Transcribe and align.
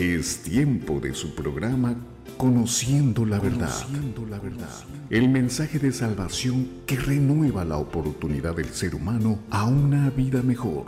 Es 0.00 0.38
tiempo 0.38 0.98
de 0.98 1.12
su 1.12 1.34
programa 1.34 1.94
Conociendo 2.38 3.26
la 3.26 3.38
verdad. 3.38 3.70
El 5.10 5.28
mensaje 5.28 5.78
de 5.78 5.92
salvación 5.92 6.66
que 6.86 6.96
renueva 6.96 7.66
la 7.66 7.76
oportunidad 7.76 8.56
del 8.56 8.70
ser 8.70 8.94
humano 8.94 9.40
a 9.50 9.66
una 9.66 10.08
vida 10.08 10.40
mejor. 10.40 10.86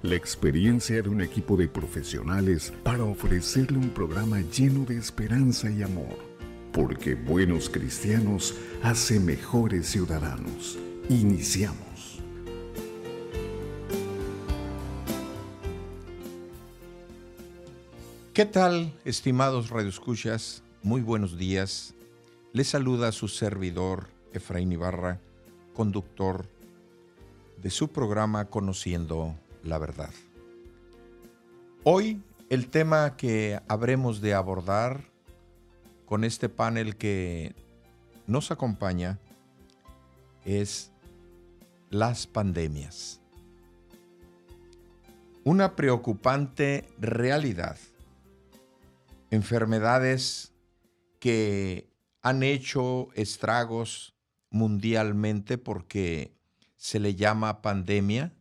La 0.00 0.14
experiencia 0.14 1.02
de 1.02 1.10
un 1.10 1.20
equipo 1.20 1.58
de 1.58 1.68
profesionales 1.68 2.72
para 2.82 3.04
ofrecerle 3.04 3.76
un 3.76 3.90
programa 3.90 4.40
lleno 4.40 4.86
de 4.86 4.96
esperanza 4.96 5.70
y 5.70 5.82
amor. 5.82 6.16
Porque 6.72 7.14
buenos 7.14 7.68
cristianos 7.68 8.54
hacen 8.82 9.26
mejores 9.26 9.86
ciudadanos. 9.86 10.78
Iniciamos. 11.10 11.85
¿Qué 18.36 18.44
tal, 18.44 18.92
estimados 19.06 19.70
radioescuchas? 19.70 20.62
Muy 20.82 21.00
buenos 21.00 21.38
días. 21.38 21.94
Les 22.52 22.68
saluda 22.68 23.10
su 23.10 23.28
servidor 23.28 24.08
Efraín 24.34 24.70
Ibarra, 24.72 25.22
conductor 25.72 26.46
de 27.62 27.70
su 27.70 27.88
programa 27.88 28.44
Conociendo 28.50 29.34
la 29.62 29.78
Verdad. 29.78 30.10
Hoy 31.82 32.20
el 32.50 32.68
tema 32.68 33.16
que 33.16 33.58
habremos 33.68 34.20
de 34.20 34.34
abordar 34.34 35.00
con 36.04 36.22
este 36.22 36.50
panel 36.50 36.96
que 36.96 37.54
nos 38.26 38.50
acompaña 38.50 39.18
es 40.44 40.92
las 41.88 42.26
pandemias. 42.26 43.18
Una 45.42 45.74
preocupante 45.74 46.86
realidad 46.98 47.78
enfermedades 49.30 50.52
que 51.20 51.90
han 52.22 52.42
hecho 52.42 53.08
estragos 53.14 54.14
mundialmente 54.50 55.58
porque 55.58 56.36
se 56.76 57.00
le 57.00 57.14
llama 57.14 57.62
pandemia 57.62 58.32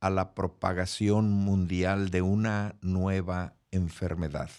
a 0.00 0.10
la 0.10 0.34
propagación 0.34 1.30
mundial 1.30 2.10
de 2.10 2.22
una 2.22 2.76
nueva 2.80 3.54
enfermedad. 3.70 4.50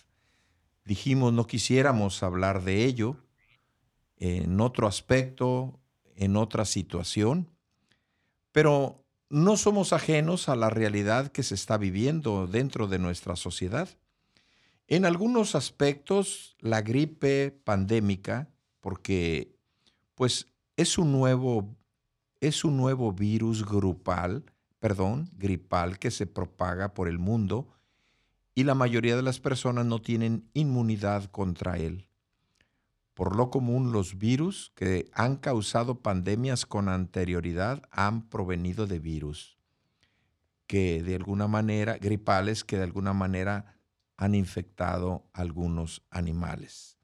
Dijimos 0.86 1.34
no 1.34 1.48
quisiéramos 1.48 2.24
hablar 2.24 2.64
de 2.64 2.86
ello 2.86 3.18
en 4.18 4.60
otro 4.62 4.88
aspecto, 4.88 5.80
en 6.16 6.38
otra 6.38 6.66
situación, 6.66 7.50
pero 8.52 9.04
no 9.30 9.58
somos 9.58 9.94
ajenos 9.94 10.48
a 10.48 10.56
la 10.56 10.70
realidad 10.70 11.32
que 11.32 11.44
se 11.44 11.56
está 11.56 11.78
viviendo 11.78 12.48
dentro 12.48 12.88
de 12.88 13.00
nuestra 13.00 13.36
sociedad. 13.36 13.90
En 14.94 15.06
algunos 15.06 15.56
aspectos, 15.56 16.56
la 16.60 16.84
gripe 16.84 17.50
pandémica, 17.50 18.48
porque 18.80 19.56
pues 20.14 20.46
es 20.78 21.00
un 21.00 21.12
nuevo, 21.12 21.76
es 22.42 22.64
un 22.64 22.78
nuevo 22.78 23.12
virus 23.12 23.66
grupal, 23.66 24.46
perdón, 24.80 25.32
gripal 25.36 25.98
que 25.98 26.12
se 26.12 26.28
propaga 26.28 26.94
por 26.94 27.08
el 27.08 27.18
mundo 27.18 27.68
y 28.54 28.66
la 28.66 28.76
mayoría 28.76 29.16
de 29.16 29.24
las 29.24 29.40
personas 29.40 29.88
no 29.88 30.00
tienen 30.00 30.48
inmunidad 30.54 31.26
contra 31.32 31.80
él. 31.80 32.08
Por 33.16 33.36
lo 33.36 33.50
común, 33.50 33.94
los 33.94 34.20
virus 34.20 34.74
que 34.76 35.10
han 35.12 35.38
causado 35.38 36.04
pandemias 36.04 36.68
con 36.68 36.88
anterioridad 36.88 37.82
han 37.90 38.30
provenido 38.30 38.86
de 38.86 39.00
virus 39.00 39.58
que 40.68 41.02
de 41.02 41.16
alguna 41.16 41.48
manera, 41.48 41.98
gripales 41.98 42.64
que 42.64 42.78
de 42.78 42.84
alguna 42.84 43.14
manera 43.14 43.73
han 44.18 44.36
infectado 44.36 45.30
algunos 45.34 46.04
animales. 46.10 46.98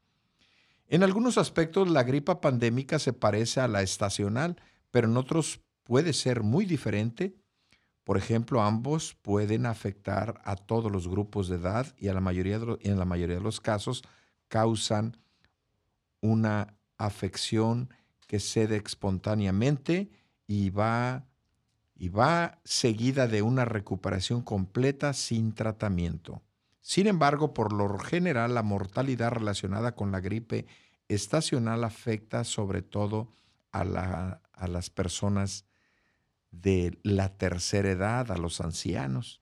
En 0.88 1.04
algunos 1.04 1.38
aspectos 1.38 1.90
la 1.90 2.04
gripa 2.04 2.42
pandémica 2.42 2.98
se 2.98 3.14
parece 3.14 3.62
a 3.62 3.68
la 3.68 3.82
estacional, 3.82 4.56
pero 4.92 5.08
en 5.08 5.18
otros 5.18 5.62
puede 5.84 6.14
ser 6.14 6.42
muy 6.42 6.66
diferente. 6.66 7.36
Por 8.04 8.18
ejemplo, 8.18 8.62
ambos 8.62 9.16
pueden 9.22 9.68
afectar 9.68 10.42
a 10.44 10.56
todos 10.56 10.92
los 10.92 11.08
grupos 11.08 11.48
de 11.48 11.58
edad 11.58 11.94
y 11.98 12.08
a 12.08 12.14
la 12.14 12.22
mayoría 12.22 12.60
en 12.82 12.98
la 12.98 13.06
mayoría 13.06 13.36
de 13.36 13.42
los 13.42 13.62
casos 13.62 14.04
causan 14.48 15.16
una 16.22 16.76
afección 16.98 17.94
que 18.28 18.40
cede 18.40 18.82
espontáneamente 18.84 20.12
y 20.48 20.70
va, 20.72 21.28
y 21.96 22.10
va 22.10 22.60
seguida 22.64 23.28
de 23.28 23.42
una 23.42 23.66
recuperación 23.66 24.42
completa 24.42 25.14
sin 25.14 25.54
tratamiento. 25.54 26.42
Sin 26.90 27.06
embargo, 27.06 27.54
por 27.54 27.72
lo 27.72 28.00
general, 28.00 28.56
la 28.56 28.64
mortalidad 28.64 29.30
relacionada 29.30 29.94
con 29.94 30.12
la 30.12 30.22
gripe 30.22 30.66
estacional 31.08 31.84
afecta 31.84 32.44
sobre 32.44 32.82
todo 32.82 33.32
a, 33.72 33.84
las 34.68 34.90
personas 34.90 35.66
de 36.50 36.98
la 37.04 37.38
tercera 37.38 37.92
edad, 37.92 38.32
a 38.32 38.38
los 38.38 38.60
ancianos, 38.60 39.40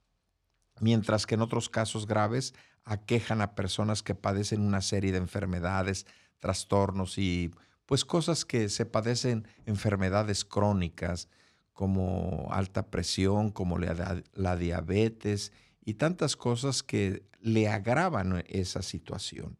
mientras 0.81 1.25
que 1.25 1.36
en 1.36 1.41
otros 1.41 1.69
casos 1.69 2.06
graves 2.06 2.53
aquejan 2.84 3.40
a 3.40 3.56
personas 3.56 4.03
que 4.03 4.13
padecen 4.13 4.59
una 4.59 4.81
serie 4.81 5.13
de 5.13 5.19
enfermedades, 5.19 6.06
trastornos 6.40 7.18
y 7.18 7.53
pues 7.86 8.03
cosas 8.03 8.44
que 8.44 8.68
se 8.68 8.86
padecen 8.86 9.47
enfermedades 9.66 10.44
crónicas 10.44 11.30
como 11.72 12.50
alta 12.52 12.88
presión, 12.88 13.52
como 13.52 13.78
la, 13.78 14.56
diabetes 14.57 15.53
y 15.88 15.94
tantas 15.94 16.36
cosas 16.36 16.84
que 16.84 17.24
le 17.40 17.70
agravan 17.70 18.44
esa 18.50 18.81
situación. 18.81 19.58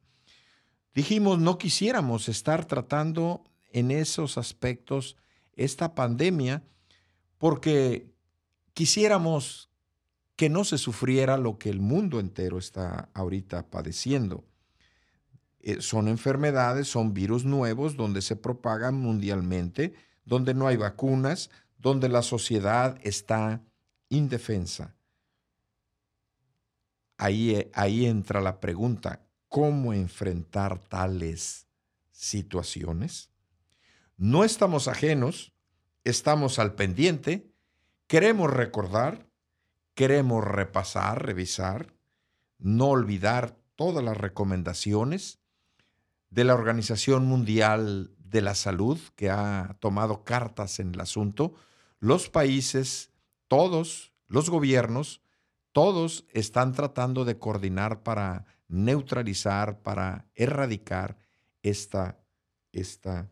Dijimos, 0.94 1.40
no 1.40 1.58
quisiéramos 1.58 2.28
estar 2.28 2.66
tratando 2.66 3.46
en 3.72 3.92
esos 3.92 4.38
aspectos 4.38 5.16
esta 5.54 5.96
pandemia 5.96 6.66
porque 7.38 8.12
quisiéramos 8.74 9.70
que 10.36 10.50
no 10.50 10.66
se 10.66 10.78
sufriera 10.78 11.38
lo 11.38 11.58
que 11.58 11.70
el 11.70 11.80
mundo 11.80 12.20
entero 12.20 12.58
está 12.58 13.10
ahorita 13.14 13.70
padeciendo. 13.70 14.44
Eh, 15.62 15.78
son 15.80 16.10
enfermedades, 16.10 16.90
son 16.90 17.14
virus 17.14 17.46
nuevos 17.46 17.96
donde 17.96 18.22
se 18.22 18.36
propagan 18.36 18.96
mundialmente, 18.96 19.94
donde 20.26 20.54
no 20.54 20.68
hay 20.68 20.76
vacunas, 20.76 21.52
donde 21.78 22.10
la 22.10 22.22
sociedad 22.22 23.00
está 23.02 23.62
indefensa. 24.10 24.97
Ahí, 27.18 27.70
ahí 27.74 28.06
entra 28.06 28.42
la 28.42 28.60
pregunta, 28.60 29.28
¿cómo 29.48 29.94
enfrentar 29.94 30.80
tales 30.80 31.68
situaciones? 32.12 33.32
No 34.18 34.44
estamos 34.44 34.88
ajenos, 34.88 35.54
estamos 36.04 36.60
al 36.60 36.76
pendiente, 36.76 37.52
queremos 38.08 38.52
recordar, 38.52 39.28
queremos 39.94 40.44
repasar, 40.44 41.26
revisar, 41.26 41.94
no 42.60 42.90
olvidar 42.90 43.58
todas 43.76 44.04
las 44.04 44.18
recomendaciones 44.18 45.40
de 46.30 46.44
la 46.44 46.54
Organización 46.54 47.26
Mundial 47.26 48.12
de 48.20 48.42
la 48.42 48.56
Salud, 48.56 49.00
que 49.16 49.30
ha 49.30 49.78
tomado 49.80 50.24
cartas 50.24 50.80
en 50.80 50.94
el 50.94 51.00
asunto, 51.00 51.54
los 52.00 52.30
países, 52.30 53.12
todos 53.48 54.14
los 54.28 54.50
gobiernos, 54.50 55.22
todos 55.78 56.26
están 56.34 56.74
tratando 56.74 57.24
de 57.24 57.38
coordinar 57.38 58.02
para 58.02 58.46
neutralizar, 58.68 59.84
para 59.84 60.26
erradicar 60.34 61.20
esta, 61.62 62.18
esta 62.72 63.30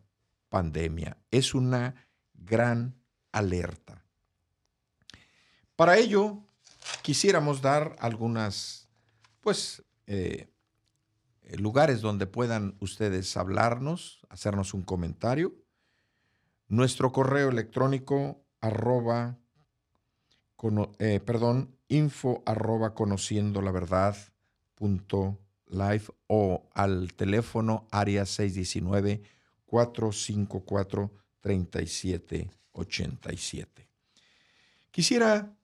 pandemia. 0.48 1.18
Es 1.32 1.56
una 1.56 2.06
gran 2.34 2.94
alerta. 3.32 4.04
Para 5.74 5.98
ello, 5.98 6.38
quisiéramos 7.02 7.62
dar 7.62 7.96
algunas, 7.98 8.88
pues, 9.40 9.82
eh, 10.06 10.48
lugares 11.58 12.00
donde 12.00 12.28
puedan 12.28 12.76
ustedes 12.78 13.36
hablarnos, 13.36 14.24
hacernos 14.28 14.72
un 14.72 14.84
comentario. 14.84 15.52
Nuestro 16.68 17.10
correo 17.10 17.48
electrónico 17.48 18.40
arroba, 18.60 19.36
eh, 21.00 21.18
perdón, 21.18 21.75
info 21.88 22.42
arroba 22.46 22.94
conociendo 22.94 23.62
la 23.62 23.70
verdad 23.70 24.16
punto 24.74 25.38
live 25.68 26.04
o 26.26 26.68
al 26.74 27.14
teléfono 27.14 27.86
área 27.90 28.26
619 28.26 29.22
454 29.66 31.12
3787. 31.40 33.88
Quisiera 34.90 35.54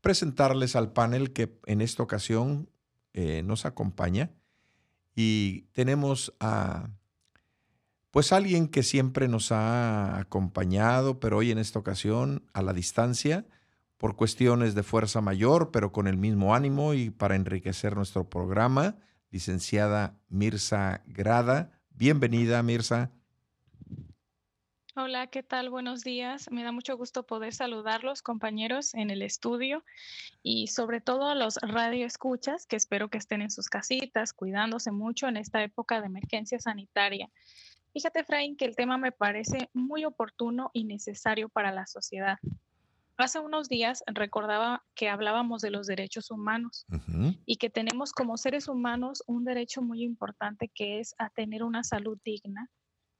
presentarles 0.00 0.74
al 0.76 0.92
panel 0.92 1.32
que 1.32 1.58
en 1.66 1.80
esta 1.80 2.02
ocasión 2.02 2.68
eh, 3.12 3.42
nos 3.44 3.66
acompaña 3.66 4.30
y 5.14 5.62
tenemos 5.72 6.34
a 6.40 6.90
pues 8.10 8.32
alguien 8.32 8.66
que 8.68 8.82
siempre 8.82 9.28
nos 9.28 9.52
ha 9.52 10.18
acompañado, 10.18 11.18
pero 11.18 11.38
hoy 11.38 11.50
en 11.50 11.56
esta 11.58 11.78
ocasión 11.78 12.44
a 12.52 12.60
la 12.60 12.74
distancia, 12.74 13.46
por 14.02 14.16
cuestiones 14.16 14.74
de 14.74 14.82
fuerza 14.82 15.20
mayor, 15.20 15.70
pero 15.70 15.92
con 15.92 16.08
el 16.08 16.16
mismo 16.16 16.56
ánimo 16.56 16.92
y 16.92 17.10
para 17.10 17.36
enriquecer 17.36 17.94
nuestro 17.94 18.28
programa, 18.28 18.96
licenciada 19.30 20.18
Mirza 20.28 21.04
Grada. 21.06 21.70
Bienvenida, 21.90 22.60
Mirza. 22.64 23.12
Hola, 24.96 25.28
¿qué 25.28 25.44
tal? 25.44 25.70
Buenos 25.70 26.02
días. 26.02 26.50
Me 26.50 26.64
da 26.64 26.72
mucho 26.72 26.96
gusto 26.96 27.24
poder 27.24 27.54
saludarlos, 27.54 28.22
compañeros, 28.22 28.92
en 28.94 29.10
el 29.10 29.22
estudio 29.22 29.84
y 30.42 30.66
sobre 30.66 31.00
todo 31.00 31.28
a 31.28 31.36
los 31.36 31.58
radioescuchas, 31.62 32.66
que 32.66 32.74
espero 32.74 33.08
que 33.08 33.18
estén 33.18 33.40
en 33.40 33.52
sus 33.52 33.68
casitas, 33.68 34.32
cuidándose 34.32 34.90
mucho 34.90 35.28
en 35.28 35.36
esta 35.36 35.62
época 35.62 36.00
de 36.00 36.08
emergencia 36.08 36.58
sanitaria. 36.58 37.30
Fíjate, 37.92 38.18
Efraín, 38.22 38.56
que 38.56 38.64
el 38.64 38.74
tema 38.74 38.98
me 38.98 39.12
parece 39.12 39.70
muy 39.72 40.04
oportuno 40.04 40.72
y 40.72 40.86
necesario 40.86 41.48
para 41.48 41.70
la 41.70 41.86
sociedad. 41.86 42.40
Hace 43.22 43.38
unos 43.38 43.68
días 43.68 44.02
recordaba 44.08 44.84
que 44.96 45.08
hablábamos 45.08 45.62
de 45.62 45.70
los 45.70 45.86
derechos 45.86 46.32
humanos 46.32 46.84
y 47.46 47.54
que 47.54 47.70
tenemos 47.70 48.10
como 48.10 48.36
seres 48.36 48.66
humanos 48.66 49.22
un 49.28 49.44
derecho 49.44 49.80
muy 49.80 50.02
importante 50.02 50.72
que 50.74 50.98
es 50.98 51.14
a 51.18 51.30
tener 51.30 51.62
una 51.62 51.84
salud 51.84 52.18
digna 52.24 52.68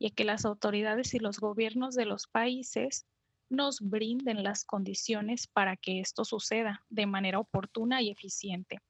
y 0.01 0.11
que 0.11 0.25
las 0.25 0.45
autoridades 0.45 1.15
y 1.15 1.21
los 1.21 1.39
gobiernos 1.39 1.95
de 1.95 2.07
los 2.07 2.27
países 2.27 3.07
nos 3.49 3.79
brinden 3.81 4.43
las 4.43 4.65
condiciones 4.65 5.47
para 5.47 5.77
que 5.77 6.01
esto 6.01 6.25
suceda 6.25 6.85
de 6.89 7.07
manera 7.07 7.39
oportuna 7.39 8.03
y 8.03 8.11
eficiente. 8.11 8.81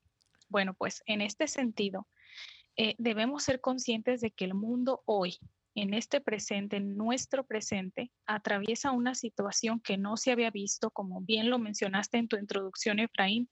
Bueno, 0.48 0.72
pues 0.72 1.02
en 1.04 1.20
este 1.20 1.46
sentido, 1.46 2.08
eh, 2.78 2.94
debemos 2.96 3.42
ser 3.42 3.60
conscientes 3.60 4.22
de 4.22 4.30
que 4.30 4.46
el 4.46 4.54
mundo 4.54 5.02
hoy, 5.04 5.36
en 5.74 5.94
este 5.94 6.20
presente, 6.20 6.76
en 6.76 6.96
nuestro 6.96 7.44
presente, 7.44 8.10
atraviesa 8.26 8.90
una 8.90 9.14
situación 9.14 9.80
que 9.80 9.96
no 9.96 10.16
se 10.16 10.32
había 10.32 10.50
visto, 10.50 10.90
como 10.90 11.20
bien 11.20 11.50
lo 11.50 11.58
mencionaste 11.58 12.18
en 12.18 12.28
tu 12.28 12.36
introducción, 12.36 12.98
Efraín, 12.98 13.48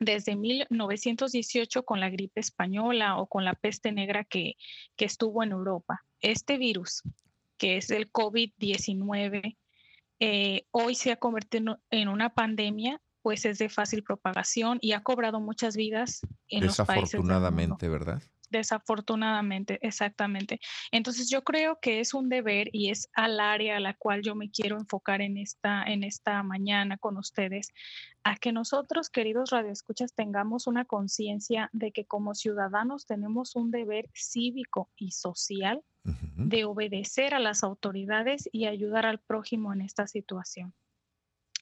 desde 0.00 0.36
1918 0.36 1.84
con 1.84 2.00
la 2.00 2.10
gripe 2.10 2.40
española 2.40 3.18
o 3.18 3.26
con 3.26 3.44
la 3.44 3.54
peste 3.54 3.92
negra 3.92 4.24
que, 4.24 4.54
que 4.96 5.04
estuvo 5.04 5.42
en 5.42 5.52
Europa. 5.52 6.04
Este 6.20 6.56
virus, 6.56 7.02
que 7.56 7.76
es 7.76 7.90
el 7.90 8.10
COVID-19, 8.12 9.56
eh, 10.20 10.66
hoy 10.70 10.94
se 10.94 11.12
ha 11.12 11.16
convertido 11.16 11.80
en 11.90 12.08
una 12.08 12.30
pandemia, 12.30 13.00
pues 13.22 13.44
es 13.44 13.58
de 13.58 13.68
fácil 13.68 14.02
propagación 14.02 14.78
y 14.80 14.92
ha 14.92 15.02
cobrado 15.02 15.40
muchas 15.40 15.76
vidas 15.76 16.20
en 16.48 16.66
los 16.66 16.76
países. 16.78 17.12
Desafortunadamente, 17.12 17.88
¿verdad? 17.88 18.22
Desafortunadamente, 18.50 19.78
exactamente. 19.82 20.60
Entonces 20.90 21.28
yo 21.28 21.44
creo 21.44 21.78
que 21.80 22.00
es 22.00 22.14
un 22.14 22.28
deber 22.28 22.70
y 22.72 22.90
es 22.90 23.08
al 23.12 23.40
área 23.40 23.76
a 23.76 23.80
la 23.80 23.94
cual 23.94 24.22
yo 24.22 24.34
me 24.34 24.50
quiero 24.50 24.78
enfocar 24.78 25.20
en 25.20 25.36
esta, 25.36 25.82
en 25.84 26.02
esta 26.02 26.42
mañana 26.42 26.96
con 26.96 27.18
ustedes, 27.18 27.68
a 28.24 28.36
que 28.36 28.52
nosotros, 28.52 29.10
queridos 29.10 29.50
radioescuchas, 29.50 30.14
tengamos 30.14 30.66
una 30.66 30.86
conciencia 30.86 31.68
de 31.72 31.92
que 31.92 32.06
como 32.06 32.34
ciudadanos 32.34 33.06
tenemos 33.06 33.54
un 33.54 33.70
deber 33.70 34.08
cívico 34.14 34.90
y 34.96 35.10
social 35.10 35.82
de 36.04 36.64
obedecer 36.64 37.34
a 37.34 37.38
las 37.38 37.62
autoridades 37.62 38.48
y 38.50 38.64
ayudar 38.64 39.04
al 39.04 39.18
prójimo 39.18 39.74
en 39.74 39.82
esta 39.82 40.06
situación. 40.06 40.72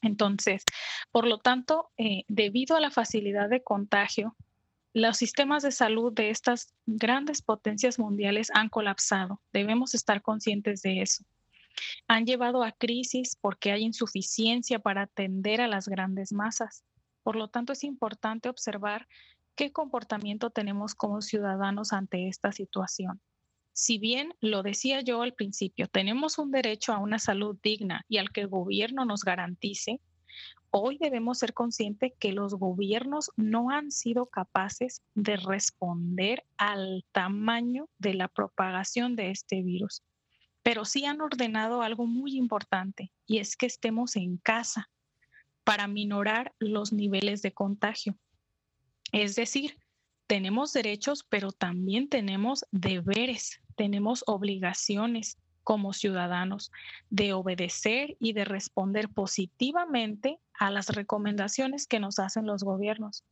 Entonces, 0.02 0.62
por 1.10 1.26
lo 1.26 1.38
tanto, 1.38 1.90
eh, 1.96 2.24
debido 2.28 2.76
a 2.76 2.80
la 2.80 2.90
facilidad 2.90 3.48
de 3.48 3.62
contagio, 3.62 4.36
los 4.98 5.18
sistemas 5.18 5.62
de 5.62 5.72
salud 5.72 6.10
de 6.10 6.30
estas 6.30 6.72
grandes 6.86 7.42
potencias 7.42 7.98
mundiales 7.98 8.50
han 8.54 8.70
colapsado. 8.70 9.42
Debemos 9.52 9.94
estar 9.94 10.22
conscientes 10.22 10.80
de 10.80 11.02
eso. 11.02 11.22
Han 12.08 12.24
llevado 12.24 12.62
a 12.64 12.72
crisis 12.72 13.36
porque 13.38 13.72
hay 13.72 13.82
insuficiencia 13.82 14.78
para 14.78 15.02
atender 15.02 15.60
a 15.60 15.68
las 15.68 15.86
grandes 15.86 16.32
masas. 16.32 16.82
Por 17.22 17.36
lo 17.36 17.48
tanto, 17.48 17.74
es 17.74 17.84
importante 17.84 18.48
observar 18.48 19.06
qué 19.54 19.70
comportamiento 19.70 20.48
tenemos 20.48 20.94
como 20.94 21.20
ciudadanos 21.20 21.92
ante 21.92 22.28
esta 22.28 22.50
situación. 22.50 23.20
Si 23.74 23.98
bien 23.98 24.32
lo 24.40 24.62
decía 24.62 25.02
yo 25.02 25.20
al 25.20 25.34
principio, 25.34 25.88
tenemos 25.88 26.38
un 26.38 26.50
derecho 26.50 26.94
a 26.94 27.00
una 27.00 27.18
salud 27.18 27.58
digna 27.62 28.06
y 28.08 28.16
al 28.16 28.30
que 28.30 28.40
el 28.40 28.48
gobierno 28.48 29.04
nos 29.04 29.24
garantice, 29.24 30.00
hoy 30.70 30.98
debemos 30.98 31.38
ser 31.38 31.54
conscientes 31.54 32.12
que 32.18 32.32
los 32.32 32.54
gobiernos 32.54 33.30
no 33.36 33.70
han 33.70 33.90
sido 33.90 34.26
capaces 34.26 35.02
de 35.14 35.36
responder 35.36 36.44
al 36.56 37.04
tamaño 37.12 37.88
de 37.98 38.14
la 38.14 38.28
propagación 38.28 39.16
de 39.16 39.30
este 39.30 39.62
virus, 39.62 40.02
pero 40.62 40.84
sí 40.84 41.04
han 41.04 41.20
ordenado 41.20 41.82
algo 41.82 42.06
muy 42.06 42.36
importante 42.36 43.12
y 43.26 43.38
es 43.38 43.56
que 43.56 43.66
estemos 43.66 44.16
en 44.16 44.36
casa 44.36 44.90
para 45.64 45.88
minorar 45.88 46.54
los 46.58 46.92
niveles 46.92 47.42
de 47.42 47.52
contagio. 47.52 48.16
Es 49.12 49.34
decir, 49.34 49.78
tenemos 50.26 50.72
derechos, 50.72 51.24
pero 51.28 51.52
también 51.52 52.08
tenemos 52.08 52.64
deberes, 52.70 53.60
tenemos 53.76 54.24
obligaciones 54.26 55.38
como 55.66 55.92
ciudadanos 55.92 56.70
de 57.10 57.32
obedecer 57.32 58.16
y 58.20 58.34
de 58.34 58.44
responder 58.44 59.08
positivamente 59.08 60.38
a 60.54 60.70
las 60.70 60.90
recomendaciones 60.90 61.88
que 61.88 61.98
nos 61.98 62.20
hacen 62.20 62.46
los 62.46 62.62
gobiernos. 62.62 63.24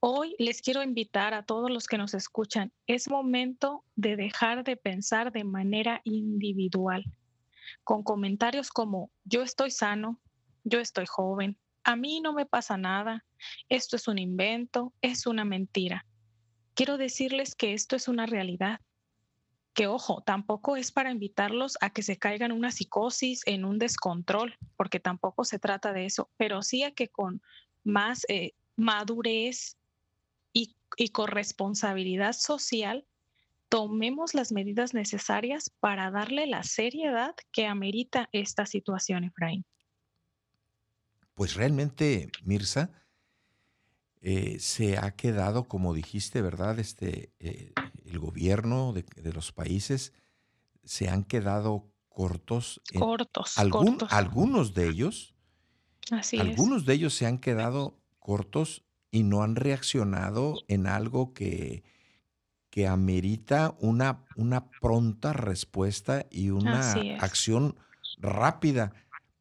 Hoy 0.00 0.36
les 0.38 0.60
quiero 0.60 0.82
invitar 0.82 1.32
a 1.32 1.44
todos 1.44 1.70
los 1.70 1.86
que 1.86 1.96
nos 1.96 2.12
escuchan, 2.12 2.72
es 2.86 3.08
momento 3.08 3.84
de 3.94 4.16
dejar 4.16 4.64
de 4.64 4.76
pensar 4.76 5.32
de 5.32 5.44
manera 5.44 6.02
individual, 6.04 7.04
con 7.84 8.02
comentarios 8.02 8.68
como 8.68 9.10
yo 9.24 9.40
estoy 9.40 9.70
sano, 9.70 10.20
yo 10.62 10.78
estoy 10.78 11.06
joven, 11.06 11.56
a 11.84 11.96
mí 11.96 12.20
no 12.20 12.34
me 12.34 12.44
pasa 12.44 12.76
nada, 12.76 13.24
esto 13.70 13.96
es 13.96 14.08
un 14.08 14.18
invento, 14.18 14.92
es 15.00 15.26
una 15.26 15.46
mentira. 15.46 16.04
Quiero 16.74 16.98
decirles 16.98 17.54
que 17.54 17.72
esto 17.72 17.96
es 17.96 18.08
una 18.08 18.26
realidad 18.26 18.80
que 19.76 19.86
ojo, 19.88 20.22
tampoco 20.22 20.76
es 20.76 20.90
para 20.90 21.10
invitarlos 21.10 21.76
a 21.82 21.90
que 21.90 22.02
se 22.02 22.16
caigan 22.16 22.50
una 22.50 22.72
psicosis, 22.72 23.42
en 23.44 23.66
un 23.66 23.78
descontrol, 23.78 24.56
porque 24.74 25.00
tampoco 25.00 25.44
se 25.44 25.58
trata 25.58 25.92
de 25.92 26.06
eso, 26.06 26.30
pero 26.38 26.62
sí 26.62 26.82
a 26.82 26.92
que 26.92 27.08
con 27.08 27.42
más 27.84 28.24
eh, 28.30 28.54
madurez 28.74 29.76
y, 30.54 30.74
y 30.96 31.10
con 31.10 31.28
responsabilidad 31.28 32.32
social 32.32 33.04
tomemos 33.68 34.32
las 34.32 34.50
medidas 34.50 34.94
necesarias 34.94 35.70
para 35.78 36.10
darle 36.10 36.46
la 36.46 36.62
seriedad 36.62 37.34
que 37.52 37.66
amerita 37.66 38.30
esta 38.32 38.64
situación, 38.64 39.24
Efraín. 39.24 39.66
Pues 41.34 41.54
realmente, 41.54 42.30
Mirza, 42.44 42.92
eh, 44.22 44.58
se 44.58 44.96
ha 44.96 45.10
quedado, 45.10 45.64
como 45.64 45.92
dijiste, 45.92 46.40
¿verdad? 46.40 46.78
Este, 46.78 47.30
eh, 47.40 47.74
el 48.06 48.18
gobierno 48.18 48.92
de, 48.92 49.32
los 49.32 49.52
países 49.52 50.12
se 50.84 51.08
han 51.08 51.24
quedado 51.24 51.92
cortos. 52.08 52.80
cortos, 52.98 53.58
Algunos 54.12 54.74
de 54.74 54.88
ellos, 54.88 55.34
algunos 56.38 56.86
de 56.86 56.94
ellos 56.94 57.14
se 57.14 57.26
han 57.26 57.38
quedado 57.38 57.98
cortos 58.18 58.84
y 59.10 59.22
no 59.22 59.42
han 59.42 59.56
reaccionado 59.56 60.56
en 60.68 60.86
algo 60.86 61.32
que, 61.32 61.84
que 62.70 62.86
amerita 62.86 63.74
una, 63.80 64.24
una 64.36 64.70
pronta 64.70 65.32
respuesta 65.32 66.26
y 66.30 66.50
una 66.50 66.92
acción 67.20 67.76
rápida, 68.18 68.92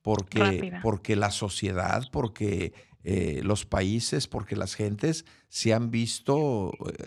porque, 0.01 0.79
porque 0.81 1.15
la 1.15 1.31
sociedad, 1.31 2.03
porque 2.11 2.73
eh, 3.03 3.41
los 3.43 3.65
países, 3.65 4.27
porque 4.27 4.55
las 4.55 4.73
gentes 4.73 5.25
se 5.47 5.73
han 5.73 5.91
visto 5.91 6.71
eh, 6.87 7.05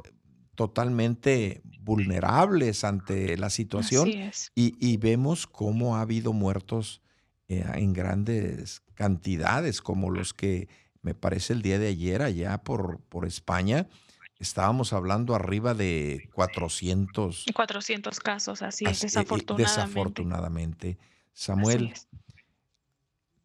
totalmente 0.58 1.62
vulnerables 1.82 2.82
ante 2.82 3.36
la 3.36 3.48
situación 3.48 4.10
y, 4.56 4.96
vemos 4.96 5.46
cómo 5.46 5.96
ha 5.96 6.00
habido 6.00 6.32
muertos 6.32 7.00
eh, 7.46 7.64
en 7.74 7.92
grandes 7.92 8.82
cantidades, 8.94 9.80
como 9.80 10.10
los 10.10 10.34
que 10.34 10.68
me 11.00 11.14
parece 11.14 11.52
el 11.52 11.62
día 11.62 11.78
de 11.78 11.86
ayer 11.86 12.22
allá 12.22 12.58
por, 12.58 12.98
por 13.02 13.24
España. 13.24 13.86
Estábamos 14.40 14.92
hablando 14.92 15.36
arriba 15.36 15.74
de 15.74 16.28
400. 16.34 17.44
400 17.54 18.18
casos, 18.18 18.60
así 18.62 18.84
es, 18.84 19.00
desafortunadamente. 19.02 19.62
Desafortunadamente. 19.62 20.98
Samuel, 21.34 21.94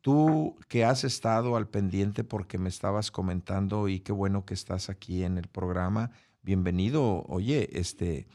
tú 0.02 0.58
que 0.68 0.84
has 0.84 1.04
estado 1.04 1.58
al 1.58 1.68
pendiente 1.68 2.24
porque 2.24 2.58
me 2.58 2.70
estabas 2.70 3.12
comentando 3.12 3.88
y 3.88 4.00
qué 4.00 4.12
bueno 4.12 4.46
que 4.46 4.56
estás 4.56 4.90
aquí 4.90 5.24
en 5.24 5.38
el 5.38 5.48
programa, 5.48 6.10
bienvenido. 6.44 7.24
Oye, 7.28 7.70
este, 7.74 8.28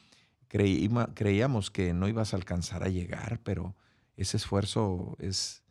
creíamos 0.48 1.70
que 1.70 1.92
no 1.92 2.08
ibas 2.08 2.32
a 2.32 2.36
alcanzar 2.36 2.82
a 2.82 2.88
llegar, 2.88 3.40
pero 3.44 3.76
ese 4.16 4.38
esfuerzo 4.38 5.16
es, 5.20 5.62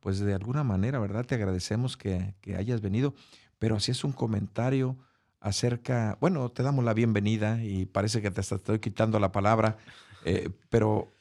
pues 0.00 0.18
de 0.18 0.34
alguna 0.34 0.64
manera, 0.64 0.98
¿verdad? 0.98 1.24
Te 1.24 1.34
agradecemos 1.34 1.96
que, 1.96 2.34
hayas 2.56 2.80
venido, 2.80 3.14
pero 3.58 3.76
así 3.76 3.92
es 3.92 4.04
un 4.04 4.12
comentario 4.12 4.96
acerca, 5.38 6.16
bueno, 6.20 6.48
te 6.50 6.62
damos 6.62 6.84
la 6.84 6.94
bienvenida 6.94 7.62
y 7.62 7.86
parece 7.86 8.22
que 8.22 8.30
te 8.30 8.40
estoy 8.40 8.78
quitando 8.78 9.20
la 9.20 9.32
palabra, 9.32 9.76
eh, 10.24 10.50
pero 10.70 11.12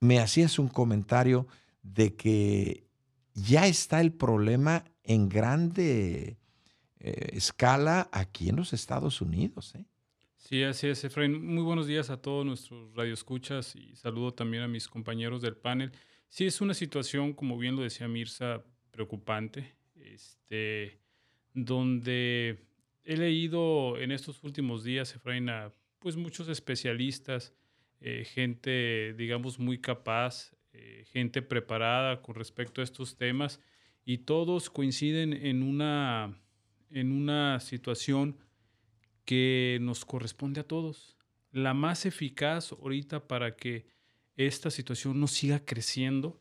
me 0.00 0.20
hacías 0.20 0.58
un 0.58 0.68
comentario 0.68 1.46
de 1.82 2.14
que 2.14 2.86
ya 3.34 3.66
está 3.66 4.00
el 4.00 4.12
problema 4.12 4.84
en 5.02 5.28
grande 5.28 6.38
eh, 7.06 7.36
escala 7.36 8.08
aquí 8.12 8.48
en 8.48 8.56
los 8.56 8.72
Estados 8.72 9.20
Unidos. 9.20 9.74
¿eh? 9.74 9.84
Sí, 10.38 10.62
así 10.62 10.86
es, 10.86 11.04
Efraín. 11.04 11.44
Muy 11.44 11.62
buenos 11.62 11.86
días 11.86 12.08
a 12.08 12.16
todos 12.16 12.46
nuestros 12.46 12.94
radioescuchas 12.94 13.76
y 13.76 13.94
saludo 13.94 14.32
también 14.32 14.62
a 14.62 14.68
mis 14.68 14.88
compañeros 14.88 15.42
del 15.42 15.54
panel. 15.54 15.92
Sí, 16.30 16.46
es 16.46 16.62
una 16.62 16.72
situación, 16.72 17.34
como 17.34 17.58
bien 17.58 17.76
lo 17.76 17.82
decía 17.82 18.08
Mirza, 18.08 18.64
preocupante, 18.90 19.74
este, 19.96 20.98
donde 21.52 22.64
he 23.04 23.18
leído 23.18 23.98
en 23.98 24.10
estos 24.10 24.42
últimos 24.42 24.82
días, 24.82 25.14
Efraín, 25.14 25.50
a 25.50 25.70
pues, 25.98 26.16
muchos 26.16 26.48
especialistas, 26.48 27.52
eh, 28.00 28.24
gente, 28.24 29.12
digamos, 29.12 29.58
muy 29.58 29.78
capaz, 29.78 30.52
gente 31.12 31.40
preparada 31.42 32.22
con 32.22 32.34
respecto 32.34 32.80
a 32.80 32.84
estos 32.84 33.16
temas, 33.16 33.60
y 34.06 34.18
todos 34.18 34.70
coinciden 34.70 35.32
en 35.32 35.62
una 35.62 36.36
en 36.94 37.10
una 37.10 37.58
situación 37.60 38.38
que 39.24 39.78
nos 39.80 40.04
corresponde 40.04 40.60
a 40.60 40.66
todos. 40.66 41.16
La 41.50 41.74
más 41.74 42.06
eficaz 42.06 42.72
ahorita 42.72 43.26
para 43.26 43.56
que 43.56 43.86
esta 44.36 44.70
situación 44.70 45.18
no 45.20 45.26
siga 45.26 45.64
creciendo, 45.64 46.40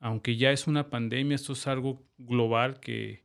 aunque 0.00 0.36
ya 0.36 0.50
es 0.50 0.66
una 0.66 0.88
pandemia, 0.90 1.34
esto 1.34 1.52
es 1.52 1.66
algo 1.66 2.02
global 2.18 2.80
que, 2.80 3.24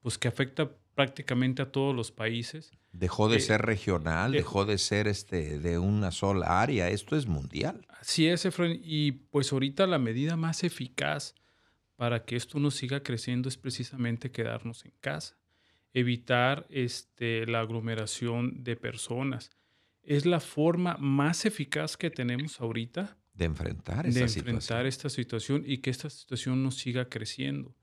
pues, 0.00 0.18
que 0.18 0.28
afecta 0.28 0.70
prácticamente 0.94 1.62
a 1.62 1.72
todos 1.72 1.94
los 1.94 2.12
países. 2.12 2.72
Dejó 2.92 3.28
de 3.28 3.38
eh, 3.38 3.40
ser 3.40 3.62
regional, 3.62 4.32
dejó 4.32 4.66
de 4.66 4.76
ser 4.76 5.08
este, 5.08 5.58
de 5.58 5.78
una 5.78 6.10
sola 6.10 6.60
área, 6.60 6.90
esto 6.90 7.16
es 7.16 7.26
mundial. 7.26 7.86
Así 8.00 8.28
es, 8.28 8.44
Efraín, 8.44 8.80
y 8.84 9.12
pues 9.12 9.50
ahorita 9.52 9.86
la 9.86 9.98
medida 9.98 10.36
más 10.36 10.62
eficaz 10.62 11.34
para 11.96 12.24
que 12.24 12.36
esto 12.36 12.58
no 12.58 12.70
siga 12.70 13.02
creciendo 13.02 13.48
es 13.48 13.56
precisamente 13.56 14.30
quedarnos 14.30 14.84
en 14.84 14.92
casa 15.00 15.41
evitar 15.92 16.66
este, 16.70 17.46
la 17.46 17.60
aglomeración 17.60 18.64
de 18.64 18.76
personas. 18.76 19.50
Es 20.02 20.26
la 20.26 20.40
forma 20.40 20.96
más 20.98 21.44
eficaz 21.44 21.96
que 21.96 22.10
tenemos 22.10 22.60
ahorita 22.60 23.16
de 23.34 23.46
enfrentar, 23.46 24.06
de 24.06 24.20
enfrentar 24.20 24.86
esta 24.86 25.08
situación 25.08 25.64
y 25.66 25.78
que 25.78 25.90
esta 25.90 26.10
situación 26.10 26.62
no 26.62 26.70
siga 26.70 27.08
creciendo. 27.08 27.74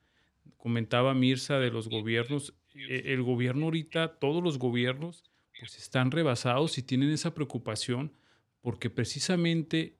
Comentaba 0.57 1.13
Mirza 1.13 1.59
de 1.59 1.71
los 1.71 1.89
gobiernos, 1.89 2.53
e, 2.75 3.13
el 3.13 3.23
gobierno 3.23 3.65
ahorita, 3.65 4.19
todos 4.19 4.43
los 4.43 4.59
gobiernos, 4.59 5.23
pues 5.57 5.77
están 5.77 6.11
rebasados 6.11 6.77
y 6.77 6.83
tienen 6.83 7.09
esa 7.09 7.33
preocupación 7.33 8.13
porque 8.61 8.89
precisamente 8.89 9.97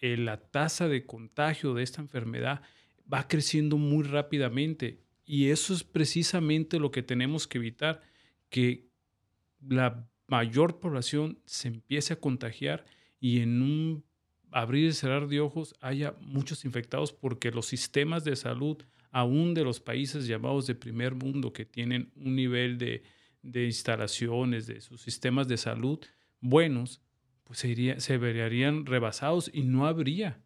eh, 0.00 0.16
la 0.16 0.38
tasa 0.38 0.88
de 0.88 1.06
contagio 1.06 1.74
de 1.74 1.82
esta 1.82 2.00
enfermedad 2.00 2.62
va 3.12 3.28
creciendo 3.28 3.76
muy 3.76 4.02
rápidamente 4.02 5.02
y 5.32 5.48
eso 5.48 5.72
es 5.72 5.82
precisamente 5.82 6.78
lo 6.78 6.90
que 6.90 7.02
tenemos 7.02 7.46
que 7.46 7.56
evitar, 7.56 8.02
que 8.50 8.90
la 9.66 10.06
mayor 10.26 10.78
población 10.78 11.40
se 11.46 11.68
empiece 11.68 12.12
a 12.12 12.20
contagiar 12.20 12.84
y 13.18 13.40
en 13.40 13.62
un 13.62 14.04
abrir 14.50 14.90
y 14.90 14.92
cerrar 14.92 15.28
de 15.28 15.40
ojos 15.40 15.74
haya 15.80 16.14
muchos 16.20 16.66
infectados 16.66 17.14
porque 17.14 17.50
los 17.50 17.64
sistemas 17.64 18.24
de 18.24 18.36
salud, 18.36 18.76
aún 19.10 19.54
de 19.54 19.64
los 19.64 19.80
países 19.80 20.26
llamados 20.26 20.66
de 20.66 20.74
primer 20.74 21.14
mundo, 21.14 21.54
que 21.54 21.64
tienen 21.64 22.12
un 22.14 22.36
nivel 22.36 22.76
de, 22.76 23.02
instalaciones, 23.42 24.66
de 24.66 24.82
sus 24.82 25.00
sistemas 25.00 25.48
de 25.48 25.56
salud 25.56 25.98
buenos, 26.40 27.00
pues 27.44 27.60
se, 27.60 28.00
se 28.00 28.18
verían 28.18 28.84
rebasados 28.84 29.50
y 29.50 29.62
no 29.62 29.86
habría 29.86 30.44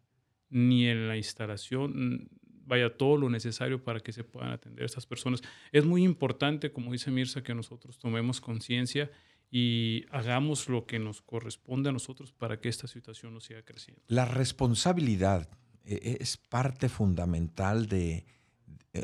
ni 0.49 0.87
en 0.87 1.09
la 1.09 1.17
instalación 1.17 2.29
vaya 2.67 2.95
todo 2.95 3.17
lo 3.17 3.29
necesario 3.29 3.83
para 3.83 3.99
que 3.99 4.11
se 4.11 4.23
puedan 4.23 4.51
atender 4.51 4.83
a 4.83 4.85
estas 4.85 5.05
personas. 5.05 5.41
Es 5.71 5.85
muy 5.85 6.03
importante, 6.03 6.71
como 6.71 6.91
dice 6.91 7.09
Mirza, 7.09 7.41
que 7.41 7.55
nosotros 7.55 7.97
tomemos 7.97 8.41
conciencia 8.41 9.09
y 9.49 10.05
hagamos 10.11 10.67
lo 10.67 10.85
que 10.85 10.99
nos 10.99 11.21
corresponde 11.21 11.89
a 11.89 11.93
nosotros 11.93 12.33
para 12.33 12.59
que 12.59 12.69
esta 12.69 12.87
situación 12.87 13.33
no 13.33 13.39
siga 13.39 13.63
creciendo. 13.63 14.03
La 14.07 14.25
responsabilidad 14.25 15.49
eh, 15.85 16.17
es 16.19 16.37
parte 16.37 16.89
fundamental 16.89 17.87
de 17.87 18.25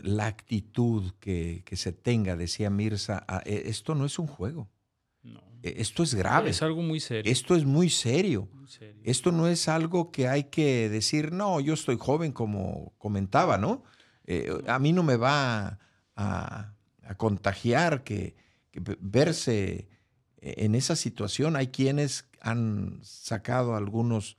la 0.04 0.28
actitud 0.28 1.12
que, 1.20 1.62
que 1.66 1.76
se 1.76 1.94
tenga, 1.94 2.36
decía 2.36 2.70
Mirza. 2.70 3.24
Ah, 3.28 3.42
e, 3.46 3.64
esto 3.68 3.96
no 3.96 4.06
es 4.06 4.20
un 4.20 4.28
juego. 4.28 4.70
E, 5.64 5.82
esto 5.82 6.04
es 6.04 6.14
grave. 6.14 6.50
Es 6.50 6.62
algo 6.62 6.82
muy 6.82 7.00
serio. 7.00 7.32
Esto 7.32 7.56
es 7.56 7.66
muy 7.66 7.90
serio. 7.90 8.50
Esto 9.04 9.32
no 9.32 9.48
es 9.48 9.68
algo 9.68 10.12
que 10.12 10.28
hay 10.28 10.46
que 10.46 10.90
decir, 10.90 11.32
no, 11.32 11.60
yo 11.60 11.74
estoy 11.74 11.98
joven, 11.98 12.34
como 12.34 12.94
comentaba, 12.98 13.58
¿no? 13.58 13.84
Eh, 14.26 14.52
a 14.68 14.78
mí 14.80 14.92
no 14.94 15.04
me 15.04 15.16
va 15.16 15.80
a, 16.16 16.74
contagiar 17.18 18.04
que, 18.04 18.36
verse 19.00 19.88
en 20.42 20.76
esa 20.76 20.96
situación. 20.96 21.56
Hay 21.56 21.68
quienes 21.68 22.28
han 22.42 23.00
sacado 23.04 23.76
algunos, 23.76 24.38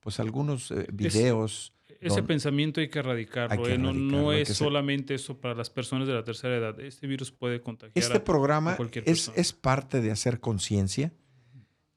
pues 0.00 0.18
algunos 0.18 0.70
eh, 0.70 0.86
videos. 0.92 1.73
Ese 2.04 2.22
pensamiento 2.22 2.80
hay 2.80 2.88
que 2.88 2.98
erradicarlo. 2.98 3.66
¿eh? 3.68 3.78
no, 3.78 4.32
es 4.32 4.48
solamente 4.48 5.14
eso 5.14 5.40
para 5.40 5.54
las 5.54 5.70
personas 5.70 6.06
de 6.06 6.14
la 6.14 6.24
tercera 6.24 6.56
edad. 6.56 6.78
Este 6.80 7.06
virus 7.06 7.32
puede 7.32 7.60
contagiar 7.60 7.92
este 7.94 8.20
programa 8.20 8.76
es, 9.04 9.32
es, 9.34 9.52
parte 9.52 10.00
de 10.00 10.10
hacer 10.10 10.40
conciencia. 10.40 11.12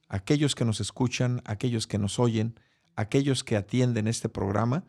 Aquellos 0.08 0.56
que 0.56 0.66
nos 0.66 0.80
escuchan, 0.80 1.42
aquellos 1.46 1.88
que 1.88 1.98
nos 1.98 2.20
oyen, 2.20 2.60
aquellos 2.96 3.44
que 3.44 3.58
atienden 3.58 4.08
este 4.08 4.30
programa, 4.30 4.86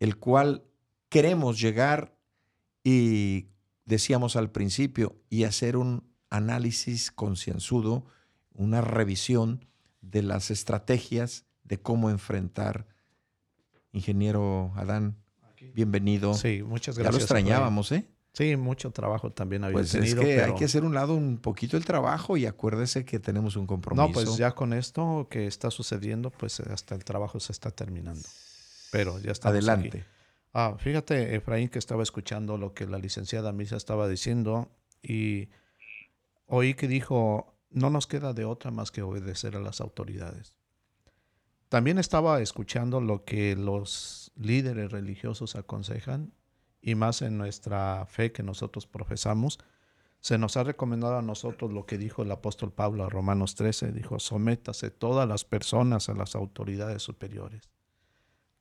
el 0.00 0.16
cual 0.16 0.64
queremos 1.08 1.60
llegar 1.60 2.16
y 2.82 3.46
decíamos 3.84 4.36
al 4.36 4.50
principio, 4.50 5.16
y 5.30 5.44
hacer 5.44 5.76
un 5.76 6.04
análisis 6.30 7.10
concienzudo, 7.10 8.04
una 8.52 8.80
revisión 8.80 9.64
de 10.00 10.22
las 10.22 10.50
estrategias 10.50 11.46
de 11.64 11.80
cómo 11.80 12.10
enfrentar 12.10 12.86
Ingeniero 13.92 14.72
Adán, 14.76 15.16
bienvenido. 15.74 16.34
Sí, 16.34 16.62
muchas 16.62 16.98
gracias. 16.98 17.14
Ya 17.14 17.18
lo 17.18 17.22
extrañábamos, 17.22 17.92
¿eh? 17.92 18.06
Sí, 18.32 18.56
mucho 18.56 18.92
trabajo 18.92 19.32
también 19.32 19.64
había 19.64 19.74
pues 19.74 19.90
tenido. 19.90 20.22
Es 20.22 20.26
que 20.28 20.42
hay 20.42 20.54
que 20.54 20.64
hacer 20.64 20.84
un 20.84 20.94
lado 20.94 21.14
un 21.14 21.38
poquito 21.38 21.76
el 21.76 21.84
trabajo 21.84 22.36
y 22.36 22.46
acuérdese 22.46 23.04
que 23.04 23.18
tenemos 23.18 23.56
un 23.56 23.66
compromiso. 23.66 24.06
No, 24.06 24.12
pues 24.12 24.36
ya 24.36 24.52
con 24.52 24.72
esto 24.72 25.26
que 25.30 25.46
está 25.46 25.70
sucediendo, 25.70 26.30
pues 26.30 26.60
hasta 26.60 26.94
el 26.94 27.04
trabajo 27.04 27.40
se 27.40 27.52
está 27.52 27.70
terminando. 27.70 28.22
Pero 28.92 29.18
ya 29.18 29.32
está. 29.32 29.48
Adelante. 29.48 30.04
Ah, 30.52 30.76
fíjate, 30.78 31.34
Efraín, 31.34 31.68
que 31.68 31.78
estaba 31.78 32.02
escuchando 32.02 32.58
lo 32.58 32.74
que 32.74 32.86
la 32.86 32.98
licenciada 32.98 33.52
Misa 33.52 33.76
estaba 33.76 34.08
diciendo 34.08 34.70
y 35.02 35.48
oí 36.46 36.74
que 36.74 36.88
dijo, 36.88 37.58
no 37.70 37.90
nos 37.90 38.06
queda 38.06 38.32
de 38.32 38.44
otra 38.44 38.70
más 38.70 38.90
que 38.90 39.02
obedecer 39.02 39.56
a 39.56 39.60
las 39.60 39.80
autoridades. 39.80 40.57
También 41.68 41.98
estaba 41.98 42.40
escuchando 42.40 43.00
lo 43.00 43.24
que 43.24 43.54
los 43.54 44.32
líderes 44.36 44.90
religiosos 44.90 45.54
aconsejan 45.54 46.32
y 46.80 46.94
más 46.94 47.20
en 47.20 47.36
nuestra 47.36 48.06
fe 48.06 48.32
que 48.32 48.42
nosotros 48.42 48.86
profesamos. 48.86 49.58
Se 50.20 50.38
nos 50.38 50.56
ha 50.56 50.64
recomendado 50.64 51.18
a 51.18 51.22
nosotros 51.22 51.72
lo 51.72 51.84
que 51.84 51.98
dijo 51.98 52.22
el 52.22 52.32
apóstol 52.32 52.72
Pablo 52.72 53.04
a 53.04 53.10
Romanos 53.10 53.54
13, 53.54 53.92
dijo, 53.92 54.18
sométase 54.18 54.90
todas 54.90 55.28
las 55.28 55.44
personas 55.44 56.08
a 56.08 56.14
las 56.14 56.34
autoridades 56.34 57.02
superiores. 57.02 57.68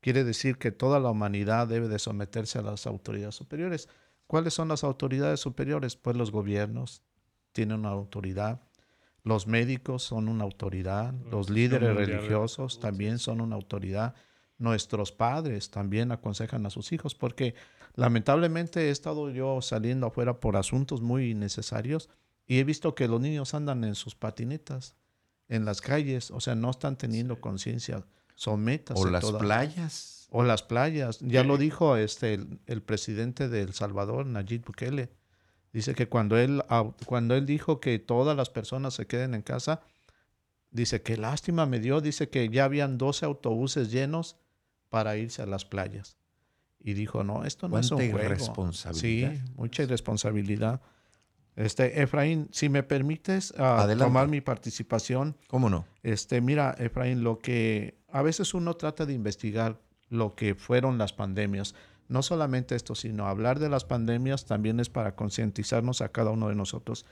Quiere 0.02 0.24
decir 0.24 0.58
que 0.58 0.72
toda 0.72 1.00
la 1.00 1.10
humanidad 1.10 1.68
debe 1.68 1.88
de 1.88 2.00
someterse 2.00 2.60
a 2.60 2.62
las 2.62 2.86
autoridades 2.88 3.36
superiores. 3.36 3.90
¿Cuáles 4.28 4.54
son 4.54 4.68
las 4.68 4.84
autoridades 4.84 5.40
superiores? 5.40 5.96
Pues 5.96 6.16
los 6.18 6.32
gobiernos 6.32 7.02
tienen 7.54 7.80
una 7.80 7.90
autoridad, 7.90 8.62
los 9.28 9.46
médicos 9.46 10.04
son 10.04 10.30
una 10.30 10.46
autoridad, 10.46 11.14
los 11.30 11.50
líderes 11.50 11.96
religiosos 11.96 12.80
también 12.80 13.20
son 13.20 13.42
una 13.42 13.56
autoridad, 13.56 14.16
nuestros 14.58 15.12
padres 15.12 15.70
también 15.70 16.14
aconsejan 16.14 16.66
a 16.66 16.70
sus 16.70 16.94
hijos, 16.94 17.14
porque 17.14 17.54
lamentablemente 17.96 18.88
he 18.88 18.90
estado 18.90 19.30
yo 19.30 19.62
saliendo 19.62 20.08
afuera 20.08 20.40
por 20.40 20.56
asuntos 20.56 21.02
muy 21.02 21.34
necesarios 21.34 22.10
y 22.48 22.60
he 22.60 22.64
visto 22.64 22.96
que 22.96 23.10
los 23.10 23.20
niños 23.20 23.54
andan 23.54 23.84
en 23.84 23.96
sus 23.96 24.16
patinetas 24.16 24.96
en 25.50 25.66
las 25.66 25.82
calles, 25.82 26.32
o 26.32 26.40
sea, 26.40 26.56
no 26.56 26.72
están 26.72 26.98
teniendo 26.98 27.42
conciencia. 27.42 28.06
Sométase. 28.36 29.02
O 29.02 29.10
las 29.10 29.32
playas. 29.34 30.28
O 30.30 30.44
las 30.44 30.64
playas. 30.64 31.20
Ya 31.20 31.44
lo 31.44 31.58
dijo 31.58 31.98
este, 31.98 32.34
el, 32.36 32.60
el 32.66 32.82
presidente 32.82 33.50
de 33.50 33.62
El 33.62 33.74
Salvador, 33.74 34.26
Nayib 34.26 34.66
Bukele 34.66 35.10
Dice 35.74 35.94
que 35.94 36.08
cuando 36.08 36.38
él, 36.38 36.64
cuando 37.06 37.36
él 37.36 37.46
dijo 37.46 37.80
que 37.80 38.00
todas 38.00 38.36
las 38.36 38.50
personas 38.50 38.94
se 38.94 39.06
queden 39.06 39.34
en 39.34 39.42
casa, 39.42 39.82
dice 40.72 41.02
que 41.02 41.18
lástima 41.18 41.66
me 41.66 41.80
dio, 41.80 42.02
dice 42.02 42.30
que 42.30 42.50
ya 42.50 42.66
habían 42.66 42.98
12 42.98 43.26
autobuses 43.26 43.92
llenos 43.92 44.38
para 44.90 45.18
irse 45.18 45.42
a 45.42 45.46
las 45.46 45.66
playas. 45.66 46.18
Y 46.80 46.94
dijo, 46.94 47.24
no, 47.24 47.44
esto 47.44 47.68
no 47.68 47.80
es 47.80 47.92
un 47.92 47.98
juego. 47.98 48.20
irresponsabilidad. 48.20 49.34
Sí, 49.34 49.42
mucha 49.56 49.84
irresponsabilidad. 49.84 50.82
Este, 51.56 52.02
Efraín, 52.02 52.48
si 52.52 52.70
me 52.70 52.84
permites 52.84 53.52
uh, 53.58 53.98
tomar 53.98 54.28
mi 54.28 54.42
participación. 54.42 55.36
¿Cómo 55.48 55.70
no? 55.70 55.86
Este, 56.04 56.40
mira, 56.40 56.76
Efraín, 56.78 57.24
lo 57.24 57.40
que 57.40 57.98
a 58.10 58.22
veces 58.22 58.54
uno 58.54 58.76
trata 58.76 59.06
de 59.06 59.14
investigar 59.14 59.82
lo 60.10 60.36
que 60.36 60.56
fueron 60.56 60.98
las 60.98 61.14
pandemias. 61.14 61.74
No 62.08 62.22
solamente 62.22 62.76
esto, 62.76 62.96
sino 62.96 63.28
hablar 63.28 63.60
de 63.60 63.70
las 63.70 63.86
pandemias 63.86 64.46
también 64.46 64.80
es 64.80 64.90
para 64.90 65.16
concientizarnos 65.16 66.02
a 66.02 66.10
cada 66.10 66.32
uno 66.32 66.50
de 66.50 66.56
nosotros. 66.56 67.06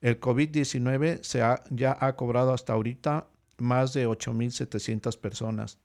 El 0.00 0.20
COVID-19 0.20 1.22
se 1.22 1.38
ya 1.70 1.96
ha 2.00 2.16
cobrado 2.16 2.52
hasta 2.52 2.72
ahorita 2.72 3.28
más 3.58 3.92
de 3.92 4.08
8.700 4.08 5.18
personas 5.18 5.78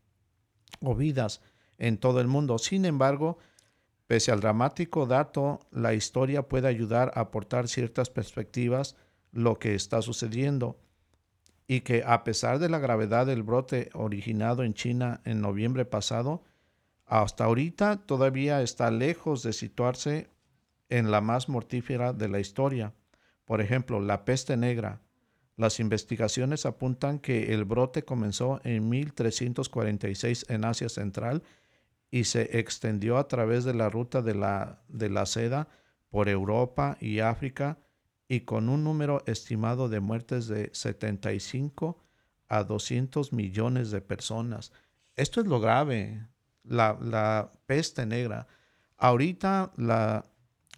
o 0.82 0.96
vidas 0.96 1.42
en 1.78 1.98
todo 1.98 2.20
el 2.20 2.28
mundo. 2.28 2.58
Sin 2.58 2.86
embargo, 2.86 3.38
pese 4.08 4.32
al 4.32 4.40
dramático 4.40 5.06
dato, 5.06 5.60
la 5.72 5.94
historia 5.94 6.48
puede 6.48 6.68
ayudar 6.68 7.12
a 7.16 7.22
aportar 7.22 7.68
ciertas 7.68 8.10
perspectivas 8.10 8.96
lo 9.32 9.60
que 9.60 9.76
está 9.76 10.02
sucediendo 10.02 10.80
y 11.68 11.82
que 11.82 12.04
a 12.06 12.24
pesar 12.24 12.60
de 12.60 12.70
la 12.70 12.80
gravedad 12.80 13.26
del 13.26 13.44
brote 13.44 13.90
originado 13.94 14.64
en 14.64 14.74
China 14.74 15.22
en 15.26 15.42
noviembre 15.42 15.86
pasado, 15.86 16.44
hasta 17.08 17.46
ahorita 17.46 18.06
todavía 18.06 18.62
está 18.62 18.92
lejos 18.92 19.42
de 19.42 19.54
situarse 19.54 20.30
en 20.90 21.10
la 21.10 21.22
más 21.22 21.48
mortífera 21.48 22.12
de 22.14 22.28
la 22.28 22.40
historia. 22.40 22.94
Por 23.46 23.62
ejemplo, 23.62 24.02
la 24.02 24.26
peste 24.26 24.58
negra. 24.58 25.00
Las 25.56 25.80
investigaciones 25.80 26.66
apuntan 26.66 27.20
que 27.20 27.54
el 27.54 27.64
brote 27.64 28.04
comenzó 28.04 28.60
en 28.64 28.90
1346 28.90 30.46
en 30.50 30.66
Asia 30.66 30.90
Central 30.90 31.44
y 32.12 32.26
se 32.26 32.60
extendió 32.60 33.18
a 33.18 33.28
través 33.28 33.64
de 33.64 33.74
la 33.74 33.90
ruta 33.90 34.22
de 34.22 34.36
la, 34.36 34.82
de 34.90 35.10
la 35.10 35.26
seda 35.26 35.70
por 36.10 36.30
Europa 36.30 36.98
y 37.00 37.20
África 37.20 37.80
y 38.28 38.42
con 38.42 38.68
un 38.68 38.84
número 38.84 39.24
estimado 39.26 39.88
de 39.88 40.02
muertes 40.02 40.48
de 40.48 40.70
75 40.74 41.98
a 42.50 42.64
200 42.64 43.32
millones 43.32 43.92
de 43.92 44.02
personas. 44.02 44.74
Esto 45.16 45.42
es 45.42 45.48
lo 45.48 45.60
grave, 45.60 46.28
la, 46.68 47.52
peste 47.66 48.06
negra. 48.06 48.48
Ahorita 48.98 49.72
la, 49.78 50.26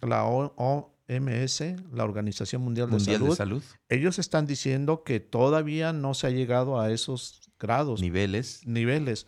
la 0.02 0.24
OMS, 0.24 1.60
la 1.92 2.04
Organización 2.04 2.62
Mundial, 2.62 2.90
de, 2.90 3.00
Salud, 3.00 3.30
de, 3.30 3.36
Salud, 3.36 3.62
ellos 3.88 4.18
están 4.18 4.46
diciendo 4.46 5.02
que 5.04 5.20
todavía 5.20 5.92
no 5.92 6.14
se 6.14 6.26
ha 6.26 6.30
llegado 6.30 6.80
a 6.80 6.90
esos 6.90 7.50
grados. 7.58 8.00
Niveles. 8.00 8.66
Niveles, 8.66 9.26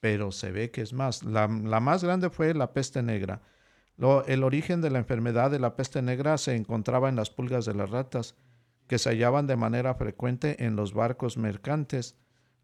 pero 0.00 0.32
se 0.32 0.50
ve 0.50 0.70
que 0.70 0.82
es 0.82 0.92
más. 0.92 1.22
La, 1.22 1.46
la 1.48 1.80
más 1.80 2.02
grande 2.02 2.30
fue 2.30 2.54
la 2.54 2.72
peste 2.72 3.02
negra 3.02 3.42
el 4.26 4.42
origen 4.42 4.80
de 4.80 4.90
la 4.90 4.98
enfermedad 4.98 5.50
de 5.50 5.58
la 5.58 5.76
peste 5.76 6.02
negra 6.02 6.38
se 6.38 6.56
encontraba 6.56 7.08
en 7.08 7.16
las 7.16 7.30
pulgas 7.30 7.64
de 7.64 7.74
las 7.74 7.90
ratas, 7.90 8.34
que 8.88 8.98
se 8.98 9.10
hallaban 9.10 9.46
de 9.46 9.56
manera 9.56 9.94
frecuente 9.94 10.64
en 10.64 10.76
los 10.76 10.92
barcos 10.92 11.36
mercantes. 11.36 12.16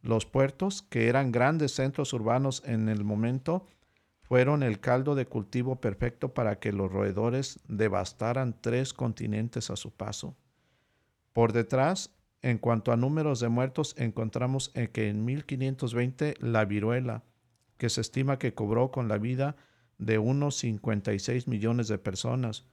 Los 0.02 0.26
puertos, 0.26 0.82
que 0.82 1.08
eran 1.08 1.32
grandes 1.32 1.74
centros 1.74 2.12
urbanos 2.12 2.62
en 2.64 2.88
el 2.88 3.04
momento, 3.04 3.66
fueron 4.22 4.62
el 4.62 4.78
caldo 4.78 5.14
de 5.14 5.26
cultivo 5.26 5.80
perfecto 5.80 6.34
para 6.34 6.58
que 6.58 6.72
los 6.72 6.92
roedores 6.92 7.60
devastaran 7.66 8.54
tres 8.60 8.92
continentes 8.92 9.70
a 9.70 9.76
su 9.76 9.90
paso. 9.90 10.36
Por 11.32 11.52
detrás, 11.52 12.14
en 12.42 12.58
cuanto 12.58 12.92
a 12.92 12.96
números 12.96 13.40
de 13.40 13.48
muertos, 13.48 13.94
encontramos 13.98 14.70
que 14.92 15.08
en 15.08 15.24
1520 15.24 16.34
la 16.40 16.64
viruela, 16.64 17.24
que 17.78 17.88
se 17.88 18.00
estima 18.00 18.38
que 18.38 18.54
cobró 18.54 18.90
con 18.90 19.08
la 19.08 19.18
vida 19.18 19.56
de 19.98 20.18
unos 20.18 20.56
56 20.56 21.48
millones 21.48 21.88
de 21.88 21.98
personas. 21.98 22.66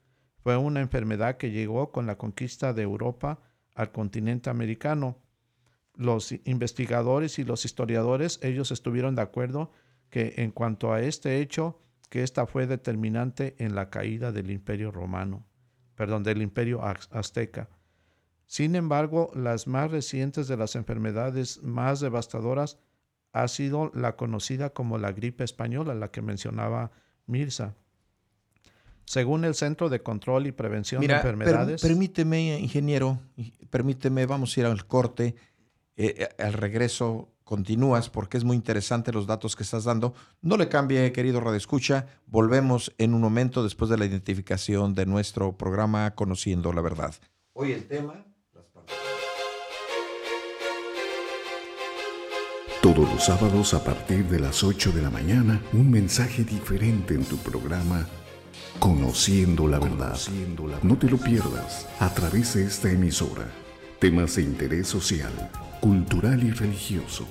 Fue 0.44 0.58
una 0.58 0.82
enfermedad 0.82 1.38
que 1.38 1.52
llegó 1.52 1.92
con 1.92 2.06
la 2.06 2.18
conquista 2.18 2.74
de 2.74 2.84
Europa 2.84 3.40
al 3.74 3.92
continente 3.92 4.50
americano. 4.50 5.18
Los 5.98 6.34
investigadores 6.44 7.40
y 7.40 7.44
los 7.44 7.66
historiadores, 7.66 8.40
ellos 8.42 8.72
estuvieron 8.72 9.16
de 9.16 9.22
acuerdo 9.22 9.72
que 10.10 10.34
en 10.38 10.52
cuanto 10.52 10.94
a 10.94 11.02
este 11.02 11.40
hecho, 11.42 11.80
que 12.10 12.24
esta 12.24 12.46
fue 12.46 12.68
determinante 12.68 13.56
en 13.60 13.76
la 13.76 13.90
caída 13.90 14.32
del 14.32 14.52
imperio 14.52 14.92
romano, 14.92 15.46
perdón, 15.96 16.24
del 16.24 16.42
imperio 16.42 16.82
azteca. 16.84 17.70
Sin 18.48 18.76
embargo, 18.76 19.32
las 19.34 19.68
más 19.68 19.92
recientes 19.92 20.48
de 20.48 20.58
las 20.58 20.76
enfermedades 20.76 21.64
más 21.64 22.00
devastadoras 22.00 22.78
ha 23.34 23.48
sido 23.48 23.92
la 23.94 24.16
conocida 24.16 24.70
como 24.70 24.98
la 24.98 25.12
gripe 25.12 25.44
española, 25.44 25.94
la 25.94 26.10
que 26.10 26.22
mencionaba 26.22 26.92
Mirza. 27.26 27.76
Según 29.06 29.46
el 29.46 29.54
Centro 29.54 29.90
de 29.90 30.02
Control 30.02 30.48
y 30.48 30.52
Prevención 30.52 31.06
de 31.06 31.14
Enfermedades. 31.14 31.82
permíteme, 31.82 32.58
ingeniero, 32.60 33.20
permíteme, 33.70 34.26
vamos 34.26 34.56
a 34.56 34.60
ir 34.62 34.66
al 34.66 34.86
corte. 34.88 35.36
Eh, 35.98 36.16
eh, 36.18 36.44
al 36.44 36.54
regreso 36.54 37.30
continúas 37.44 38.10
porque 38.10 38.38
es 38.38 38.44
muy 38.44 38.56
interesante 38.56 39.14
los 39.14 39.28
datos 39.28 39.56
que 39.56 39.64
estás 39.64 39.86
dando. 39.86 40.14
No 40.42 40.58
le 40.58 40.68
cambie, 40.68 41.12
querido 41.12 41.40
Radio 41.40 41.58
Escucha. 41.58 42.08
Volvemos 42.26 42.94
en 42.98 43.14
un 43.14 43.22
momento 43.22 43.64
después 43.64 43.90
de 43.90 43.98
la 43.98 44.06
identificación 44.06 44.94
de 44.96 45.06
nuestro 45.06 45.56
programa 45.56 46.16
Conociendo 46.16 46.74
la 46.74 46.82
Verdad. 46.82 47.16
Hoy 47.54 47.72
el 47.72 47.88
tema. 47.88 48.26
Todos 52.82 53.10
los 53.12 53.24
sábados 53.24 53.74
a 53.74 53.84
partir 53.84 54.26
de 54.26 54.40
las 54.40 54.64
8 54.64 54.92
de 54.92 55.02
la 55.02 55.10
mañana, 55.10 55.60
un 55.74 55.90
mensaje 55.90 56.44
diferente 56.44 57.16
en 57.16 57.26
tu 57.26 57.38
programa 57.38 58.08
Conociendo 58.80 59.68
la 59.68 59.80
verdad. 59.80 60.20
No 60.84 60.98
te 60.98 61.10
lo 61.10 61.18
pierdas 61.18 61.88
a 62.00 62.14
través 62.14 62.54
de 62.54 62.66
esta 62.66 62.92
emisora. 62.92 63.65
Temas 64.00 64.36
de 64.36 64.44
interés 64.44 64.88
social, 64.88 65.32
cultural 65.82 66.44
y 66.44 66.52
religioso. 66.52 67.28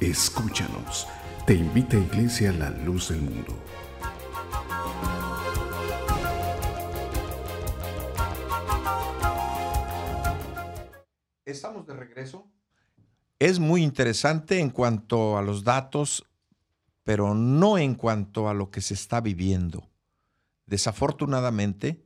Escúchanos. 0.00 1.06
Te 1.46 1.54
invita 1.54 1.96
a 1.96 2.00
Iglesia 2.00 2.52
La 2.52 2.70
Luz 2.70 3.10
del 3.10 3.22
Mundo. 3.22 3.56
Estamos 11.44 11.86
de 11.86 11.94
regreso 11.94 12.50
es 13.38 13.58
muy 13.58 13.82
interesante 13.82 14.60
en 14.60 14.70
cuanto 14.70 15.36
a 15.36 15.42
los 15.42 15.62
datos, 15.62 16.24
pero 17.04 17.34
no 17.34 17.76
en 17.76 17.94
cuanto 17.94 18.48
a 18.48 18.54
lo 18.54 18.70
que 18.70 18.80
se 18.80 18.94
está 18.94 19.20
viviendo. 19.20 19.86
Desafortunadamente, 20.64 22.02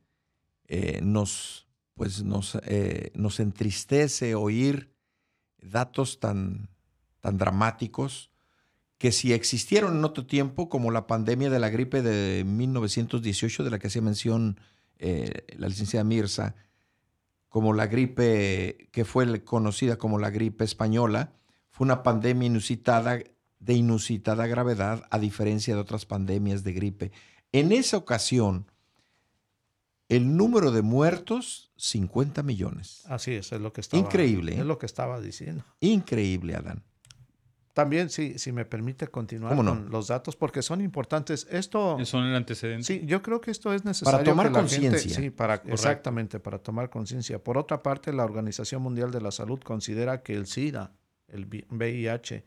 eh, 0.67 1.01
nos, 1.03 1.69
pues 2.01 2.23
nos, 2.23 2.55
eh, 2.63 3.13
nos, 3.15 3.41
entristece 3.41 4.35
oír 4.35 4.91
datos 5.61 6.19
tan, 6.19 6.71
tan 7.21 7.37
dramáticos 7.37 8.31
que 8.97 9.13
si 9.13 9.35
existieron 9.35 9.99
en 9.99 10.05
otro 10.07 10.25
tiempo, 10.25 10.71
como 10.71 10.91
la 10.93 11.07
pandemia 11.07 11.51
de 11.51 11.59
la 11.59 11.69
gripe 11.69 12.01
de 12.01 12.43
1918, 12.45 13.65
de 13.65 13.71
la 13.71 13.79
que 13.79 13.89
hacía 13.89 14.01
mención 14.01 14.59
eh, 14.99 15.45
la 15.59 15.69
licenciada 15.69 16.03
Mirza, 16.05 16.55
como 17.51 17.75
la 17.75 17.87
gripe 17.87 18.89
que 18.93 19.05
fue 19.05 19.45
conocida 19.45 19.99
como 19.99 20.19
la 20.19 20.31
gripe 20.31 20.65
española, 20.65 21.35
fue 21.69 21.85
una 21.85 22.03
pandemia 22.03 22.47
inusitada 22.47 23.19
de 23.59 23.75
inusitada 23.75 24.47
gravedad 24.47 25.07
a 25.11 25.19
diferencia 25.19 25.75
de 25.75 25.83
otras 25.83 26.07
pandemias 26.07 26.65
de 26.65 26.73
gripe. 26.73 27.13
En 27.53 27.73
esa 27.73 27.99
ocasión, 27.99 28.65
el 30.11 30.37
número 30.37 30.73
de 30.73 30.83
muertos, 30.83 31.71
50 31.77 32.43
millones. 32.43 33.05
Así 33.07 33.33
es, 33.33 33.53
es 33.53 33.61
lo 33.61 33.73
que 33.73 33.81
estaba. 33.81 34.03
Increíble. 34.03 34.59
Es 34.59 34.67
lo 34.67 34.77
que 34.77 34.87
estaba 34.87 35.21
diciendo. 35.21 35.65
Increíble, 35.81 36.57
Adán. 36.57 36.83
También, 37.73 38.11
sí, 38.11 38.37
si 38.37 38.51
me 38.51 38.65
permite 38.65 39.07
continuar 39.07 39.55
con 39.55 39.89
los 39.91 40.09
datos, 40.09 40.35
porque 40.35 40.61
son 40.61 40.81
importantes. 40.81 41.47
Esto. 41.51 42.05
Son 42.05 42.27
el 42.27 42.35
antecedente. 42.35 42.85
Sí, 42.85 43.03
yo 43.07 43.23
creo 43.23 43.41
que 43.41 43.53
esto 43.53 43.73
es 43.73 43.85
necesario. 43.85 44.19
Para 44.19 44.25
tomar 44.25 44.51
conciencia. 44.51 45.15
Sí, 45.15 45.31
para, 45.31 45.63
exactamente, 45.67 46.41
para 46.41 46.59
tomar 46.59 46.91
conciencia. 46.91 47.43
Por 47.43 47.57
otra 47.57 47.83
parte, 47.83 48.13
la 48.13 48.25
Organización 48.25 48.83
Mundial 48.83 49.13
de 49.13 49.21
la 49.21 49.31
Salud 49.31 49.61
considera 49.61 50.23
que 50.23 50.35
el 50.35 50.47
SIDA, 50.47 50.93
el 51.29 51.47
VIH, 51.47 52.45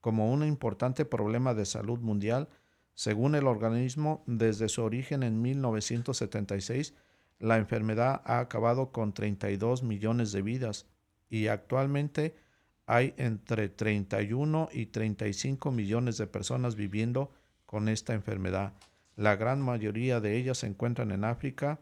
como 0.00 0.32
un 0.32 0.42
importante 0.44 1.04
problema 1.04 1.52
de 1.52 1.66
salud 1.66 2.00
mundial. 2.00 2.48
Según 2.96 3.34
el 3.34 3.46
organismo, 3.46 4.24
desde 4.26 4.70
su 4.70 4.82
origen 4.82 5.22
en 5.22 5.42
1976, 5.42 6.94
la 7.38 7.58
enfermedad 7.58 8.22
ha 8.24 8.38
acabado 8.38 8.90
con 8.90 9.12
32 9.12 9.82
millones 9.82 10.32
de 10.32 10.40
vidas 10.40 10.86
y 11.28 11.48
actualmente 11.48 12.34
hay 12.86 13.12
entre 13.18 13.68
31 13.68 14.70
y 14.72 14.86
35 14.86 15.70
millones 15.72 16.16
de 16.16 16.26
personas 16.26 16.74
viviendo 16.74 17.30
con 17.66 17.90
esta 17.90 18.14
enfermedad. 18.14 18.72
La 19.14 19.36
gran 19.36 19.60
mayoría 19.60 20.20
de 20.20 20.38
ellas 20.38 20.56
se 20.58 20.66
encuentran 20.66 21.10
en 21.10 21.24
África 21.24 21.80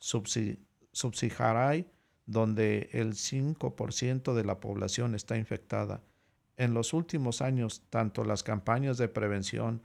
subsahariana, 0.00 1.86
donde 2.26 2.90
el 2.92 3.12
5% 3.12 4.34
de 4.34 4.44
la 4.44 4.58
población 4.58 5.14
está 5.14 5.36
infectada. 5.36 6.02
En 6.56 6.74
los 6.74 6.92
últimos 6.94 7.42
años, 7.42 7.84
tanto 7.90 8.24
las 8.24 8.42
campañas 8.42 8.98
de 8.98 9.06
prevención 9.06 9.82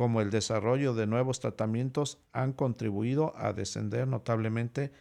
como 0.00 0.22
el 0.22 0.30
desarrollo 0.30 0.94
de 0.94 1.06
nuevos 1.06 1.40
tratamientos 1.40 2.22
han 2.32 2.54
contribuido 2.54 3.36
a 3.36 3.52
descender 3.52 4.08
notablemente 4.08 4.92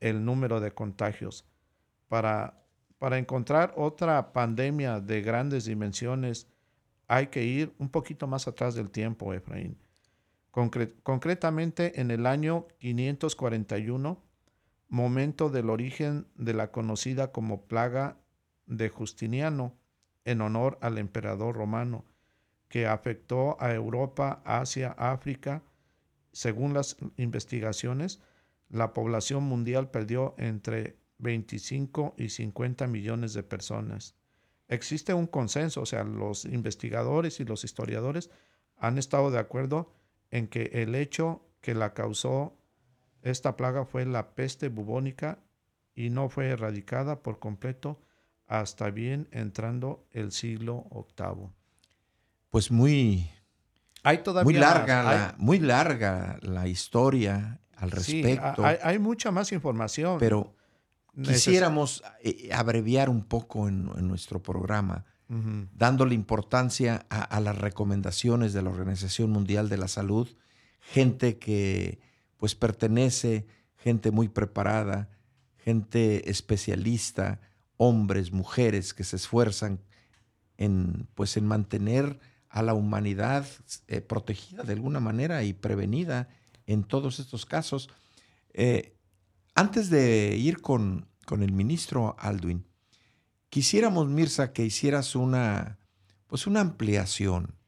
el 0.00 0.24
número 0.24 0.60
de 0.60 0.70
contagios. 0.72 1.44
Para 2.08 2.62
para 2.96 3.18
encontrar 3.18 3.74
otra 3.76 4.32
pandemia 4.32 5.00
de 5.00 5.20
grandes 5.20 5.66
dimensiones, 5.66 6.48
hay 7.06 7.26
que 7.26 7.44
ir 7.44 7.74
un 7.76 7.90
poquito 7.90 8.26
más 8.26 8.48
atrás 8.48 8.74
del 8.74 8.88
tiempo, 8.88 9.34
Efraín. 9.34 9.76
concretamente 11.02 12.00
en 12.00 12.10
el 12.10 12.24
año 12.24 12.66
541, 12.78 14.24
momento 14.88 15.50
del 15.50 15.68
origen 15.68 16.28
de 16.34 16.54
la 16.54 16.72
conocida 16.72 17.30
como 17.30 17.66
plaga 17.66 18.16
de 18.64 18.88
Justiniano, 18.88 19.74
en 20.24 20.40
honor 20.40 20.78
al 20.80 20.96
emperador 20.96 21.54
romano, 21.54 22.06
que 22.76 22.86
afectó 22.86 23.56
a 23.58 23.72
Europa, 23.72 24.42
Asia, 24.44 24.94
África. 24.98 25.62
Según 26.32 26.74
las 26.74 26.98
investigaciones, 27.16 28.20
la 28.68 28.92
población 28.92 29.44
mundial 29.44 29.90
perdió 29.90 30.34
entre 30.36 30.98
25 31.16 32.16
y 32.18 32.28
50 32.28 32.86
millones 32.86 33.32
de 33.32 33.42
personas. 33.42 34.14
Existe 34.68 35.14
un 35.14 35.26
consenso, 35.26 35.80
o 35.80 35.86
sea, 35.86 36.04
los 36.04 36.44
investigadores 36.44 37.40
y 37.40 37.46
los 37.46 37.64
historiadores 37.64 38.28
han 38.76 38.98
estado 38.98 39.30
de 39.30 39.38
acuerdo 39.38 39.94
en 40.30 40.46
que 40.46 40.64
el 40.74 40.94
hecho 40.96 41.48
que 41.62 41.72
la 41.72 41.94
causó 41.94 42.58
esta 43.22 43.56
plaga 43.56 43.86
fue 43.86 44.04
la 44.04 44.34
peste 44.34 44.68
bubónica 44.68 45.38
y 45.94 46.10
no 46.10 46.28
fue 46.28 46.48
erradicada 46.48 47.22
por 47.22 47.38
completo 47.38 48.02
hasta 48.46 48.90
bien 48.90 49.28
entrando 49.30 50.06
el 50.10 50.30
siglo 50.30 50.84
VIII. 50.92 51.55
Pues 52.56 52.70
muy, 52.70 53.30
hay 54.02 54.22
todavía 54.22 54.44
muy 54.44 54.54
larga, 54.54 55.02
la, 55.02 55.34
muy 55.36 55.58
larga 55.58 56.38
la 56.40 56.66
historia 56.66 57.60
al 57.76 57.90
respecto. 57.90 58.64
hay, 58.64 58.98
mucha 58.98 59.30
más 59.30 59.52
información. 59.52 60.16
Pero 60.18 60.56
quisiéramos 61.22 62.02
eh, 62.22 62.48
abreviar 62.54 63.10
un 63.10 63.24
poco 63.24 63.68
en, 63.68 63.84
nuestro 64.08 64.42
programa, 64.42 65.04
dándole 65.28 66.14
importancia 66.14 67.04
a, 67.10 67.40
las 67.40 67.58
recomendaciones 67.58 68.54
de 68.54 68.62
la 68.62 68.70
Organización 68.70 69.28
Mundial 69.28 69.68
de 69.68 69.76
la 69.76 69.88
Salud, 69.88 70.26
gente 70.80 71.36
que 71.36 72.00
pues 72.38 72.54
pertenece, 72.54 73.46
gente 73.76 74.10
muy 74.10 74.28
preparada, 74.28 75.10
gente 75.58 76.30
especialista, 76.30 77.38
hombres, 77.76 78.32
mujeres 78.32 78.94
que 78.94 79.04
se 79.04 79.16
esfuerzan 79.16 79.78
en, 80.56 81.06
pues, 81.14 81.36
en 81.36 81.46
mantener 81.46 82.18
a 82.56 82.62
la 82.62 82.72
humanidad 82.72 83.46
eh, 83.86 84.00
protegida 84.00 84.62
de 84.62 84.72
alguna 84.72 84.98
manera 84.98 85.44
y 85.44 85.52
prevenida 85.52 86.30
en 86.64 86.84
todos 86.84 87.18
estos 87.18 87.44
casos. 87.44 87.90
Eh, 88.54 88.96
antes 89.54 89.90
de 89.90 90.38
ir 90.38 90.62
con, 90.62 91.06
con, 91.26 91.42
el 91.42 91.52
ministro 91.52 92.16
Aldwin, 92.18 92.66
quisiéramos, 93.50 94.08
Mirza, 94.08 94.54
que 94.54 94.64
hicieras 94.64 95.14
una, 95.14 95.78
pues 96.28 96.46
una 96.46 96.62
ampliación 96.62 97.58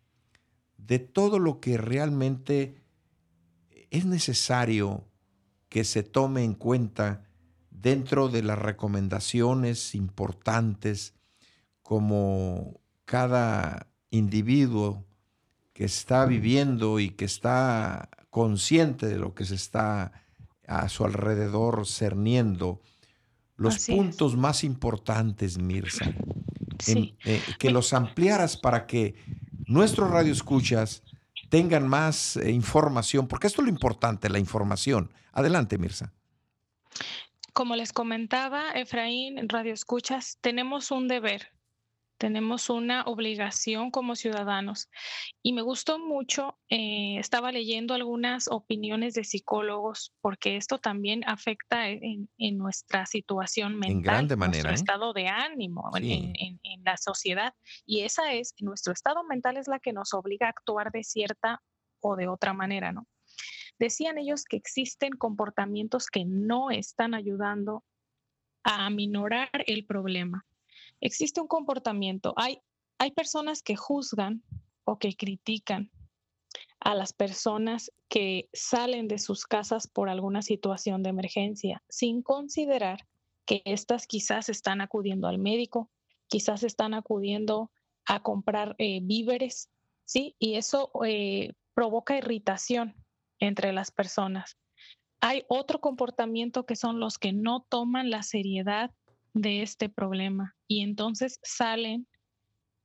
de 0.79 0.99
todo 0.99 1.39
lo 1.39 1.61
que 1.61 1.77
realmente 1.77 2.81
es 3.91 4.07
necesario 4.07 5.07
que 5.69 5.85
se 5.85 6.03
tome 6.03 6.45
en 6.45 6.55
cuenta 6.55 7.29
dentro 7.71 8.31
de 8.31 8.43
las 8.43 8.59
recomendaciones 8.59 9.95
importantes 9.95 11.13
como 11.83 12.81
cada 13.05 13.88
individuo 14.11 15.05
que 15.73 15.85
está 15.85 16.27
viviendo 16.27 16.99
y 16.99 17.11
que 17.11 17.25
está 17.25 18.09
consciente 18.31 19.07
de 19.07 19.19
lo 19.19 19.35
que 19.35 19.45
se 19.45 19.55
está 19.55 20.13
a 20.67 20.89
su 20.89 21.05
alrededor 21.05 21.87
cerniendo, 21.87 22.83
los 23.57 23.87
puntos 23.87 24.37
más 24.37 24.65
importantes, 24.65 25.59
Mirza, 25.59 26.13
eh, 26.87 27.43
que 27.59 27.71
los 27.71 27.93
ampliaras 27.93 28.57
para 28.57 28.87
que 28.87 29.15
nuestros 29.67 30.11
radioescuchas 30.11 31.03
tengan 31.49 31.89
más 31.89 32.37
eh, 32.37 32.51
información, 32.51 33.27
porque 33.27 33.47
esto 33.47 33.63
es 33.63 33.67
lo 33.67 33.73
importante, 33.73 34.29
la 34.29 34.39
información. 34.39 35.13
Adelante, 35.33 35.79
Mirza. 35.79 36.13
Como 37.53 37.75
les 37.75 37.93
comentaba, 37.93 38.71
Efraín, 38.73 39.49
Radio 39.49 39.73
Escuchas, 39.73 40.39
tenemos 40.41 40.91
un 40.91 41.09
deber, 41.09 41.51
tenemos 42.19 42.69
una 42.69 43.05
obligación 43.05 43.91
como 43.91 44.17
ciudadanos. 44.17 44.91
Y 45.43 45.53
me 45.53 45.63
gustó 45.63 45.99
mucho, 45.99 46.59
eh, 46.69 47.17
estaba 47.19 47.53
leyendo 47.53 47.95
algunas 47.95 48.49
opiniones 48.49 49.15
de 49.15 49.25
psicólogos, 49.25 50.13
porque 50.21 50.57
esto 50.57 50.79
también 50.79 51.23
afecta 51.27 51.89
en, 51.89 52.29
nuestra 52.59 53.07
situación 53.07 53.79
mental, 53.79 53.97
en 53.97 54.03
grande 54.03 54.37
manera, 54.37 54.71
nuestro 54.71 54.71
¿eh? 54.71 54.75
estado 54.75 55.13
de 55.13 55.29
ánimo 55.29 55.91
en, 55.97 56.33
en 56.63 56.85
la 56.85 56.97
sociedad. 56.97 57.55
Y 57.87 58.03
esa 58.03 58.33
es, 58.33 58.55
nuestro 58.59 58.93
estado 58.93 59.23
mental 59.25 59.57
es 59.57 59.69
la 59.69 59.79
que 59.79 59.93
nos 59.93 60.13
obliga 60.13 60.49
a 60.49 60.51
actuar 60.51 60.91
de 60.91 61.05
cierta 61.05 61.63
o 62.01 62.17
de 62.17 62.29
otra 62.29 62.53
manera, 62.53 62.93
¿no? 62.93 63.07
Decían 63.79 64.19
ellos 64.19 64.45
que 64.45 64.57
existen 64.57 65.13
comportamientos 65.13 66.09
que 66.09 66.25
no 66.25 66.71
están 66.71 67.15
ayudando 67.15 67.85
a 68.65 68.87
aminorar 68.87 69.51
el 69.67 69.87
problema. 69.87 70.45
Existe 71.01 71.41
un 71.41 71.49
comportamiento, 71.49 72.35
hay, 72.37 72.61
hay 72.99 73.13
personas 73.13 73.63
que 73.63 73.77
juzgan 73.77 74.43
o 74.85 74.99
que 74.99 75.15
critican 75.15 75.91
a 76.81 76.95
las 76.95 77.13
personas 77.13 77.93
que 78.09 78.49
salen 78.53 79.09
de 79.09 79.19
sus 79.19 79.47
casas 79.47 79.87
por 79.87 80.09
alguna 80.09 80.43
situación 80.43 81.03
de 81.03 81.11
emergencia, 81.11 81.83
sin 81.89 82.23
considerar 82.23 83.07
que 83.45 83.63
éstas 83.65 84.07
quizás 84.07 84.49
están 84.49 84.81
acudiendo 84.81 85.27
al 85.29 85.39
médico, 85.39 85.91
quizás 86.29 86.63
están 86.63 86.95
acudiendo 86.95 87.71
a 88.07 88.23
comprar 88.23 88.75
eh, 88.79 89.01
víveres, 89.03 89.71
¿sí? 90.05 90.37
Y 90.39 90.55
eso 90.55 90.91
eh, 91.05 91.53
provoca 91.75 92.17
irritación 92.17 92.95
entre 93.39 93.73
las 93.73 93.91
personas. 93.91 94.57
Hay 95.21 95.45
otro 95.49 95.81
comportamiento 95.81 96.65
que 96.65 96.77
son 96.77 97.01
los 97.01 97.19
que 97.19 97.33
no 97.33 97.67
toman 97.69 98.11
la 98.11 98.23
seriedad 98.23 98.93
de 99.41 99.63
este 99.63 99.89
problema 99.89 100.57
y 100.67 100.83
entonces 100.83 101.39
salen, 101.43 102.07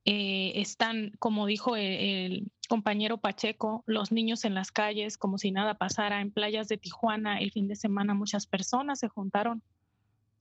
eh, 0.05 0.53
están, 0.55 1.11
como 1.19 1.45
dijo 1.45 1.75
el, 1.75 2.51
compañero 2.69 3.19
Pacheco, 3.19 3.83
los 3.85 4.11
niños 4.11 4.45
en 4.45 4.55
las 4.55 4.71
calles 4.71 5.17
como 5.17 5.37
si 5.37 5.51
nada 5.51 5.77
pasara. 5.77 6.21
En 6.21 6.31
playas 6.31 6.67
de 6.67 6.77
Tijuana 6.77 7.39
el 7.39 7.51
fin 7.51 7.67
de 7.67 7.75
semana 7.75 8.13
muchas 8.13 8.47
personas 8.47 8.99
se 8.99 9.09
juntaron 9.09 9.61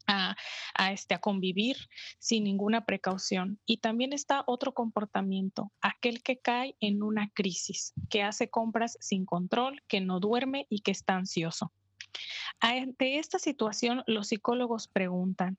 a, 0.06 0.36
este, 0.92 1.14
a 1.14 1.20
convivir 1.20 1.76
sin 2.18 2.44
ninguna 2.44 2.84
precaución. 2.84 3.58
Y 3.66 3.78
también 3.78 4.12
está 4.12 4.44
otro 4.46 4.72
comportamiento, 4.72 5.72
aquel 5.80 6.22
que 6.22 6.38
cae 6.38 6.76
en 6.80 7.02
una 7.02 7.30
crisis, 7.34 7.92
que 8.08 8.22
hace 8.22 8.48
compras 8.48 8.96
sin 9.00 9.26
control, 9.26 9.82
que 9.88 10.00
no 10.00 10.20
duerme 10.20 10.66
y 10.68 10.80
que 10.80 10.90
está 10.90 11.16
ansioso. 11.16 11.72
Ante 12.60 13.18
esta 13.18 13.38
situación, 13.38 14.02
los 14.06 14.28
psicólogos 14.28 14.88
preguntan, 14.88 15.58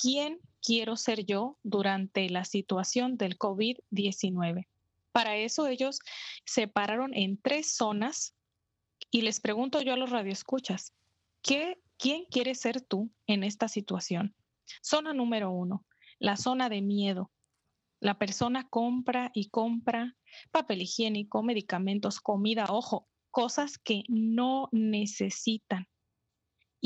¿quién 0.00 0.38
quiero 0.62 0.96
ser 0.96 1.24
yo 1.24 1.58
durante 1.62 2.28
la 2.30 2.44
situación 2.44 3.16
del 3.16 3.38
COVID-19? 3.38 4.66
Para 5.12 5.36
eso 5.36 5.66
ellos 5.66 6.00
separaron 6.44 7.14
en 7.14 7.40
tres 7.40 7.74
zonas 7.74 8.34
y 9.10 9.22
les 9.22 9.40
pregunto 9.40 9.80
yo 9.80 9.94
a 9.94 9.96
los 9.96 10.10
radioescuchas, 10.10 10.92
¿qué 11.42 11.78
¿Quién 11.98 12.26
quieres 12.26 12.60
ser 12.60 12.82
tú 12.82 13.10
en 13.26 13.42
esta 13.42 13.68
situación? 13.68 14.34
Zona 14.82 15.14
número 15.14 15.50
uno, 15.50 15.86
la 16.18 16.36
zona 16.36 16.68
de 16.68 16.82
miedo. 16.82 17.30
La 18.00 18.18
persona 18.18 18.68
compra 18.68 19.30
y 19.32 19.48
compra 19.48 20.14
papel 20.50 20.82
higiénico, 20.82 21.42
medicamentos, 21.42 22.20
comida, 22.20 22.66
ojo, 22.68 23.08
cosas 23.30 23.78
que 23.78 24.02
no 24.08 24.68
necesitan 24.72 25.88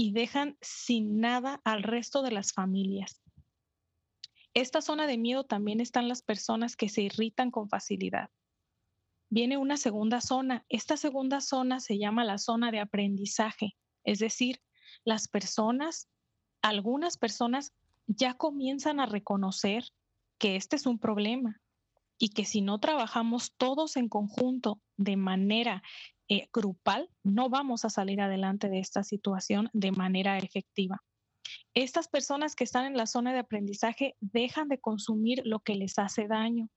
y 0.01 0.13
dejan 0.13 0.57
sin 0.63 1.21
nada 1.21 1.61
al 1.63 1.83
resto 1.83 2.23
de 2.23 2.31
las 2.31 2.55
familias. 2.55 3.21
Esta 4.55 4.81
zona 4.81 5.07
de 5.07 5.19
miedo 5.19 5.45
también 5.45 5.79
están 5.79 6.09
las 6.09 6.23
personas 6.23 6.75
que 6.75 6.89
se 6.89 7.03
irritan 7.03 7.51
con 7.51 7.69
facilidad. 7.69 8.31
Viene 9.29 9.59
una 9.59 9.77
segunda 9.77 10.23
zona. 10.23 10.65
Esta 10.71 10.97
segunda 10.97 11.43
zona 11.43 11.81
se 11.81 11.99
llama 11.99 12.25
la 12.25 12.39
zona 12.39 12.71
de 12.71 12.81
aprendizaje, 12.81 13.77
es 14.03 14.21
decir, 14.21 14.63
las 15.05 15.29
personas, 15.29 16.09
algunas 16.63 17.19
personas 17.19 17.75
ya 18.07 18.33
comienzan 18.33 19.01
a 19.01 19.07
reconocer 19.07 19.85
que 20.39 20.57
este 20.57 20.77
es 20.77 20.87
un 20.87 20.99
problema 20.99 21.61
y 22.17 22.31
que 22.31 22.47
si 22.47 22.63
no 22.63 22.81
trabajamos 22.81 23.53
todos 23.59 23.99
en 23.99 24.09
conjunto 24.09 24.81
de 24.97 25.19
manera 25.19 25.83
eh, 26.31 26.49
grupal, 26.53 27.11
no 27.25 27.51
vamos 27.51 27.85
a 27.85 27.91
salir 27.91 28.21
adelante 28.21 28.69
de 28.69 28.79
esta 28.79 29.03
situación 29.03 29.69
de 29.73 29.91
manera 29.91 30.39
efectiva. 30.39 31.03
Estas 31.75 32.07
personas 32.07 32.55
que 32.55 32.63
están 32.63 32.87
en 32.87 32.97
la 32.97 33.07
zona 33.07 33.33
de 33.33 33.41
aprendizaje 33.41 34.15
dejan 34.21 34.69
de 34.69 34.79
consumir 34.79 35.43
lo 35.45 35.59
que 35.59 35.75
les 35.75 35.99
hace 35.99 36.29
daño 36.29 36.69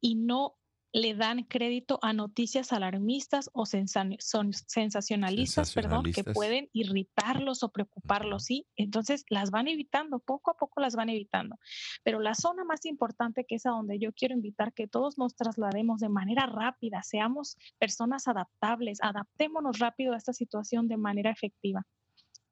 y 0.00 0.14
no 0.14 0.56
le 0.94 1.14
dan 1.14 1.42
crédito 1.42 1.98
a 2.02 2.12
noticias 2.12 2.72
alarmistas 2.72 3.50
o 3.52 3.66
sensacionalistas, 3.66 5.74
perdón, 5.74 6.04
que 6.12 6.22
pueden 6.22 6.70
irritarlos 6.72 7.64
o 7.64 7.72
preocuparlos, 7.72 8.44
¿sí? 8.44 8.68
Entonces 8.76 9.24
las 9.28 9.50
van 9.50 9.66
evitando, 9.66 10.20
poco 10.20 10.52
a 10.52 10.56
poco 10.56 10.80
las 10.80 10.94
van 10.94 11.08
evitando. 11.08 11.58
Pero 12.04 12.20
la 12.20 12.36
zona 12.36 12.62
más 12.62 12.86
importante 12.86 13.44
que 13.44 13.56
es 13.56 13.66
a 13.66 13.70
donde 13.70 13.98
yo 13.98 14.12
quiero 14.12 14.34
invitar 14.34 14.72
que 14.72 14.86
todos 14.86 15.18
nos 15.18 15.34
traslademos 15.34 15.98
de 15.98 16.10
manera 16.10 16.46
rápida, 16.46 17.02
seamos 17.02 17.56
personas 17.80 18.28
adaptables, 18.28 19.00
adaptémonos 19.02 19.80
rápido 19.80 20.14
a 20.14 20.16
esta 20.16 20.32
situación 20.32 20.86
de 20.86 20.96
manera 20.96 21.32
efectiva. 21.32 21.84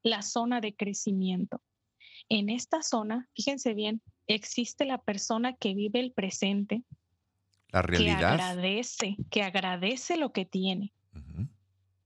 La 0.03 0.23
zona 0.23 0.61
de 0.61 0.75
crecimiento. 0.75 1.63
En 2.29 2.49
esta 2.49 2.83
zona, 2.83 3.29
fíjense 3.37 3.75
bien, 3.75 4.03
existe 4.27 4.85
la 4.85 4.99
persona 4.99 5.53
que 5.53 5.75
vive 5.75 6.01
el 6.01 6.11
presente, 6.11 6.83
la 7.73 7.83
realidad. 7.83 8.19
Que 8.19 8.43
agradece, 8.43 9.17
que 9.31 9.43
agradece 9.43 10.17
lo 10.17 10.33
que 10.33 10.45
tiene. 10.45 10.93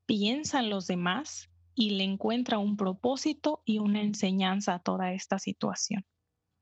Piensa 0.06 0.60
en 0.60 0.70
los 0.70 0.86
demás 0.86 1.50
y 1.74 1.90
le 1.90 2.04
encuentra 2.04 2.58
un 2.58 2.76
propósito 2.76 3.62
y 3.64 3.78
una 3.78 4.00
enseñanza 4.00 4.74
a 4.74 4.78
toda 4.78 5.12
esta 5.12 5.38
situación. 5.38 6.04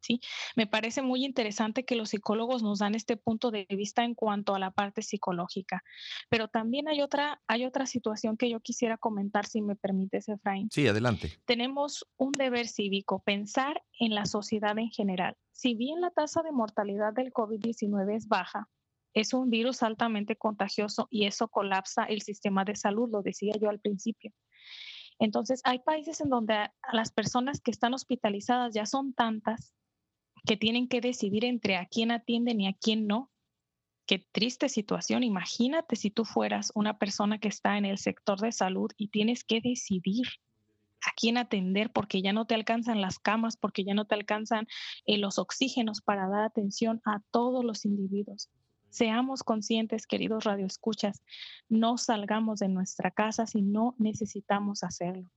¿Sí? 0.00 0.20
Me 0.54 0.66
parece 0.66 1.00
muy 1.00 1.24
interesante 1.24 1.86
que 1.86 1.96
los 1.96 2.10
psicólogos 2.10 2.62
nos 2.62 2.80
dan 2.80 2.94
este 2.94 3.16
punto 3.16 3.50
de 3.50 3.66
vista 3.70 4.04
en 4.04 4.14
cuanto 4.14 4.54
a 4.54 4.58
la 4.58 4.70
parte 4.70 5.00
psicológica, 5.00 5.82
pero 6.28 6.48
también 6.48 6.88
hay 6.88 7.00
otra, 7.00 7.40
hay 7.46 7.64
otra 7.64 7.86
situación 7.86 8.36
que 8.36 8.50
yo 8.50 8.60
quisiera 8.60 8.98
comentar, 8.98 9.46
si 9.46 9.62
me 9.62 9.76
permites, 9.76 10.28
Efraín. 10.28 10.68
Sí, 10.70 10.86
adelante. 10.86 11.32
Tenemos 11.46 12.06
un 12.18 12.32
deber 12.32 12.68
cívico, 12.68 13.20
pensar 13.20 13.82
en 13.98 14.14
la 14.14 14.26
sociedad 14.26 14.78
en 14.78 14.90
general. 14.90 15.38
Si 15.52 15.74
bien 15.74 16.02
la 16.02 16.10
tasa 16.10 16.42
de 16.42 16.52
mortalidad 16.52 17.14
del 17.14 17.32
COVID-19 17.32 18.14
es 18.14 18.28
baja, 18.28 18.68
es 19.14 19.32
un 19.32 19.48
virus 19.48 19.82
altamente 19.82 20.36
contagioso 20.36 21.06
y 21.10 21.24
eso 21.26 21.48
colapsa 21.48 22.04
el 22.04 22.22
sistema 22.22 22.64
de 22.64 22.76
salud, 22.76 23.08
lo 23.10 23.22
decía 23.22 23.54
yo 23.60 23.70
al 23.70 23.80
principio. 23.80 24.32
Entonces, 25.18 25.60
hay 25.64 25.78
países 25.78 26.20
en 26.20 26.28
donde 26.28 26.68
las 26.92 27.12
personas 27.12 27.60
que 27.60 27.70
están 27.70 27.94
hospitalizadas 27.94 28.74
ya 28.74 28.84
son 28.84 29.14
tantas 29.14 29.72
que 30.44 30.56
tienen 30.56 30.88
que 30.88 31.00
decidir 31.00 31.44
entre 31.44 31.76
a 31.76 31.86
quién 31.86 32.10
atienden 32.10 32.60
y 32.60 32.66
a 32.66 32.74
quién 32.74 33.06
no. 33.06 33.30
Qué 34.06 34.18
triste 34.32 34.68
situación. 34.68 35.22
Imagínate 35.22 35.96
si 35.96 36.10
tú 36.10 36.24
fueras 36.24 36.72
una 36.74 36.98
persona 36.98 37.38
que 37.38 37.48
está 37.48 37.78
en 37.78 37.86
el 37.86 37.96
sector 37.96 38.40
de 38.40 38.52
salud 38.52 38.90
y 38.98 39.08
tienes 39.08 39.44
que 39.44 39.60
decidir 39.62 40.26
a 41.06 41.12
quién 41.16 41.38
atender 41.38 41.90
porque 41.90 42.20
ya 42.20 42.32
no 42.32 42.46
te 42.46 42.54
alcanzan 42.54 43.00
las 43.00 43.18
camas, 43.18 43.56
porque 43.56 43.84
ya 43.84 43.94
no 43.94 44.04
te 44.04 44.14
alcanzan 44.14 44.66
eh, 45.06 45.16
los 45.16 45.38
oxígenos 45.38 46.02
para 46.02 46.28
dar 46.28 46.44
atención 46.44 47.00
a 47.06 47.20
todos 47.30 47.64
los 47.64 47.84
individuos. 47.84 48.50
Seamos 48.94 49.42
conscientes, 49.42 50.06
queridos 50.06 50.44
radioescuchas, 50.44 51.20
no 51.68 51.98
salgamos 51.98 52.60
de 52.60 52.68
nuestra 52.68 53.10
casa 53.10 53.44
si 53.44 53.60
no 53.60 53.96
necesitamos 53.98 54.84
hacerlo. 54.84 55.28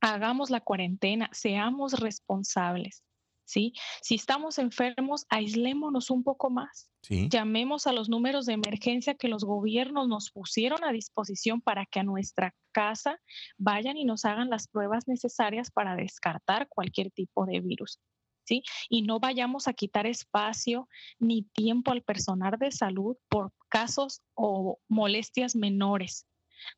Hagamos 0.00 0.50
la 0.50 0.60
cuarentena, 0.60 1.30
seamos 1.32 2.00
responsables. 2.00 3.04
¿Sí? 3.44 3.74
Si 4.02 4.16
estamos 4.16 4.58
enfermos, 4.58 5.24
aislémonos 5.28 6.10
un 6.10 6.24
poco 6.24 6.50
más. 6.50 6.90
Llamemos 7.08 7.86
a 7.86 7.92
los 7.92 8.08
números 8.08 8.46
de 8.46 8.54
emergencia 8.54 9.14
que 9.14 9.28
los 9.28 9.44
gobiernos 9.44 10.08
nos 10.08 10.32
pusieron 10.32 10.82
a 10.82 10.90
disposición 10.90 11.60
para 11.60 11.86
que 11.86 12.00
a 12.00 12.04
nuestra 12.04 12.56
casa 12.72 13.20
vayan 13.56 13.98
y 13.98 14.04
nos 14.04 14.24
hagan 14.24 14.50
las 14.50 14.66
pruebas 14.66 15.06
necesarias 15.06 15.70
para 15.70 15.94
descartar 15.94 16.68
cualquier 16.68 17.12
tipo 17.12 17.46
de 17.46 17.60
virus. 17.60 18.00
Y 18.88 19.02
no 19.02 19.20
vayamos 19.20 19.68
a 19.68 19.72
quitar 19.72 20.06
espacio 20.06 20.88
ni 21.18 21.42
tiempo 21.42 21.92
al 21.92 22.02
personal 22.02 22.58
de 22.58 22.70
salud 22.72 23.16
por 23.28 23.52
casos 23.68 24.22
o 24.34 24.78
molestias 24.88 25.54
menores. 25.54 26.26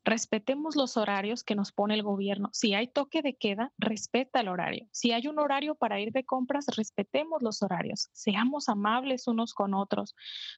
Respetemos 0.04 0.76
los 0.76 0.96
horarios 0.96 1.42
que 1.44 1.54
nos 1.54 1.72
pone 1.72 1.94
el 1.94 2.02
gobierno. 2.02 2.50
Si 2.52 2.74
hay 2.74 2.88
toque 2.88 3.22
de 3.22 3.36
queda, 3.36 3.72
respeta 3.78 4.40
el 4.40 4.48
horario. 4.48 4.88
Si 4.92 5.12
hay 5.12 5.26
un 5.26 5.38
horario 5.38 5.74
para 5.74 6.00
ir 6.00 6.12
de 6.12 6.24
compras, 6.24 6.66
respetemos 6.76 7.42
los 7.42 7.62
horarios. 7.62 8.08
Seamos 8.12 8.68
amables 8.68 9.26
unos 9.26 9.54
con 9.54 9.74
otros. 9.74 10.14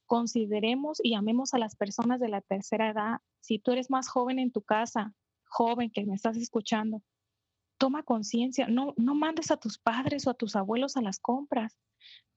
Consideremos 0.07 1.01
y 1.03 1.15
amemos 1.15 1.55
a 1.55 1.59
las 1.59 1.77
personas 1.77 2.21
de 2.21 2.29
la 2.29 2.41
tercera 2.41 2.91
edad. 2.91 3.21
Si 3.41 3.59
tú 3.59 3.73
eres 3.73 3.91
más 3.91 4.09
joven 4.09 4.39
en 4.39 4.53
tu 4.53 4.63
casa, 4.63 5.15
joven 5.47 5.91
que 5.91 6.05
me 6.05 6.15
estás 6.15 6.37
escuchando, 6.37 7.03
toma 7.79 8.03
conciencia, 8.03 8.67
no, 8.69 8.95
no 8.97 9.15
mandes 9.15 9.51
a 9.51 9.57
tus 9.57 9.79
padres 9.79 10.27
o 10.27 10.31
a 10.31 10.35
tus 10.35 10.57
abuelos 10.57 10.97
a 10.97 11.03
las 11.03 11.19
compras. 11.19 11.77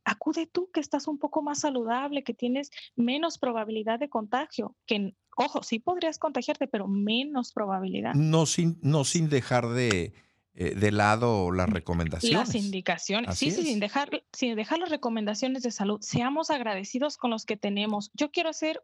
Acude 0.06 0.48
tú 0.48 0.70
que 0.72 0.80
estás 0.80 1.08
un 1.08 1.20
poco 1.20 1.42
más 1.42 1.60
saludable, 1.60 2.24
que 2.24 2.34
tienes 2.34 2.70
menos 2.96 3.38
probabilidad 3.38 4.00
de 4.00 4.10
contagio, 4.10 4.76
que, 4.86 5.14
ojo, 5.36 5.64
sí 5.64 5.80
podrías 5.80 6.18
contagiarte, 6.18 6.68
pero 6.68 6.88
menos 6.88 7.52
probabilidad. 7.52 8.14
No 8.14 8.46
sin, 8.46 8.80
no 8.82 9.04
sin 9.04 9.30
dejar 9.30 9.68
de, 9.68 10.14
eh, 10.60 10.74
de 10.74 10.92
lado 10.92 11.52
las 11.52 11.70
recomendaciones. 11.70 12.48
Las 12.48 12.56
indicaciones, 12.56 13.38
sí, 13.38 13.52
sí, 13.52 13.62
sin 13.62 13.80
dejar, 13.80 14.24
sin 14.34 14.56
dejar 14.56 14.80
las 14.80 14.90
recomendaciones 14.90 15.62
de 15.62 15.70
salud. 15.70 16.00
Seamos 16.02 16.50
agradecidos 16.50 17.18
con 17.18 17.30
los 17.30 17.46
que 17.46 17.58
tenemos. 17.58 18.10
Yo 18.16 18.32
quiero 18.32 18.50
hacer 18.50 18.82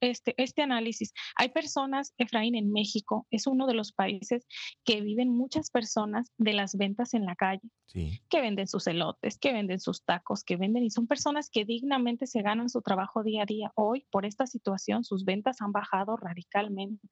este, 0.00 0.34
este 0.42 0.62
análisis. 0.62 1.12
Hay 1.36 1.50
personas, 1.50 2.14
Efraín, 2.16 2.54
en 2.54 2.72
México, 2.72 3.26
es 3.30 3.46
uno 3.46 3.66
de 3.66 3.74
los 3.74 3.92
países 3.92 4.46
que 4.82 5.02
viven 5.02 5.28
muchas 5.28 5.70
personas 5.70 6.32
de 6.38 6.54
las 6.54 6.74
ventas 6.78 7.12
en 7.12 7.26
la 7.26 7.36
calle, 7.36 7.68
que 7.92 8.40
venden 8.40 8.66
sus 8.66 8.86
elotes, 8.86 9.38
que 9.38 9.52
venden 9.52 9.78
sus 9.78 10.02
tacos, 10.02 10.42
que 10.42 10.56
venden, 10.56 10.84
y 10.84 10.90
son 10.90 11.06
personas 11.06 11.50
que 11.50 11.66
dignamente 11.66 12.26
se 12.26 12.40
ganan 12.40 12.70
su 12.70 12.80
trabajo 12.80 13.22
día 13.22 13.42
a 13.42 13.46
día. 13.46 13.72
Hoy, 13.74 14.06
por 14.10 14.24
esta 14.24 14.46
situación, 14.46 15.04
sus 15.04 15.26
ventas 15.26 15.60
han 15.60 15.72
bajado 15.72 16.16
radicalmente. 16.16 17.10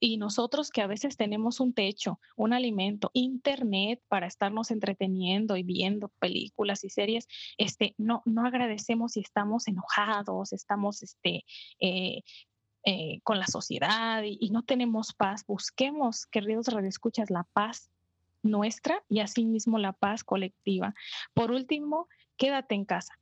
Y 0.00 0.16
nosotros 0.16 0.70
que 0.70 0.82
a 0.82 0.86
veces 0.86 1.16
tenemos 1.16 1.60
un 1.60 1.72
techo, 1.72 2.20
un 2.36 2.52
alimento, 2.52 3.10
internet 3.14 4.00
para 4.08 4.26
estarnos 4.26 4.70
entreteniendo 4.70 5.56
y 5.56 5.62
viendo 5.62 6.08
películas 6.18 6.84
y 6.84 6.90
series, 6.90 7.26
este, 7.58 7.94
no, 7.98 8.22
no 8.24 8.46
agradecemos 8.46 9.12
si 9.12 9.20
estamos 9.20 9.68
enojados, 9.68 10.52
estamos 10.52 11.02
este, 11.02 11.44
eh, 11.80 12.22
eh, 12.84 13.20
con 13.22 13.38
la 13.38 13.46
sociedad 13.46 14.22
y, 14.22 14.38
y, 14.40 14.50
no 14.50 14.62
tenemos 14.62 15.12
paz. 15.12 15.44
Busquemos, 15.46 16.26
queridos 16.26 16.68
radioescuchas, 16.68 17.30
la 17.30 17.44
paz 17.52 17.90
nuestra 18.42 19.02
y 19.08 19.20
asimismo 19.20 19.78
la 19.78 19.92
paz 19.92 20.24
colectiva. 20.24 20.94
Por 21.34 21.50
último, 21.50 22.08
quédate 22.36 22.74
en 22.74 22.86
casa. 22.86 23.19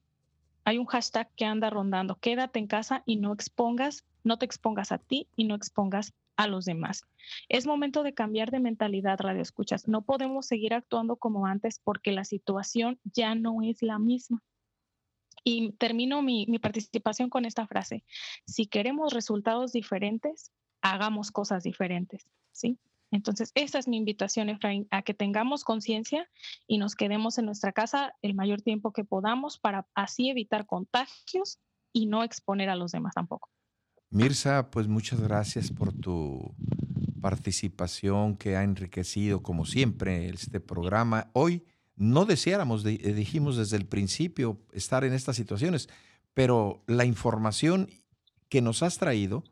Hay 0.69 0.77
un 0.77 0.85
hashtag 0.85 1.31
que 1.35 1.47
anda 1.47 1.71
rondando, 1.71 2.17
quédate 2.17 2.59
en 2.59 2.67
casa 2.67 3.03
y 3.07 3.17
no 3.17 3.33
expongas 3.33 4.05
no 4.23 4.37
te 4.37 4.45
expongas 4.45 4.93
a 4.93 4.99
ti 4.99 5.27
y 5.35 5.45
no 5.45 5.55
expongas 5.55 6.13
a 6.37 6.47
los 6.47 6.67
demás. 6.67 7.05
Es 7.49 7.67
momento 7.67 8.03
de 8.03 8.13
cambiar 8.13 8.51
de 8.51 8.61
mentalidad, 8.61 9.19
radio 9.19 9.41
escuchas. 9.41 9.89
No 9.89 10.03
podemos 10.03 10.45
seguir 10.45 10.75
actuando 10.75 11.17
como 11.17 11.47
antes 11.47 11.81
porque 11.83 12.13
la 12.13 12.25
situación 12.27 13.01
ya 13.05 13.35
no 13.35 13.63
es 13.63 13.81
la 13.81 13.99
misma. 13.99 14.43
Y 15.43 15.73
termino 15.79 16.21
mi, 16.21 16.47
participación 16.59 17.31
con 17.31 17.47
esta 17.47 17.67
frase. 17.67 18.05
Si 18.45 18.67
queremos 18.67 19.15
resultados 19.15 19.73
diferentes, 19.73 20.53
hagamos 20.83 21.31
cosas 21.31 21.63
diferentes. 21.63 22.29
¿sí? 22.53 22.77
Entonces, 23.11 23.53
esa 23.55 23.79
es 23.79 23.89
mi 23.89 23.97
invitación, 23.97 24.49
Efraín, 24.49 24.87
a 24.91 25.03
que 25.03 25.15
tengamos 25.15 25.65
conciencia 25.65 26.29
y 26.67 26.79
nos 26.79 26.95
quedemos 26.95 27.39
en 27.39 27.47
nuestra 27.47 27.73
casa 27.73 28.15
el 28.23 28.35
mayor 28.35 28.61
tiempo 28.61 28.93
que 28.93 29.05
podamos 29.05 29.59
para 29.59 29.87
así 29.95 30.29
evitar 30.31 30.67
contagios 30.67 31.59
y 31.93 32.07
no 32.07 32.23
exponer 32.23 32.69
a 32.69 32.77
los 32.77 32.93
demás 32.93 33.15
tampoco. 33.15 33.49
Mirza, 34.11 34.71
pues 34.71 34.89
muchas 34.89 35.21
gracias 35.21 35.71
por 35.71 35.93
tu 35.93 36.55
participación 37.21 38.37
que 38.37 38.57
ha 38.57 38.63
enriquecido, 38.63 39.43
como 39.43 39.65
siempre, 39.65 40.29
este 40.29 40.61
programa. 40.61 41.31
Hoy 41.33 41.65
no 41.97 42.25
deseáramos, 42.25 42.85
eh, 42.87 42.97
dijimos 43.13 43.57
desde 43.57 43.77
el 43.77 43.87
principio, 43.87 44.61
estar 44.73 45.05
en 45.05 45.13
estas 45.13 45.37
situaciones, 45.37 45.89
pero 46.33 46.83
la 46.87 47.05
información 47.05 47.91
que 48.49 48.63
nos 48.63 48.83
has 48.83 48.99
traído 48.99 49.45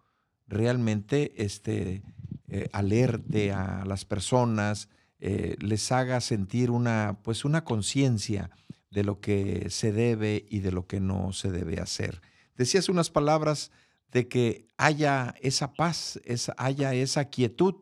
realmente 0.47 1.43
este, 1.43 2.03
eh, 2.49 2.69
alerte 2.73 3.53
a 3.53 3.85
las 3.85 4.05
personas, 4.05 4.89
eh, 5.19 5.57
les 5.61 5.91
haga 5.93 6.21
sentir 6.21 6.71
una, 6.71 7.19
pues 7.23 7.45
una 7.45 7.65
conciencia 7.65 8.51
de 8.91 9.05
lo 9.05 9.21
que 9.21 9.69
se 9.71 9.93
debe 9.93 10.47
y 10.49 10.61
de 10.61 10.73
lo 10.73 10.87
que 10.87 11.01
no 11.01 11.33
se 11.33 11.51
debe 11.51 11.81
hacer. 11.81 12.21
Decías 12.55 12.89
unas 12.89 13.11
palabras 13.11 13.71
de 14.13 14.29
que 14.29 14.69
haya 14.77 15.35
esa 15.41 15.73
paz, 15.73 16.21
esa, 16.25 16.55
haya 16.57 16.95
esa 16.95 17.27
quietud. 17.27 17.75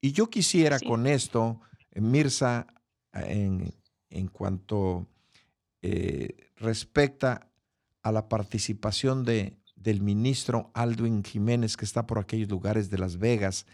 Y 0.00 0.12
yo 0.12 0.30
quisiera 0.30 0.78
con 0.80 1.06
esto, 1.06 1.60
Mirza, 1.94 2.66
en, 3.12 3.72
cuanto 4.32 5.06
eh, 5.82 6.52
respecta 6.56 7.50
a 8.02 8.12
la 8.12 8.28
participación 8.28 9.24
de, 9.24 9.58
del 9.74 10.00
ministro 10.00 10.70
Aldwin 10.74 11.24
Jiménez, 11.24 11.76
que 11.76 11.84
está 11.84 12.06
por 12.06 12.18
aquellos 12.18 12.48
lugares 12.48 12.90
de 12.90 12.98
Las 12.98 13.18
Vegas, 13.18 13.66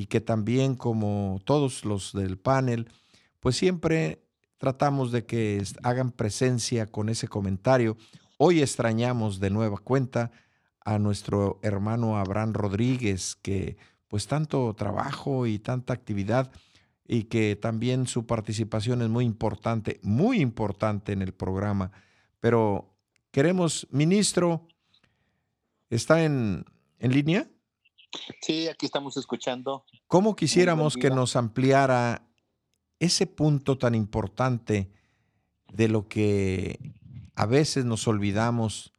y 0.00 0.06
que 0.06 0.22
también, 0.22 0.76
como 0.76 1.42
todos 1.44 1.84
los 1.84 2.14
del 2.14 2.38
panel, 2.38 2.88
pues 3.38 3.54
siempre 3.54 4.24
tratamos 4.56 5.12
de 5.12 5.26
que 5.26 5.62
hagan 5.82 6.10
presencia 6.10 6.86
con 6.86 7.10
ese 7.10 7.28
comentario. 7.28 7.98
Hoy 8.38 8.62
extrañamos 8.62 9.40
de 9.40 9.50
nueva 9.50 9.76
cuenta 9.76 10.30
a 10.80 10.98
nuestro 10.98 11.60
hermano 11.60 12.16
Abraham 12.16 12.54
Rodríguez, 12.54 13.36
que 13.42 13.76
pues 14.08 14.26
tanto 14.26 14.72
trabajo 14.72 15.46
y 15.46 15.58
tanta 15.58 15.92
actividad 15.92 16.50
y 17.06 17.24
que 17.24 17.54
también 17.54 18.06
su 18.06 18.24
participación 18.24 19.02
es 19.02 19.10
muy 19.10 19.26
importante, 19.26 20.00
muy 20.02 20.40
importante 20.40 21.12
en 21.12 21.20
el 21.20 21.34
programa. 21.34 21.92
Pero 22.40 22.96
queremos, 23.32 23.86
ministro, 23.90 24.66
¿está 25.90 26.24
en, 26.24 26.64
en 26.98 27.12
línea? 27.12 27.50
Sí, 28.40 28.68
aquí 28.68 28.86
estamos 28.86 29.16
escuchando. 29.16 29.84
¿Cómo 30.06 30.34
quisiéramos 30.34 30.96
que 30.96 31.10
nos 31.10 31.36
ampliara 31.36 32.26
ese 32.98 33.26
punto 33.26 33.78
tan 33.78 33.94
importante 33.94 34.92
de 35.72 35.88
lo 35.88 36.08
que 36.08 36.78
a 37.34 37.46
veces 37.46 37.84
nos 37.84 38.06
olvidamos, 38.06 38.92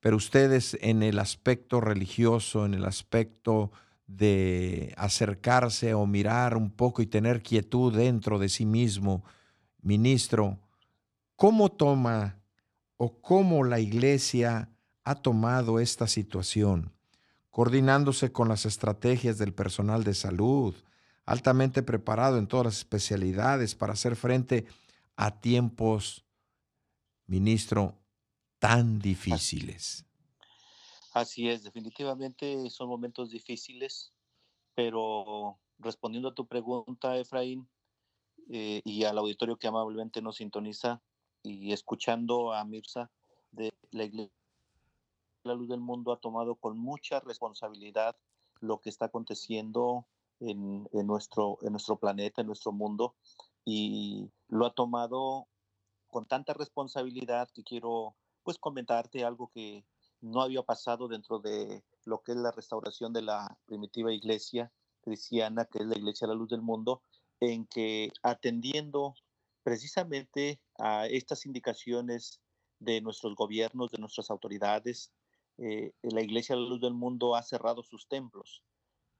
pero 0.00 0.16
ustedes 0.16 0.76
en 0.80 1.02
el 1.02 1.18
aspecto 1.18 1.80
religioso, 1.80 2.66
en 2.66 2.74
el 2.74 2.84
aspecto 2.84 3.70
de 4.06 4.92
acercarse 4.96 5.94
o 5.94 6.06
mirar 6.06 6.56
un 6.56 6.70
poco 6.70 7.02
y 7.02 7.06
tener 7.06 7.42
quietud 7.42 7.94
dentro 7.94 8.38
de 8.38 8.48
sí 8.48 8.66
mismo, 8.66 9.24
ministro, 9.80 10.58
¿cómo 11.36 11.70
toma 11.70 12.42
o 12.96 13.20
cómo 13.20 13.62
la 13.62 13.78
iglesia 13.78 14.70
ha 15.04 15.14
tomado 15.14 15.78
esta 15.78 16.08
situación? 16.08 16.92
Coordinándose 17.52 18.32
con 18.32 18.48
las 18.48 18.64
estrategias 18.64 19.36
del 19.38 19.52
personal 19.52 20.04
de 20.04 20.14
salud, 20.14 20.74
altamente 21.26 21.82
preparado 21.82 22.38
en 22.38 22.48
todas 22.48 22.64
las 22.64 22.78
especialidades 22.78 23.74
para 23.74 23.92
hacer 23.92 24.16
frente 24.16 24.66
a 25.16 25.38
tiempos, 25.38 26.24
ministro, 27.26 28.00
tan 28.58 28.98
difíciles. 28.98 30.06
Así 31.12 31.50
es, 31.50 31.62
definitivamente 31.62 32.70
son 32.70 32.88
momentos 32.88 33.30
difíciles, 33.30 34.14
pero 34.74 35.58
respondiendo 35.78 36.30
a 36.30 36.34
tu 36.34 36.46
pregunta, 36.46 37.18
Efraín, 37.18 37.68
eh, 38.48 38.80
y 38.82 39.04
al 39.04 39.18
auditorio 39.18 39.58
que 39.58 39.68
amablemente 39.68 40.22
nos 40.22 40.36
sintoniza 40.36 41.02
y 41.42 41.72
escuchando 41.72 42.54
a 42.54 42.64
Mirza 42.64 43.10
de 43.50 43.70
la 43.90 44.04
iglesia 44.04 44.41
la 45.44 45.54
luz 45.54 45.68
del 45.68 45.80
mundo 45.80 46.12
ha 46.12 46.20
tomado 46.20 46.54
con 46.54 46.78
mucha 46.78 47.20
responsabilidad 47.20 48.16
lo 48.60 48.80
que 48.80 48.90
está 48.90 49.06
aconteciendo 49.06 50.06
en, 50.40 50.88
nuestro, 51.06 51.58
en 51.62 51.72
nuestro 51.72 51.96
planeta, 51.96 52.40
en 52.40 52.46
nuestro 52.48 52.72
mundo, 52.72 53.14
y 53.64 54.30
lo 54.48 54.66
ha 54.66 54.74
tomado 54.74 55.46
con 56.08 56.26
tanta 56.26 56.52
responsabilidad 56.52 57.48
que 57.54 57.62
quiero 57.62 58.16
pues 58.42 58.58
comentarte 58.58 59.24
algo 59.24 59.50
que 59.54 59.84
no 60.20 60.42
había 60.42 60.62
pasado 60.62 61.08
dentro 61.08 61.38
de 61.38 61.84
lo 62.04 62.22
que 62.22 62.32
es 62.32 62.38
la 62.38 62.50
restauración 62.50 63.12
de 63.12 63.22
la 63.22 63.58
primitiva 63.66 64.12
iglesia 64.12 64.72
cristiana, 65.00 65.64
que 65.64 65.78
es 65.78 65.86
la 65.86 65.96
iglesia 65.96 66.26
de 66.26 66.34
la 66.34 66.38
luz 66.38 66.48
del 66.48 66.62
mundo, 66.62 67.02
en 67.40 67.66
que 67.66 68.12
atendiendo 68.22 69.14
precisamente 69.62 70.60
a 70.78 71.06
estas 71.06 71.46
indicaciones 71.46 72.40
de 72.80 73.00
nuestros 73.00 73.34
gobiernos, 73.36 73.90
de 73.90 73.98
nuestras 73.98 74.30
autoridades, 74.30 75.12
eh, 75.64 75.92
la 76.02 76.22
Iglesia 76.22 76.56
de 76.56 76.62
la 76.62 76.68
Luz 76.68 76.80
del 76.80 76.94
Mundo 76.94 77.36
ha 77.36 77.42
cerrado 77.44 77.84
sus 77.84 78.08
templos, 78.08 78.64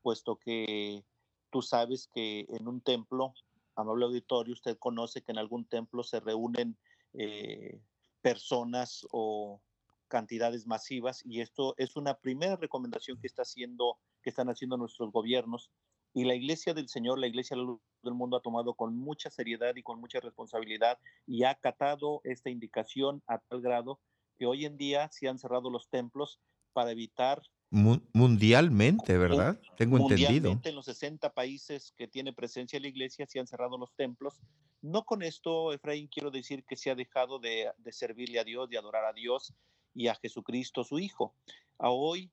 puesto 0.02 0.36
que 0.36 1.04
tú 1.50 1.62
sabes 1.62 2.08
que 2.12 2.46
en 2.48 2.66
un 2.66 2.80
templo, 2.80 3.32
amable 3.76 4.06
auditorio, 4.06 4.52
usted 4.52 4.76
conoce 4.76 5.22
que 5.22 5.30
en 5.30 5.38
algún 5.38 5.64
templo 5.66 6.02
se 6.02 6.18
reúnen 6.18 6.76
eh, 7.12 7.80
personas 8.22 9.06
o 9.12 9.62
cantidades 10.08 10.66
masivas 10.66 11.24
y 11.24 11.42
esto 11.42 11.74
es 11.78 11.94
una 11.94 12.18
primera 12.18 12.56
recomendación 12.56 13.20
que 13.20 13.28
está 13.28 13.42
haciendo 13.42 13.98
que 14.22 14.30
están 14.30 14.48
haciendo 14.48 14.76
nuestros 14.76 15.12
gobiernos 15.12 15.70
y 16.12 16.24
la 16.24 16.34
iglesia 16.34 16.74
del 16.74 16.88
Señor, 16.88 17.18
la 17.18 17.28
iglesia 17.28 17.56
del 17.56 18.14
mundo 18.14 18.36
ha 18.36 18.42
tomado 18.42 18.74
con 18.74 18.96
mucha 18.96 19.30
seriedad 19.30 19.74
y 19.76 19.82
con 19.82 20.00
mucha 20.00 20.18
responsabilidad 20.20 20.98
y 21.26 21.44
ha 21.44 21.50
acatado 21.50 22.20
esta 22.24 22.50
indicación 22.50 23.22
a 23.28 23.38
tal 23.38 23.62
grado 23.62 24.00
que 24.42 24.46
hoy 24.46 24.64
en 24.64 24.76
día 24.76 25.08
se 25.12 25.28
han 25.28 25.38
cerrado 25.38 25.70
los 25.70 25.88
templos 25.88 26.40
para 26.72 26.90
evitar... 26.90 27.40
Mundialmente, 27.70 29.16
¿verdad? 29.16 29.56
Tengo 29.76 29.98
entendido. 29.98 30.60
En 30.64 30.74
los 30.74 30.86
60 30.86 31.32
países 31.32 31.94
que 31.96 32.08
tiene 32.08 32.32
presencia 32.32 32.80
la 32.80 32.88
iglesia 32.88 33.24
se 33.28 33.38
han 33.38 33.46
cerrado 33.46 33.78
los 33.78 33.94
templos. 33.94 34.40
No 34.80 35.04
con 35.04 35.22
esto, 35.22 35.72
Efraín, 35.72 36.08
quiero 36.08 36.32
decir 36.32 36.64
que 36.64 36.74
se 36.74 36.90
ha 36.90 36.96
dejado 36.96 37.38
de, 37.38 37.70
de 37.78 37.92
servirle 37.92 38.40
a 38.40 38.44
Dios, 38.44 38.68
de 38.68 38.78
adorar 38.78 39.04
a 39.04 39.12
Dios 39.12 39.54
y 39.94 40.08
a 40.08 40.16
Jesucristo, 40.16 40.82
su 40.82 40.98
Hijo. 40.98 41.36
A 41.78 41.90
hoy 41.90 42.32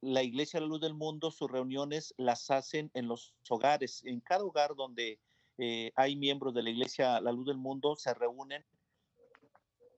la 0.00 0.24
Iglesia 0.24 0.58
de 0.58 0.66
la 0.66 0.70
Luz 0.70 0.80
del 0.80 0.94
Mundo, 0.94 1.30
sus 1.30 1.48
reuniones 1.48 2.14
las 2.16 2.50
hacen 2.50 2.90
en 2.94 3.06
los 3.06 3.32
hogares. 3.48 4.02
En 4.04 4.18
cada 4.18 4.42
hogar 4.42 4.74
donde 4.74 5.20
eh, 5.58 5.92
hay 5.94 6.16
miembros 6.16 6.52
de 6.52 6.64
la 6.64 6.70
Iglesia 6.70 7.20
La 7.20 7.30
Luz 7.30 7.46
del 7.46 7.58
Mundo, 7.58 7.94
se 7.94 8.12
reúnen 8.12 8.64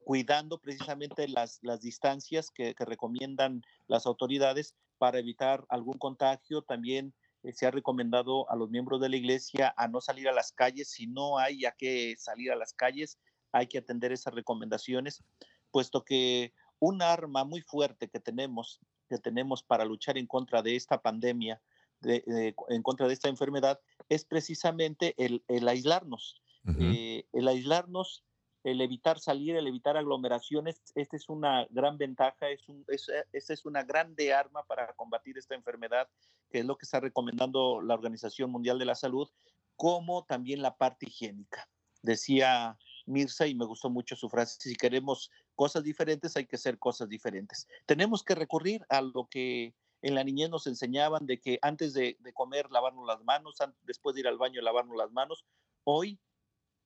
cuidando 0.05 0.59
precisamente 0.59 1.27
las, 1.27 1.57
las 1.63 1.81
distancias 1.81 2.51
que, 2.51 2.75
recomiendan 2.77 3.63
las 3.87 4.05
autoridades 4.05 4.75
para 4.99 5.17
evitar 5.17 5.65
algún 5.67 5.97
contagio. 5.97 6.61
También 6.61 7.15
eh, 7.41 7.53
se 7.53 7.65
ha 7.65 7.71
recomendado 7.71 8.49
a 8.51 8.55
los 8.55 8.69
miembros 8.69 9.01
de 9.01 9.09
la 9.09 9.17
iglesia 9.17 9.73
a 9.75 9.87
no 9.87 10.01
salir 10.01 10.29
a 10.29 10.31
las 10.31 10.51
calles. 10.51 10.91
Si 10.91 11.07
no 11.07 11.39
hay 11.39 11.61
ya 11.61 11.71
que 11.71 12.13
salir 12.19 12.51
a 12.51 12.55
las 12.55 12.73
calles, 12.73 13.17
hay 13.51 13.65
que 13.65 13.79
atender 13.79 14.11
esas 14.11 14.35
recomendaciones, 14.35 15.23
puesto 15.71 16.05
que 16.05 16.53
un 16.77 17.01
arma 17.01 17.43
muy 17.43 17.61
fuerte 17.61 18.07
que 18.07 18.19
tenemos, 18.19 18.79
que 19.09 19.17
tenemos 19.17 19.63
para 19.63 19.85
luchar 19.85 20.19
en 20.19 20.27
contra 20.27 20.61
de 20.61 20.75
esta 20.75 21.01
pandemia, 21.01 21.59
en 22.03 22.83
contra 22.83 23.07
de 23.07 23.13
esta 23.15 23.29
enfermedad, 23.29 23.79
es 24.07 24.23
precisamente 24.23 25.15
el, 25.17 25.67
aislarnos. 25.67 26.39
Eh, 26.79 27.25
el 27.33 27.47
aislarnos 27.47 28.23
el 28.65 28.81
evitar 28.81 29.19
salir, 29.19 29.55
el 29.55 29.67
evitar 29.67 29.95
aglomeraciones, 29.95 30.81
esta 30.95 31.15
es 31.15 31.29
una 31.29 31.67
gran 31.69 31.99
ventaja, 31.99 32.49
es 32.49 32.67
un, 32.67 32.83
es, 32.87 33.11
esta 33.31 33.53
es 33.53 33.63
una 33.63 33.83
grande 33.83 34.33
arma 34.33 34.63
para 34.63 34.91
combatir 34.93 35.37
esta 35.37 35.53
enfermedad, 35.53 36.09
que 36.49 36.59
es 36.59 36.65
lo 36.65 36.75
que 36.75 36.85
está 36.85 36.99
recomendando 36.99 37.79
la 37.79 37.93
Organización 37.93 38.49
Mundial 38.49 38.79
de 38.79 38.85
la 38.85 38.95
Salud, 38.95 39.29
como 39.75 40.25
también 40.25 40.63
la 40.63 40.77
parte 40.77 41.05
higiénica. 41.07 41.69
Decía 42.01 42.75
Mirza, 43.05 43.45
y 43.45 43.53
me 43.53 43.65
gustó 43.65 43.91
mucho 43.91 44.15
su 44.15 44.29
frase, 44.29 44.57
si 44.59 44.75
queremos 44.75 45.29
cosas 45.53 45.83
diferentes, 45.83 46.35
hay 46.35 46.47
que 46.47 46.55
hacer 46.55 46.79
cosas 46.79 47.07
diferentes. 47.07 47.67
Tenemos 47.85 48.23
que 48.23 48.33
recurrir 48.33 48.83
a 48.89 49.01
lo 49.01 49.27
que 49.29 49.75
en 50.01 50.15
la 50.15 50.23
niñez 50.23 50.49
nos 50.49 50.65
enseñaban 50.65 51.27
de 51.27 51.39
que 51.39 51.59
antes 51.61 51.93
de, 51.93 52.17
de 52.19 52.33
comer 52.33 52.71
lavarnos 52.71 53.05
las 53.05 53.23
manos, 53.23 53.57
después 53.83 54.15
de 54.15 54.21
ir 54.21 54.27
al 54.27 54.39
baño 54.39 54.59
lavarnos 54.63 54.97
las 54.97 55.11
manos. 55.11 55.45
Hoy 55.83 56.19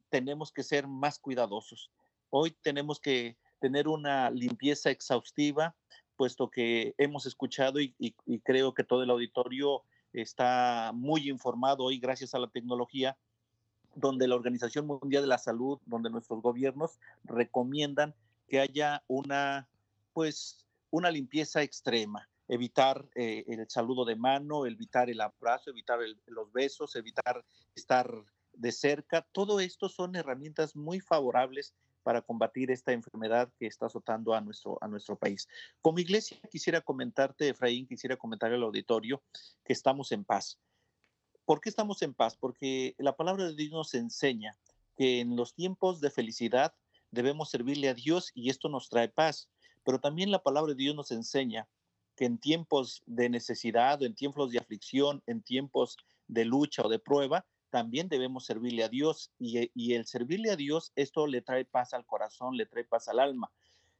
tenemos 0.09 0.51
que 0.51 0.63
ser 0.63 0.87
más 0.87 1.19
cuidadosos. 1.19 1.91
Hoy 2.29 2.51
tenemos 2.61 2.99
que 2.99 3.37
tener 3.59 3.87
una 3.87 4.29
limpieza 4.29 4.89
exhaustiva, 4.89 5.75
puesto 6.15 6.49
que 6.49 6.93
hemos 6.97 7.25
escuchado 7.25 7.79
y, 7.79 7.93
creo 8.43 8.73
que 8.73 8.83
todo 8.83 9.03
el 9.03 9.09
auditorio 9.09 9.83
está 10.13 10.91
muy 10.93 11.29
informado 11.29 11.85
hoy 11.85 11.99
gracias 11.99 12.33
a 12.33 12.39
la 12.39 12.49
tecnología, 12.49 13.17
donde 13.95 14.27
la 14.27 14.35
Organización 14.35 14.85
Mundial 14.85 15.23
de 15.23 15.29
la 15.29 15.37
Salud, 15.37 15.79
donde 15.85 16.09
nuestros 16.09 16.41
gobiernos 16.41 16.99
recomiendan 17.23 18.15
que 18.47 18.59
haya 18.59 19.03
una, 19.07 19.69
pues, 20.13 20.65
una 20.89 21.11
limpieza 21.11 21.61
extrema, 21.61 22.27
evitar 22.47 23.07
eh, 23.15 23.45
el 23.47 23.69
saludo 23.69 24.05
de 24.05 24.15
mano, 24.15 24.65
evitar 24.65 25.09
el 25.09 25.21
abrazo, 25.21 25.69
evitar 25.69 25.99
los 26.27 26.51
besos, 26.51 26.95
evitar 26.95 27.45
estar 27.75 28.11
de 28.59 28.71
cerca. 28.71 29.25
Todo 29.31 29.59
esto 29.59 29.89
son 29.89 30.15
herramientas 30.15 30.75
muy 30.75 30.99
favorables 30.99 31.73
para 32.03 32.21
combatir 32.21 32.71
esta 32.71 32.91
enfermedad 32.91 33.51
que 33.57 33.67
está 33.67 33.87
azotando 33.87 34.33
a 34.33 34.41
nuestro, 34.41 34.77
a 34.81 34.87
nuestro 34.87 35.17
país. 35.17 35.47
Como 35.81 35.99
iglesia, 35.99 36.37
quisiera 36.51 36.81
comentarte, 36.81 37.49
Efraín, 37.49 37.87
quisiera 37.87 38.17
comentar 38.17 38.51
al 38.51 38.63
auditorio 38.63 39.21
que 39.63 39.73
estamos 39.73 40.11
en 40.11 40.23
paz. 40.23 40.59
¿Por 41.45 41.61
qué 41.61 41.69
estamos 41.69 42.01
en 42.01 42.13
paz? 42.13 42.35
Porque 42.35 42.95
la 42.97 43.15
palabra 43.15 43.45
de 43.45 43.55
Dios 43.55 43.71
nos 43.71 43.93
enseña 43.93 44.57
que 44.95 45.21
en 45.21 45.35
los 45.35 45.53
tiempos 45.53 46.01
de 46.01 46.11
felicidad 46.11 46.73
debemos 47.11 47.49
servirle 47.49 47.89
a 47.89 47.93
Dios 47.93 48.31
y 48.35 48.49
esto 48.49 48.69
nos 48.69 48.89
trae 48.89 49.09
paz. 49.09 49.49
Pero 49.83 49.99
también 49.99 50.31
la 50.31 50.43
palabra 50.43 50.73
de 50.73 50.77
Dios 50.83 50.95
nos 50.95 51.11
enseña 51.11 51.67
que 52.15 52.25
en 52.25 52.37
tiempos 52.37 53.01
de 53.05 53.29
necesidad, 53.29 54.03
en 54.03 54.13
tiempos 54.13 54.51
de 54.51 54.59
aflicción, 54.59 55.23
en 55.25 55.41
tiempos 55.41 55.97
de 56.27 56.45
lucha 56.45 56.83
o 56.83 56.89
de 56.89 56.99
prueba, 56.99 57.45
también 57.69 58.09
debemos 58.09 58.45
servirle 58.45 58.83
a 58.83 58.89
Dios 58.89 59.31
y, 59.39 59.71
y, 59.73 59.93
el 59.93 60.05
servirle 60.05 60.51
a 60.51 60.55
Dios, 60.55 60.91
esto 60.95 61.27
le 61.27 61.41
trae 61.41 61.65
paz 61.65 61.93
al 61.93 62.05
corazón, 62.05 62.57
le 62.57 62.65
trae 62.65 62.83
paz 62.83 63.07
al 63.07 63.19
alma. 63.19 63.51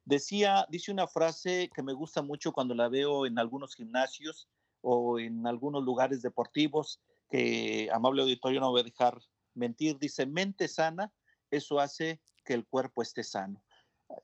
Decía, 0.05 0.65
dice 0.70 0.91
una 0.91 1.07
frase 1.07 1.70
que 1.74 1.84
me 1.84 1.93
gusta 1.93 2.22
mucho 2.22 2.51
cuando 2.51 2.74
la 2.74 2.89
veo 2.89 3.26
en 3.26 3.38
algunos 3.38 3.76
gimnasios 3.76 4.47
o 4.82 5.20
en 5.20 5.45
algunos 5.45 5.84
lugares 5.84 6.22
deportivos, 6.22 6.99
que 7.30 7.89
amable 7.93 8.24
auditorio 8.24 8.59
no 8.59 8.72
voy 8.72 8.82
a 8.82 8.86
dejar 8.86 9.20
mentir, 9.53 9.99
dice, 9.99 10.26
mente 10.26 10.67
sana, 10.67 11.13
eso 11.51 11.80
hace 11.80 12.20
que 12.43 12.53
el 12.53 12.65
cuerpo 12.65 13.01
esté 13.01 13.24
sano. 13.24 13.63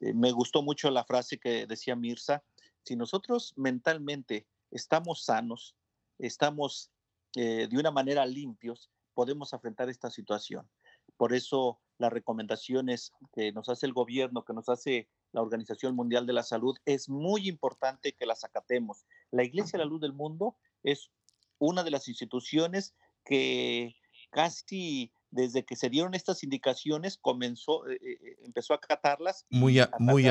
Eh, 0.02 0.14
me 0.14 0.32
gustó 0.32 0.62
mucho 0.62 0.90
la 0.90 1.04
frase 1.04 1.38
que 1.38 1.68
decía 1.68 1.96
Mirza, 1.96 2.44
Si 2.84 2.96
nosotros 2.96 3.54
mentalmente 3.56 4.48
estamos 4.72 5.24
sanos, 5.24 5.76
estamos 6.18 6.92
eh, 7.36 7.68
de 7.70 7.78
una 7.78 7.92
manera 7.92 8.26
limpios, 8.26 8.90
podemos 9.16 9.54
afrontar 9.54 9.90
esta 9.90 10.12
situación. 10.12 10.70
Por 11.18 11.34
eso 11.34 11.80
las 11.98 12.14
recomendaciones 12.14 13.14
que 13.34 13.52
nos 13.54 13.70
hace 13.70 13.88
el 13.88 13.94
gobierno, 13.94 14.44
que 14.44 14.54
nos 14.54 14.70
hace 14.70 15.08
la 15.32 15.42
Organización 15.42 15.96
Mundial 15.96 16.28
de 16.28 16.34
la 16.34 16.44
Salud, 16.44 16.78
es 16.86 17.10
muy 17.10 17.48
importante 17.48 18.14
que 18.14 18.26
las 18.26 18.44
acatemos. 18.44 19.06
La 19.32 19.44
Iglesia 19.44 19.80
de 19.80 19.86
la 19.86 19.90
Luz 19.90 20.02
del 20.02 20.14
Mundo 20.14 20.58
es 20.84 21.10
una 21.58 21.84
de 21.84 21.92
las 21.92 22.08
instituciones 22.08 22.94
que 23.24 23.96
casi 24.30 25.12
desde 25.32 25.64
que 25.64 25.76
se 25.76 25.90
dieron 25.90 26.14
estas 26.14 26.44
indicaciones 26.44 27.18
comenzó, 27.18 27.88
eh, 27.90 27.98
eh, 28.02 28.38
empezó 28.44 28.74
a 28.74 28.78
acatarlas. 28.78 29.46
Muy, 29.50 29.80
muy, 30.00 30.26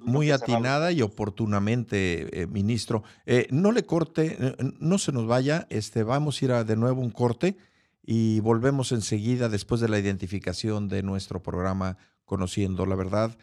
muy 0.00 0.30
atinada 0.30 0.92
y 0.92 1.02
oportunamente, 1.02 2.46
ministro. 2.48 3.02
no 3.50 3.72
le 3.72 3.84
corte, 3.84 4.56
no 4.78 4.98
se 4.98 5.12
nos 5.12 5.26
vaya, 5.26 5.66
este, 5.70 6.02
vamos 6.02 6.40
a 6.40 6.44
ir 6.44 6.52
a 6.52 6.64
de 6.64 6.76
nuevo 6.76 7.00
un 7.00 7.10
corte 7.10 7.56
y 8.02 8.40
volvemos 8.40 8.92
enseguida 8.92 9.48
después 9.48 9.80
de 9.80 9.88
la 9.88 9.98
identificación 9.98 10.88
de 10.88 11.02
nuestro 11.02 11.42
programa 11.42 11.96
Conociendo 12.24 12.86
la 12.86 12.96
Verdad. 12.96 13.36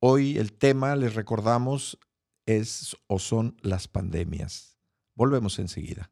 Hoy 0.00 0.38
el 0.38 0.52
tema, 0.52 0.96
les 0.96 1.14
recordamos, 1.14 1.98
es 2.46 2.96
o 3.06 3.18
son 3.18 3.56
las 3.62 3.88
pandemias. 3.88 4.76
Volvemos 5.14 5.58
enseguida. 5.58 6.10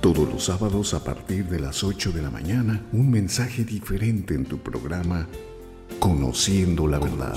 Todos 0.00 0.28
los 0.32 0.44
sábados 0.44 0.94
a 0.94 1.04
partir 1.04 1.46
de 1.48 1.60
las 1.60 1.84
8 1.84 2.12
de 2.12 2.22
la 2.22 2.30
mañana, 2.30 2.84
un 2.92 3.10
mensaje 3.10 3.64
diferente 3.64 4.34
en 4.34 4.46
tu 4.46 4.58
programa 4.58 5.28
Conociendo 5.98 6.86
la 6.86 6.98
verdad. 6.98 7.36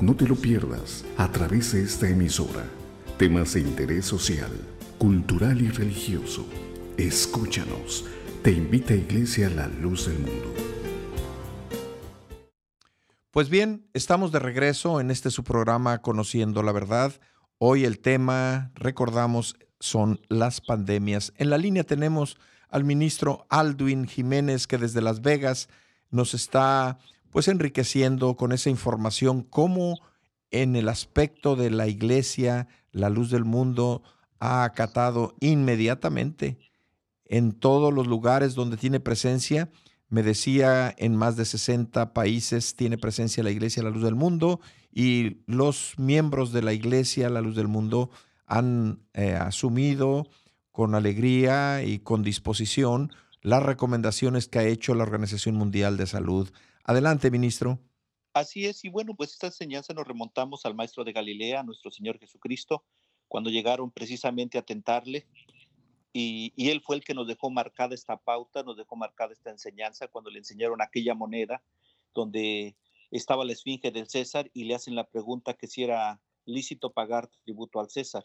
No 0.00 0.14
te 0.14 0.26
lo 0.26 0.36
pierdas 0.36 1.04
a 1.16 1.30
través 1.32 1.72
de 1.72 1.82
esta 1.82 2.08
emisora. 2.08 2.64
Temas 3.16 3.54
de 3.54 3.60
interés 3.60 4.04
social, 4.06 4.50
cultural 4.98 5.60
y 5.60 5.68
religioso. 5.68 6.46
Escúchanos. 6.96 8.04
Te 8.42 8.52
invita 8.52 8.94
a 8.94 8.96
Iglesia 8.96 9.50
La 9.50 9.66
Luz 9.66 10.06
del 10.06 10.18
Mundo. 10.18 10.54
Pues 13.30 13.50
bien, 13.50 13.88
estamos 13.94 14.32
de 14.32 14.38
regreso 14.38 15.00
en 15.00 15.10
este 15.10 15.30
su 15.30 15.44
programa 15.44 16.02
Conociendo 16.02 16.62
la 16.62 16.72
Verdad. 16.72 17.20
Hoy 17.58 17.84
el 17.84 17.98
tema, 17.98 18.70
recordamos, 18.74 19.56
son 19.80 20.20
las 20.28 20.60
pandemias. 20.60 21.32
En 21.36 21.50
la 21.50 21.58
línea 21.58 21.84
tenemos 21.84 22.38
al 22.68 22.84
ministro 22.84 23.46
Aldwin 23.48 24.06
Jiménez 24.06 24.66
que 24.66 24.78
desde 24.78 25.00
Las 25.00 25.22
Vegas 25.22 25.68
nos 26.10 26.34
está 26.34 26.98
pues 27.30 27.48
enriqueciendo 27.48 28.36
con 28.36 28.52
esa 28.52 28.70
información 28.70 29.42
cómo 29.42 29.98
en 30.50 30.76
el 30.76 30.88
aspecto 30.88 31.56
de 31.56 31.70
la 31.70 31.86
iglesia, 31.86 32.68
la 32.92 33.10
luz 33.10 33.30
del 33.30 33.44
mundo 33.44 34.02
ha 34.40 34.64
acatado 34.64 35.34
inmediatamente 35.40 36.58
en 37.24 37.52
todos 37.52 37.92
los 37.92 38.06
lugares 38.06 38.54
donde 38.54 38.76
tiene 38.76 39.00
presencia. 39.00 39.70
Me 40.08 40.22
decía, 40.22 40.94
en 40.96 41.16
más 41.16 41.36
de 41.36 41.44
60 41.44 42.14
países 42.14 42.74
tiene 42.76 42.96
presencia 42.96 43.42
la 43.42 43.50
iglesia, 43.50 43.82
la 43.82 43.90
luz 43.90 44.02
del 44.02 44.14
mundo, 44.14 44.60
y 44.90 45.42
los 45.46 45.94
miembros 45.98 46.52
de 46.52 46.62
la 46.62 46.72
iglesia, 46.72 47.28
la 47.28 47.42
luz 47.42 47.54
del 47.54 47.68
mundo, 47.68 48.10
han 48.46 49.02
eh, 49.12 49.34
asumido 49.34 50.26
con 50.72 50.94
alegría 50.94 51.82
y 51.82 51.98
con 51.98 52.22
disposición 52.22 53.12
las 53.42 53.62
recomendaciones 53.62 54.48
que 54.48 54.58
ha 54.60 54.64
hecho 54.64 54.94
la 54.94 55.02
Organización 55.04 55.56
Mundial 55.56 55.96
de 55.96 56.06
Salud 56.06 56.48
Adelante, 56.88 57.30
ministro. 57.30 57.78
Así 58.32 58.64
es, 58.64 58.82
y 58.82 58.88
bueno, 58.88 59.14
pues 59.14 59.32
esta 59.32 59.48
enseñanza 59.48 59.92
nos 59.92 60.08
remontamos 60.08 60.64
al 60.64 60.74
maestro 60.74 61.04
de 61.04 61.12
Galilea, 61.12 61.62
nuestro 61.62 61.90
Señor 61.90 62.18
Jesucristo, 62.18 62.82
cuando 63.28 63.50
llegaron 63.50 63.90
precisamente 63.90 64.56
a 64.56 64.62
tentarle, 64.62 65.26
y, 66.14 66.54
él 66.56 66.80
fue 66.80 66.96
el 66.96 67.04
que 67.04 67.12
nos 67.12 67.26
dejó 67.26 67.50
marcada 67.50 67.94
esta 67.94 68.16
pauta, 68.16 68.62
nos 68.62 68.78
dejó 68.78 68.96
marcada 68.96 69.34
esta 69.34 69.50
enseñanza 69.50 70.08
cuando 70.08 70.30
le 70.30 70.38
enseñaron 70.38 70.80
aquella 70.80 71.14
moneda 71.14 71.62
donde 72.14 72.74
estaba 73.10 73.44
la 73.44 73.52
esfinge 73.52 73.90
del 73.90 74.08
César 74.08 74.50
y 74.54 74.64
le 74.64 74.74
hacen 74.74 74.94
la 74.94 75.06
pregunta 75.06 75.52
que 75.52 75.66
si 75.66 75.82
era 75.82 76.22
lícito 76.46 76.94
pagar 76.94 77.28
tributo 77.44 77.80
al 77.80 77.90
César. 77.90 78.24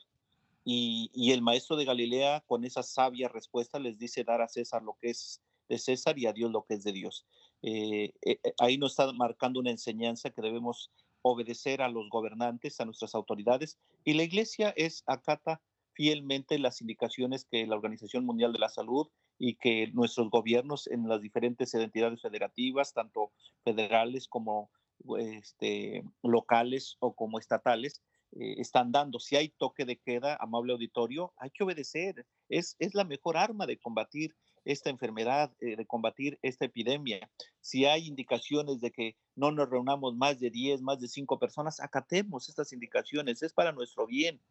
Y 0.63 1.31
el 1.33 1.41
maestro 1.41 1.75
de 1.75 1.83
Galilea, 1.83 2.45
con 2.47 2.63
esa 2.63 2.81
sabia 2.81 3.27
respuesta, 3.27 3.77
les 3.77 3.99
dice 3.99 4.23
dar 4.23 4.41
a 4.41 4.47
César 4.47 4.81
lo 4.83 4.97
que 5.01 5.09
es 5.09 5.41
de 5.67 5.77
César 5.77 6.17
y 6.17 6.27
a 6.27 6.31
Dios 6.31 6.49
lo 6.49 6.63
que 6.63 6.75
es 6.75 6.83
de 6.85 6.93
Dios. 6.93 7.25
Eh, 7.63 8.13
eh, 8.21 8.39
eh, 8.43 8.53
ahí 8.59 8.77
nos 8.77 8.91
está 8.91 9.11
marcando 9.13 9.61
una 9.61 9.71
enseñanza 9.71 10.29
que 10.29 10.41
debemos 10.41 10.91
obedecer 11.21 11.81
a 11.81 11.87
los 11.87 12.09
gobernantes, 12.09 12.79
a 12.81 12.85
nuestras 12.85 13.15
autoridades, 13.15 13.79
y 14.03 14.13
la 14.13 14.23
iglesia 14.23 14.73
es 14.75 15.03
acata 15.07 15.61
fielmente 15.93 16.59
las 16.59 16.81
indicaciones 16.81 17.45
que 17.45 17.65
la 17.65 17.75
Organización 17.75 18.25
Mundial 18.25 18.51
de 18.51 18.59
la 18.59 18.67
Salud 18.67 19.07
y 19.39 19.55
que 19.55 19.87
nuestros 19.93 20.29
gobiernos 20.29 20.87
en 20.87 21.07
las 21.07 21.21
diferentes 21.21 21.73
entidades 21.73 22.21
federativas, 22.21 22.93
tanto 22.93 23.31
federales 23.63 24.27
como 24.27 24.69
este, 25.17 26.03
locales 26.21 26.97
o 26.99 27.15
como 27.15 27.39
estatales, 27.39 28.01
están 28.31 28.91
dando. 28.91 29.19
Si 29.19 29.35
hay 29.35 29.49
toque 29.49 29.85
de 29.85 29.99
queda, 29.99 30.35
amable 30.41 30.73
auditorio, 30.73 31.33
hay 31.37 31.51
que 31.51 31.63
obedecer. 31.63 32.25
Es, 32.49 32.75
es 32.79 32.95
la 32.95 33.03
mejor 33.03 33.37
arma 33.37 33.67
de 33.67 33.77
combatir 33.77 34.35
esta 34.65 34.89
enfermedad, 34.89 35.51
eh, 35.59 35.75
de 35.75 35.85
combatir 35.85 36.39
esta 36.41 36.65
epidemia. 36.65 37.29
Si 37.61 37.85
hay 37.85 38.07
indicaciones 38.07 38.79
de 38.81 38.91
que 38.91 39.15
no 39.35 39.51
nos 39.51 39.69
reunamos 39.69 40.15
más 40.15 40.39
de 40.39 40.49
10, 40.49 40.81
más 40.81 40.99
de 40.99 41.07
5 41.07 41.39
personas, 41.39 41.79
acatemos 41.79 42.49
estas 42.49 42.71
indicaciones, 42.73 43.43
es 43.43 43.53
para 43.53 43.71
nuestro 43.71 44.07
bien. 44.07 44.41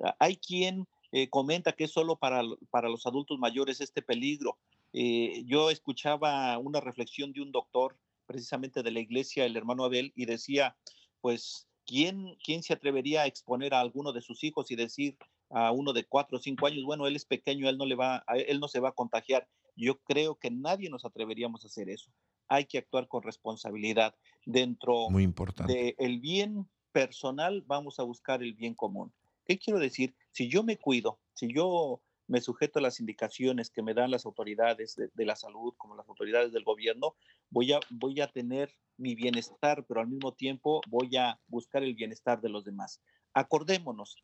Ah, 0.00 0.16
hay 0.18 0.36
quien 0.36 0.86
eh, 1.12 1.28
comenta 1.28 1.72
que 1.72 1.84
es 1.84 1.92
solo 1.92 2.16
para, 2.16 2.42
para 2.70 2.88
los 2.88 3.06
adultos 3.06 3.38
mayores 3.38 3.80
este 3.80 4.02
peligro. 4.02 4.58
Eh, 4.92 5.44
yo 5.46 5.70
escuchaba 5.70 6.56
una 6.58 6.80
reflexión 6.80 7.32
de 7.32 7.42
un 7.42 7.52
doctor 7.52 7.98
precisamente 8.26 8.82
de 8.82 8.90
la 8.90 9.00
iglesia, 9.00 9.44
el 9.44 9.56
hermano 9.56 9.84
Abel, 9.84 10.12
y 10.16 10.24
decía, 10.26 10.76
pues, 11.20 11.68
¿quién, 11.86 12.36
quién 12.44 12.62
se 12.62 12.72
atrevería 12.72 13.22
a 13.22 13.26
exponer 13.26 13.74
a 13.74 13.80
alguno 13.80 14.12
de 14.12 14.22
sus 14.22 14.42
hijos 14.44 14.70
y 14.70 14.76
decir, 14.76 15.16
a 15.52 15.70
uno 15.72 15.92
de 15.92 16.04
cuatro 16.04 16.38
o 16.38 16.40
cinco 16.40 16.66
años, 16.66 16.84
bueno, 16.84 17.06
él 17.06 17.16
es 17.16 17.24
pequeño, 17.24 17.68
él 17.68 17.78
no, 17.78 17.86
le 17.86 17.94
va, 17.94 18.24
él 18.46 18.58
no 18.60 18.68
se 18.68 18.80
va 18.80 18.90
a 18.90 18.94
contagiar. 18.94 19.46
Yo 19.76 20.00
creo 20.00 20.36
que 20.36 20.50
nadie 20.50 20.90
nos 20.90 21.04
atreveríamos 21.04 21.64
a 21.64 21.68
hacer 21.68 21.88
eso. 21.88 22.10
Hay 22.48 22.66
que 22.66 22.78
actuar 22.78 23.08
con 23.08 23.22
responsabilidad. 23.22 24.14
Dentro 24.44 25.08
Muy 25.08 25.22
importante. 25.22 25.94
del 25.98 26.20
bien 26.20 26.68
personal, 26.90 27.62
vamos 27.66 27.98
a 28.00 28.02
buscar 28.02 28.42
el 28.42 28.54
bien 28.54 28.74
común. 28.74 29.12
¿Qué 29.44 29.58
quiero 29.58 29.78
decir? 29.78 30.14
Si 30.30 30.48
yo 30.48 30.62
me 30.62 30.78
cuido, 30.78 31.20
si 31.34 31.52
yo 31.52 32.02
me 32.26 32.40
sujeto 32.40 32.78
a 32.78 32.82
las 32.82 33.00
indicaciones 33.00 33.70
que 33.70 33.82
me 33.82 33.94
dan 33.94 34.10
las 34.10 34.24
autoridades 34.24 34.96
de, 34.96 35.10
de, 35.12 35.26
la 35.26 35.36
salud, 35.36 35.74
como 35.76 35.96
las 35.96 36.08
autoridades 36.08 36.52
del 36.52 36.64
gobierno, 36.64 37.14
voy 37.50 37.72
a, 37.72 37.80
voy 37.90 38.20
a 38.20 38.28
tener 38.28 38.74
mi 38.96 39.14
bienestar, 39.14 39.84
pero 39.86 40.00
al 40.00 40.08
mismo 40.08 40.32
tiempo 40.32 40.80
voy 40.88 41.16
a 41.16 41.38
buscar 41.48 41.82
el 41.82 41.94
bienestar 41.94 42.40
de 42.40 42.48
los 42.48 42.64
demás. 42.64 43.02
Acordémonos, 43.34 44.16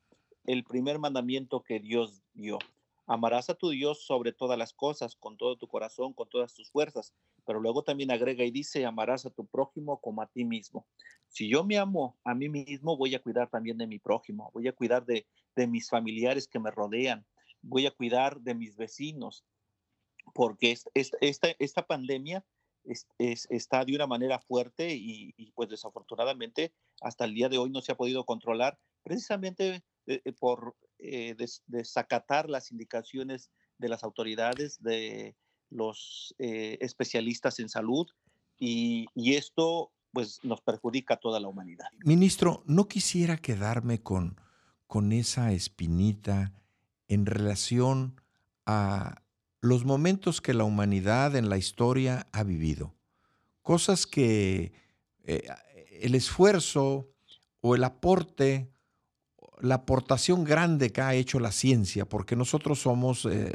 el 0.45 0.64
primer 0.64 0.99
mandamiento 0.99 1.62
que 1.62 1.80
Dios 1.80 2.22
dio. 2.34 2.59
Amarás 3.07 3.49
a 3.49 3.55
tu 3.55 3.70
Dios 3.70 4.05
sobre 4.05 4.32
todas 4.32 4.59
las 4.59 4.74
cosas, 4.74 5.16
con 5.16 5.39
todo 5.39 5.57
tu 5.57 5.66
corazón, 5.66 6.12
con 6.12 6.28
todas 6.28 6.53
tus 6.53 6.70
fuerzas. 6.70 7.14
Pero 7.47 7.59
luego 7.59 7.82
también 7.82 8.11
agrega 8.11 8.45
y 8.45 8.51
dice, 8.51 8.84
amarás 8.84 9.24
a 9.24 9.30
tu 9.30 9.47
prójimo 9.47 9.99
como 10.03 10.20
a 10.20 10.26
ti 10.26 10.45
mismo. 10.45 10.86
Si 11.28 11.49
yo 11.49 11.64
me 11.64 11.78
amo 11.78 12.18
a 12.22 12.34
mí 12.34 12.51
mismo, 12.51 12.99
voy 12.99 13.14
a 13.14 13.22
cuidar 13.22 13.49
también 13.49 13.78
de 13.78 13.86
mi 13.86 13.99
prójimo, 13.99 14.51
voy 14.53 14.68
a 14.68 14.72
cuidar 14.72 15.07
de, 15.07 15.26
mis 15.66 15.89
familiares 15.89 16.47
que 16.47 16.61
me 16.61 16.70
rodean, 16.70 17.26
voy 17.62 17.86
a 17.86 17.91
cuidar 17.91 18.41
de 18.43 18.55
mis 18.55 18.76
vecinos, 18.76 19.45
porque 20.34 20.76
esta, 20.95 21.49
esta, 21.59 21.86
pandemia 21.86 22.45
está 22.84 23.84
de 23.84 23.95
una 23.95 24.07
manera 24.07 24.39
fuerte 24.39 24.95
y, 24.95 25.34
y, 25.36 25.51
pues 25.53 25.68
desafortunadamente 25.68 26.72
hasta 27.01 27.24
el 27.24 27.34
día 27.34 27.49
de 27.49 27.59
hoy 27.59 27.70
no 27.70 27.80
se 27.80 27.91
ha 27.91 27.97
podido 27.97 28.24
controlar 28.24 28.78
precisamente 29.03 29.82
eh, 30.09 30.22
eh, 30.24 30.32
por 30.32 30.74
eh, 30.98 31.36
desacatar 31.66 32.48
las 32.48 32.72
indicaciones 32.72 33.50
de 33.76 33.90
las 33.90 34.02
autoridades, 34.02 34.82
de 34.82 35.36
los 35.68 36.34
especialistas 36.38 37.59
en 37.59 37.68
salud, 37.68 38.06
y, 38.59 39.06
esto 39.14 39.92
pues 40.12 40.42
nos 40.42 40.62
perjudica 40.62 41.14
a 41.14 41.16
toda 41.18 41.38
la 41.40 41.48
humanidad. 41.48 41.88
Ministro, 42.06 42.62
no 42.64 42.88
quisiera 42.88 43.36
quedarme 43.36 44.02
con, 44.02 44.40
con 44.86 45.12
esa 45.12 45.52
espinita 45.52 46.54
en 47.06 47.26
relación 47.26 48.18
a 48.64 49.22
los 49.61 49.84
momentos 49.84 50.40
que 50.40 50.54
la 50.54 50.64
humanidad 50.64 51.36
en 51.36 51.50
la 51.50 51.59
historia 51.59 52.26
ha 52.32 52.44
vivido. 52.44 52.94
Cosas 53.61 54.06
que 54.06 54.72
el 55.24 56.14
esfuerzo 56.14 57.11
o 57.61 57.74
el 57.74 57.84
aporte 57.84 58.72
la 59.61 59.76
aportación 59.76 60.44
grande 60.44 60.90
que 60.90 61.00
ha 61.00 61.14
hecho 61.14 61.40
la 61.40 61.52
ciencia, 61.52 62.04
porque 62.04 62.36
nosotros 62.36 62.80
somos, 62.80 63.24
eh, 63.24 63.52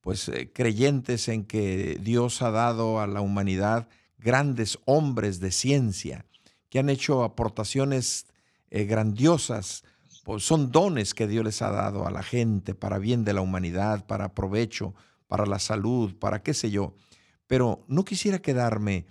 pues 0.00 0.28
eh, 0.28 0.50
creyentes 0.52 1.28
en 1.28 1.44
que 1.44 1.98
Dios 2.00 2.42
ha 2.42 2.50
dado 2.50 3.00
a 3.00 3.06
la 3.06 3.20
humanidad 3.20 3.88
grandes 4.18 4.78
hombres 4.84 5.40
de 5.40 5.50
ciencia 5.50 6.26
que 6.68 6.78
han 6.78 6.88
hecho 6.88 7.24
aportaciones 7.24 8.26
eh, 8.70 8.84
grandiosas, 8.84 9.84
pues 10.24 10.44
son 10.44 10.70
dones 10.70 11.14
que 11.14 11.26
Dios 11.26 11.44
les 11.44 11.62
ha 11.62 11.70
dado 11.70 12.06
a 12.06 12.10
la 12.10 12.22
gente 12.22 12.74
para 12.74 12.98
bien 12.98 13.24
de 13.24 13.32
la 13.32 13.40
humanidad, 13.40 14.06
para 14.06 14.34
provecho, 14.34 14.94
para 15.26 15.46
la 15.46 15.58
salud, 15.58 16.14
para 16.16 16.42
qué 16.42 16.54
sé 16.54 16.70
yo. 16.70 16.94
Pero 17.46 17.84
no 17.88 18.04
quisiera 18.04 18.38
quedarme. 18.38 19.06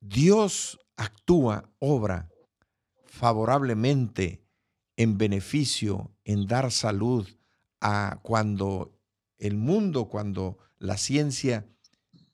Dios 0.00 0.80
actúa, 0.96 1.68
obra 1.78 2.28
favorablemente 3.10 4.40
en 5.00 5.16
beneficio, 5.16 6.10
en 6.24 6.46
dar 6.46 6.70
salud 6.70 7.26
a 7.80 8.20
cuando 8.22 8.92
el 9.38 9.56
mundo, 9.56 10.08
cuando 10.08 10.58
la 10.78 10.98
ciencia 10.98 11.66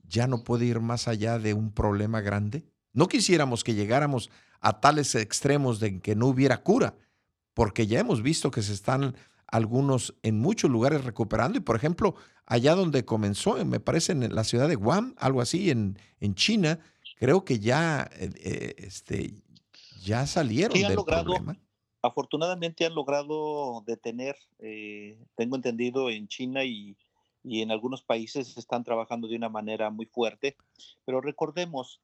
ya 0.03 0.27
no 0.27 0.43
puede 0.43 0.67
ir 0.67 0.81
más 0.81 1.07
allá 1.07 1.39
de 1.39 1.55
un 1.55 1.71
problema 1.71 2.21
grande? 2.23 2.65
No 2.93 3.07
quisiéramos 3.07 3.63
que 3.63 3.75
llegáramos 3.75 4.31
a 4.59 4.81
tales 4.81 5.15
extremos 5.15 5.79
de 5.79 6.01
que 6.01 6.17
no 6.17 6.27
hubiera 6.27 6.65
cura, 6.65 6.97
porque 7.55 7.87
ya 7.87 8.01
hemos 8.01 8.21
visto 8.21 8.51
que 8.51 8.63
se 8.63 8.73
están 8.73 9.15
algunos 9.47 10.17
en 10.25 10.41
muchos 10.41 10.69
lugares 10.69 11.05
recuperando 11.05 11.59
y 11.59 11.61
por 11.61 11.77
ejemplo, 11.77 12.17
allá 12.47 12.75
donde 12.75 13.05
comenzó, 13.05 13.65
me 13.65 13.79
parece 13.79 14.11
en 14.11 14.35
la 14.35 14.43
ciudad 14.43 14.67
de 14.67 14.75
Guam, 14.75 15.15
algo 15.19 15.41
así, 15.41 15.71
en, 15.71 16.01
en 16.19 16.35
China, 16.35 16.81
creo 17.17 17.45
que 17.45 17.61
ya, 17.61 18.11
eh, 18.15 18.31
eh, 18.43 18.75
este, 18.79 19.35
ya 20.03 20.27
salieron 20.27 20.77
del 20.77 20.97
problema. 20.97 21.57
Afortunadamente 22.07 22.87
han 22.87 22.95
logrado 22.95 23.83
detener, 23.85 24.37
eh, 24.61 25.19
tengo 25.35 25.57
entendido, 25.57 26.09
en 26.09 26.29
China 26.29 26.65
y, 26.65 26.97
y 27.43 27.63
en 27.63 27.73
algunos 27.73 28.03
países 28.03 28.57
están 28.57 28.85
trabajando 28.85 29.27
de 29.27 29.37
una 29.37 29.49
manera 29.49 29.91
muy 29.91 30.07
fuerte, 30.07 30.57
pero 31.05 31.21
recordemos, 31.21 32.01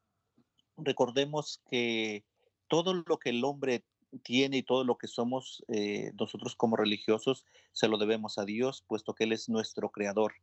recordemos 0.77 1.61
que 1.71 2.25
todo 2.67 2.95
lo 2.95 3.19
que 3.19 3.31
el 3.31 3.45
hombre 3.45 3.85
tiene 4.25 4.59
y 4.59 4.63
todo 4.63 4.83
lo 4.83 4.99
que 4.99 5.07
somos 5.07 5.65
eh, 5.69 6.13
nosotros 6.19 6.57
como 6.57 6.77
religiosos 6.77 7.45
se 7.73 7.87
lo 7.87 7.97
debemos 7.97 8.39
a 8.39 8.45
Dios, 8.45 8.85
puesto 8.87 9.15
que 9.15 9.25
Él 9.25 9.33
es 9.33 9.49
nuestro 9.49 9.91
creador. 9.91 10.35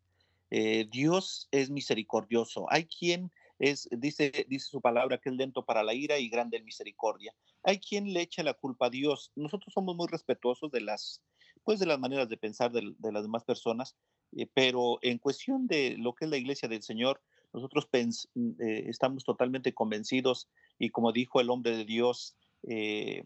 Eh, 0.51 0.87
Dios 0.89 1.47
es 1.51 1.69
misericordioso. 1.69 2.65
Hay 2.69 2.85
quien 2.85 3.31
es, 3.59 3.87
dice, 3.91 4.45
dice 4.47 4.67
su 4.67 4.81
palabra 4.81 5.17
que 5.17 5.29
es 5.29 5.35
lento 5.35 5.65
para 5.65 5.83
la 5.83 5.93
ira 5.93 6.17
y 6.17 6.29
grande 6.29 6.57
en 6.57 6.65
misericordia. 6.65 7.35
Hay 7.63 7.79
quien 7.79 8.13
le 8.13 8.21
echa 8.21 8.41
la 8.41 8.53
culpa 8.53 8.87
a 8.87 8.89
Dios. 8.89 9.31
Nosotros 9.35 9.73
somos 9.73 9.95
muy 9.95 10.07
respetuosos 10.07 10.71
de 10.71 10.81
las, 10.81 11.21
pues 11.63 11.79
de 11.79 11.85
las 11.85 11.99
maneras 11.99 12.29
de 12.29 12.37
pensar 12.37 12.71
de, 12.71 12.93
de 12.97 13.11
las 13.11 13.23
demás 13.23 13.43
personas, 13.43 13.95
eh, 14.35 14.47
pero 14.53 14.99
en 15.01 15.17
cuestión 15.17 15.67
de 15.67 15.95
lo 15.97 16.13
que 16.13 16.25
es 16.25 16.31
la 16.31 16.37
iglesia 16.37 16.69
del 16.69 16.83
Señor, 16.83 17.21
nosotros 17.53 17.87
mm, 17.91 18.49
eh, 18.61 18.85
estamos 18.87 19.23
totalmente 19.23 19.73
convencidos 19.73 20.49
y 20.77 20.89
como 20.89 21.11
dijo 21.11 21.41
el 21.41 21.49
hombre 21.49 21.75
de 21.75 21.85
Dios, 21.85 22.35
eh, 22.63 23.23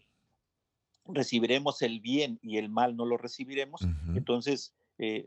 recibiremos 1.06 1.82
el 1.82 2.00
bien 2.00 2.38
y 2.42 2.56
el 2.56 2.70
mal 2.70 2.96
no 2.96 3.04
lo 3.04 3.18
recibiremos. 3.18 3.82
Entonces, 4.14 4.74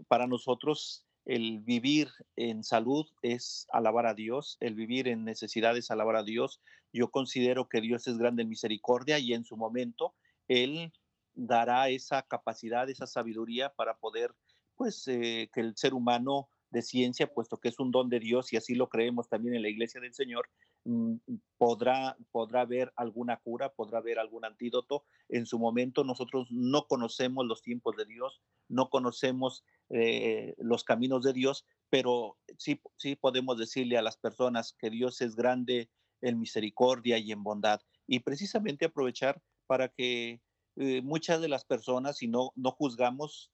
para 0.08 0.26
nosotros 0.26 1.05
el 1.28 1.59
vivir 1.59 2.07
en 2.38 2.63
salud 2.63 3.05
es 3.21 3.67
alabar 3.73 4.05
a 4.05 4.13
Dios, 4.13 4.55
el 4.61 4.75
vivir 4.75 5.09
en 5.09 5.25
necesidad 5.25 5.75
es 5.75 5.91
alabar 5.91 6.15
a 6.15 6.23
Dios. 6.23 6.61
Yo 6.93 7.11
considero 7.11 7.67
que 7.67 7.82
Dios 7.82 8.07
es 8.07 8.17
grande 8.17 8.43
en 8.43 8.49
misericordia 8.49 9.19
y 9.19 9.34
en 9.34 9.43
su 9.43 9.57
momento 9.57 10.15
Él 10.47 10.93
dará 11.34 11.89
esa 11.89 12.21
capacidad, 12.21 12.89
esa 12.89 13.07
sabiduría 13.07 13.73
para 13.75 13.97
poder 13.97 14.34
pues 14.75 15.05
eh, 15.09 15.49
que 15.53 15.59
el 15.59 15.75
ser 15.75 15.93
humano 15.93 16.47
de 16.69 16.82
ciencia, 16.82 17.34
puesto 17.34 17.57
que 17.57 17.69
es 17.69 17.80
un 17.80 17.91
don 17.91 18.07
de 18.07 18.19
Dios 18.21 18.53
y 18.53 18.57
así 18.57 18.73
lo 18.73 18.88
creemos 18.88 19.28
también 19.28 19.55
en 19.55 19.63
la 19.63 19.69
iglesia 19.69 19.99
del 19.99 20.13
Señor, 20.13 20.49
mm, 20.86 21.15
podrá, 21.57 22.15
podrá 22.32 22.61
haber 22.61 22.93
alguna 22.95 23.38
cura, 23.38 23.73
podrá 23.73 23.99
haber 23.99 24.19
algún 24.19 24.45
antídoto. 24.45 25.03
En 25.28 25.45
su 25.45 25.59
momento 25.59 26.05
nosotros 26.05 26.47
no 26.51 26.88
conocemos 26.88 27.45
los 27.45 27.61
tiempos 27.61 27.97
de 27.97 28.05
Dios, 28.05 28.41
no 28.69 28.89
conocemos 28.89 29.65
eh, 29.89 30.55
los 30.57 30.83
caminos 30.83 31.23
de 31.23 31.33
Dios, 31.33 31.65
pero 31.89 32.38
sí, 32.57 32.81
sí 32.97 33.15
podemos 33.15 33.57
decirle 33.57 33.97
a 33.97 34.01
las 34.01 34.17
personas 34.17 34.75
que 34.77 34.89
Dios 34.89 35.21
es 35.21 35.35
grande 35.35 35.89
en 36.21 36.39
misericordia 36.39 37.17
y 37.17 37.31
en 37.31 37.43
bondad. 37.43 37.81
Y 38.07 38.19
precisamente 38.19 38.85
aprovechar 38.85 39.41
para 39.65 39.89
que 39.89 40.41
eh, 40.75 41.01
muchas 41.01 41.41
de 41.41 41.49
las 41.49 41.65
personas, 41.65 42.21
y 42.21 42.27
no, 42.27 42.51
no 42.55 42.71
juzgamos, 42.71 43.51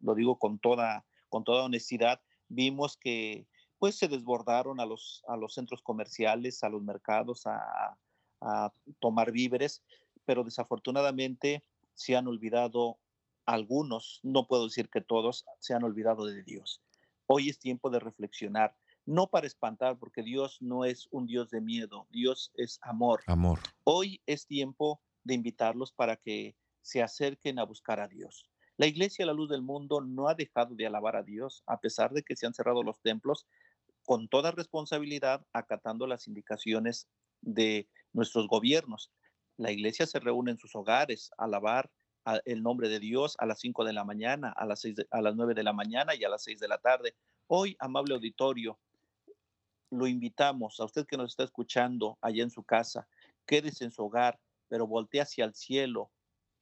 lo 0.00 0.14
digo 0.14 0.38
con 0.38 0.58
toda, 0.58 1.06
con 1.28 1.44
toda 1.44 1.64
honestidad, 1.64 2.20
vimos 2.48 2.96
que 2.96 3.46
pues 3.78 3.96
se 3.96 4.08
desbordaron 4.08 4.80
a 4.80 4.86
los, 4.86 5.22
a 5.28 5.36
los 5.36 5.54
centros 5.54 5.82
comerciales, 5.82 6.62
a 6.62 6.68
los 6.68 6.82
mercados, 6.82 7.44
a 7.46 8.72
tomar 9.00 9.32
víveres, 9.32 9.82
pero 10.24 10.44
desafortunadamente 10.44 11.62
se 11.94 12.16
han 12.16 12.26
olvidado 12.26 12.98
algunos, 13.46 14.20
no 14.22 14.46
puedo 14.46 14.64
decir 14.64 14.88
que 14.90 15.00
todos, 15.00 15.44
se 15.60 15.74
han 15.74 15.84
olvidado 15.84 16.26
de 16.26 16.42
Dios. 16.42 16.82
Hoy 17.26 17.48
es 17.48 17.58
tiempo 17.58 17.90
de 17.90 18.00
reflexionar, 18.00 18.76
no 19.06 19.28
para 19.28 19.46
espantar, 19.46 19.98
porque 19.98 20.22
Dios 20.22 20.58
no 20.60 20.84
es 20.84 21.08
un 21.10 21.26
Dios 21.26 21.50
de 21.50 21.60
miedo, 21.60 22.06
Dios 22.10 22.52
es 22.54 22.78
amor. 22.82 23.22
Amor. 23.26 23.60
Hoy 23.84 24.22
es 24.26 24.46
tiempo 24.46 25.02
de 25.24 25.34
invitarlos 25.34 25.92
para 25.92 26.16
que 26.16 26.56
se 26.82 27.02
acerquen 27.02 27.58
a 27.58 27.64
buscar 27.64 28.00
a 28.00 28.08
Dios. 28.08 28.48
La 28.76 28.86
iglesia, 28.86 29.24
la 29.26 29.32
luz 29.32 29.48
del 29.48 29.62
mundo, 29.62 30.00
no 30.00 30.28
ha 30.28 30.34
dejado 30.34 30.74
de 30.74 30.86
alabar 30.86 31.16
a 31.16 31.22
Dios, 31.22 31.62
a 31.66 31.80
pesar 31.80 32.12
de 32.12 32.22
que 32.22 32.36
se 32.36 32.46
han 32.46 32.54
cerrado 32.54 32.82
los 32.82 33.00
templos, 33.00 33.46
con 34.04 34.28
toda 34.28 34.50
responsabilidad, 34.50 35.46
acatando 35.52 36.06
las 36.06 36.26
indicaciones 36.26 37.08
de 37.40 37.88
nuestros 38.12 38.48
gobiernos. 38.48 39.12
La 39.56 39.70
iglesia 39.70 40.06
se 40.06 40.18
reúne 40.18 40.50
en 40.50 40.58
sus 40.58 40.74
hogares 40.74 41.30
a 41.38 41.44
alabar 41.44 41.90
el 42.44 42.62
nombre 42.62 42.88
de 42.88 43.00
Dios 43.00 43.36
a 43.38 43.46
las 43.46 43.60
5 43.60 43.84
de 43.84 43.92
la 43.92 44.04
mañana, 44.04 44.50
a 44.50 44.64
las, 44.66 44.80
6 44.80 45.06
a 45.10 45.20
las 45.20 45.34
9 45.36 45.54
de 45.54 45.62
la 45.62 45.72
mañana 45.72 46.14
y 46.14 46.24
a 46.24 46.28
las 46.28 46.42
6 46.44 46.60
de 46.60 46.68
la 46.68 46.78
tarde. 46.78 47.14
Hoy, 47.46 47.76
amable 47.78 48.14
auditorio, 48.14 48.78
lo 49.90 50.06
invitamos 50.06 50.80
a 50.80 50.84
usted 50.84 51.06
que 51.06 51.16
nos 51.16 51.32
está 51.32 51.44
escuchando 51.44 52.18
allá 52.20 52.42
en 52.42 52.50
su 52.50 52.64
casa, 52.64 53.06
quédese 53.46 53.84
en 53.84 53.90
su 53.90 54.04
hogar, 54.04 54.40
pero 54.68 54.86
voltee 54.86 55.20
hacia 55.20 55.44
el 55.44 55.54
cielo, 55.54 56.10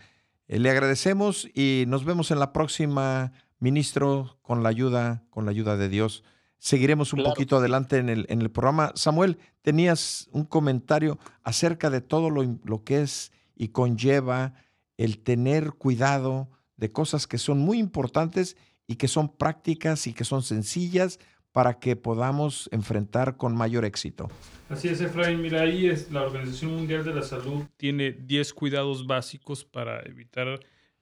Eh, 0.47 0.59
le 0.59 0.69
agradecemos 0.69 1.49
y 1.53 1.85
nos 1.87 2.05
vemos 2.05 2.31
en 2.31 2.39
la 2.39 2.53
próxima 2.53 3.33
ministro, 3.59 4.37
con 4.41 4.63
la 4.63 4.69
ayuda, 4.69 5.23
con 5.29 5.45
la 5.45 5.51
ayuda 5.51 5.77
de 5.77 5.87
Dios, 5.87 6.23
seguiremos 6.61 7.11
un 7.11 7.23
poquito 7.23 7.57
adelante 7.57 7.97
en 7.97 8.07
el, 8.07 8.27
en 8.29 8.39
el 8.39 8.51
programa. 8.51 8.91
Samuel, 8.93 9.39
tenías 9.63 10.29
un 10.31 10.45
comentario 10.45 11.17
acerca 11.41 11.89
de 11.89 12.01
todo 12.01 12.29
lo, 12.29 12.43
lo 12.63 12.83
que 12.83 13.01
es 13.01 13.31
y 13.55 13.69
conlleva 13.69 14.53
el 14.95 15.17
tener 15.17 15.71
cuidado 15.71 16.49
de 16.77 16.91
cosas 16.91 17.25
que 17.25 17.39
son 17.39 17.57
muy 17.57 17.79
importantes 17.79 18.57
y 18.85 18.97
que 18.97 19.07
son 19.07 19.35
prácticas 19.35 20.05
y 20.05 20.13
que 20.13 20.23
son 20.23 20.43
sencillas 20.43 21.19
para 21.51 21.79
que 21.79 21.95
podamos 21.95 22.69
enfrentar 22.71 23.37
con 23.37 23.55
mayor 23.55 23.83
éxito. 23.83 24.29
Así 24.69 24.87
es, 24.87 25.01
Efraín. 25.01 25.41
Mira, 25.41 25.61
ahí 25.61 25.87
es 25.87 26.11
la 26.11 26.21
Organización 26.21 26.75
Mundial 26.75 27.03
de 27.03 27.15
la 27.15 27.23
Salud 27.23 27.63
tiene 27.75 28.11
10 28.11 28.53
cuidados 28.53 29.07
básicos 29.07 29.65
para 29.65 30.01
evitar 30.03 30.59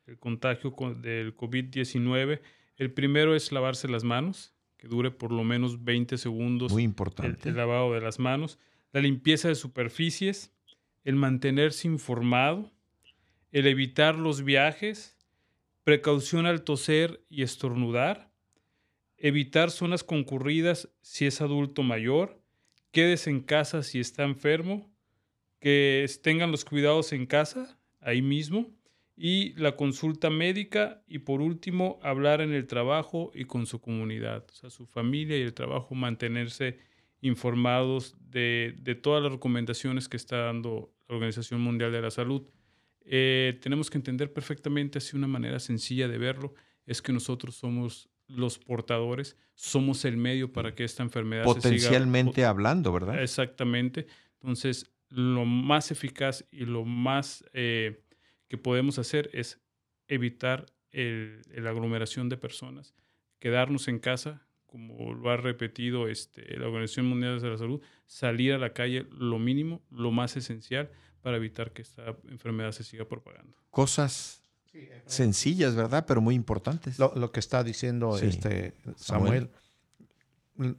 el 0.08 0.18
contagio 0.20 0.74
del 1.02 1.36
COVID-19. 1.36 2.40
El 2.78 2.94
primero 2.94 3.36
es 3.36 3.52
lavarse 3.52 3.90
las 3.90 4.06
manos, 4.06 4.54
que 4.80 4.88
dure 4.88 5.12
por 5.12 5.32
lo 5.32 5.44
menos 5.44 5.84
20 5.84 6.18
segundos. 6.18 6.72
Muy 6.72 6.84
importante. 6.84 7.50
El, 7.50 7.58
lavado 7.58 7.94
de 7.94 8.00
las 8.00 8.18
manos. 8.18 8.58
La 8.94 9.02
limpieza 9.02 9.50
de 9.50 9.56
superficies, 9.56 10.54
el 11.04 11.16
mantenerse 11.16 11.88
informado, 11.88 12.72
el 13.52 13.68
evitar 13.68 14.16
los 14.16 14.44
viajes, 14.44 15.18
precaución 15.84 16.46
al 16.46 16.64
toser 16.64 17.22
y 17.30 17.44
estornudar, 17.44 18.32
evitar 19.18 19.70
zonas 19.70 20.04
concurridas 20.06 20.90
si 21.02 21.26
es 21.26 21.42
adulto 21.42 21.84
mayor, 21.84 22.42
quédese 22.92 23.30
en 23.32 23.42
casa 23.42 23.84
si 23.84 24.00
está 24.00 24.24
enfermo, 24.24 24.90
que 25.60 26.10
tengan 26.24 26.52
los 26.52 26.64
cuidados 26.64 27.12
en 27.12 27.26
casa, 27.26 27.78
ahí 28.00 28.22
mismo, 28.22 28.74
y 29.22 29.54
la 29.56 29.76
consulta 29.76 30.30
médica 30.30 31.04
y 31.06 31.20
por 31.20 31.42
último 31.42 32.00
hablar 32.02 32.40
en 32.40 32.54
el 32.54 32.68
trabajo 32.68 33.34
y 33.36 33.44
con 33.44 33.66
su 33.66 33.82
comunidad, 33.82 34.46
o 34.50 34.54
sea, 34.54 34.70
su 34.70 34.86
familia 34.86 35.38
y 35.38 35.42
el 35.42 35.54
trabajo, 35.54 35.94
mantenerse 35.94 36.80
informados 37.20 38.16
de, 38.32 38.78
de 38.80 38.96
todas 38.96 39.22
las 39.22 39.34
recomendaciones 39.34 40.08
que 40.08 40.16
está 40.16 40.38
dando 40.38 40.94
la 41.10 41.16
Organización 41.16 41.60
Mundial 41.60 41.92
de 41.92 42.02
la 42.02 42.12
Salud. 42.12 42.44
Eh, 43.04 43.60
tenemos 43.62 43.90
que 43.90 43.98
entender 43.98 44.32
perfectamente, 44.32 45.00
así 45.00 45.18
una 45.18 45.28
manera 45.28 45.60
sencilla 45.60 46.08
de 46.08 46.18
verlo, 46.18 46.54
es 46.86 47.02
que 47.02 47.12
nosotros 47.12 47.56
somos 47.56 48.10
los 48.30 48.58
portadores, 48.58 49.36
somos 49.54 50.06
el 50.06 50.16
medio 50.16 50.54
para 50.54 50.74
que 50.76 50.86
esta 50.86 51.04
enfermedad 51.04 51.44
Potencialmente 51.44 52.32
se 52.32 52.36
siga, 52.36 52.50
hablando, 52.52 52.94
¿verdad? 52.94 53.22
Exactamente. 53.22 54.08
Entonces, 54.36 54.90
lo 55.10 55.44
más 55.44 55.92
eficaz 55.92 56.46
y 56.52 56.64
lo 56.64 56.86
más 56.86 57.44
eh, 57.52 58.06
que 58.50 58.58
podemos 58.58 59.00
hacer 59.00 59.30
es 59.32 59.62
evitar 60.08 60.66
la 60.92 61.70
aglomeración 61.70 62.30
de 62.30 62.38
personas, 62.38 62.96
quedarnos 63.40 63.88
en 63.88 64.00
casa, 64.00 64.42
como 64.66 65.14
lo 65.14 65.30
ha 65.30 65.38
repetido 65.38 66.08
este, 66.08 66.58
la 66.58 66.68
Organización 66.68 67.06
Mundial 67.06 67.40
de 67.40 67.50
la 67.50 67.58
Salud, 67.58 67.82
salir 68.06 68.54
a 68.54 68.58
la 68.58 68.74
calle 68.74 69.08
lo 69.12 69.40
mínimo, 69.40 69.82
lo 69.92 70.12
más 70.12 70.36
esencial 70.36 70.92
para 71.22 71.38
evitar 71.38 71.72
que 71.72 71.84
esta 71.84 72.16
enfermedad 72.28 72.72
se 72.72 72.84
siga 72.84 73.06
propagando. 73.06 73.56
Cosas 73.70 74.42
sencillas, 75.06 75.76
¿verdad? 75.76 76.06
Pero 76.08 76.22
muy 76.22 76.36
importantes. 76.36 77.00
Lo, 77.00 77.32
que 77.32 77.40
está 77.40 77.64
diciendo 77.64 78.18
este 78.18 78.74
Samuel, 78.96 79.50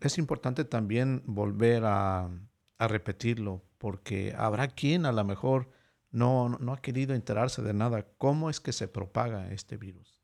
es 0.01 0.19
importante 0.19 0.65
también 0.65 1.23
volver 1.27 1.85
a, 1.85 2.31
a 2.79 2.89
repetirlo, 2.89 3.63
porque 3.79 4.35
habrá 4.37 4.69
quien 4.69 5.07
a 5.07 5.13
lo 5.13 5.25
mejor 5.25 5.71
no, 6.11 6.49
no 6.49 6.73
ha 6.73 6.81
querido 6.81 7.15
enterarse 7.15 7.63
de 7.63 7.73
nada. 7.73 8.07
¿Cómo 8.19 8.51
es 8.51 8.61
que 8.61 8.73
se 8.73 8.89
propaga 8.89 9.51
este 9.53 9.77
virus? 9.77 10.21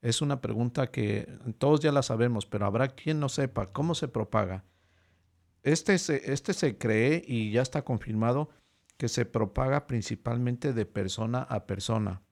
Es 0.00 0.22
una 0.22 0.40
pregunta 0.40 0.90
que 0.90 1.38
todos 1.58 1.80
ya 1.80 1.90
la 1.90 2.02
sabemos, 2.02 2.46
pero 2.46 2.66
habrá 2.66 2.88
quien 2.88 3.18
no 3.18 3.28
sepa 3.28 3.66
cómo 3.66 3.94
se 3.94 4.08
propaga. 4.08 4.64
Este 5.62 5.98
se, 5.98 6.32
este 6.32 6.54
se 6.54 6.78
cree 6.78 7.22
y 7.26 7.50
ya 7.50 7.62
está 7.62 7.82
confirmado 7.82 8.48
que 8.96 9.08
se 9.08 9.24
propaga 9.24 9.86
principalmente 9.86 10.72
de 10.72 10.86
persona 10.86 11.42
a 11.42 11.66
persona. 11.66 12.22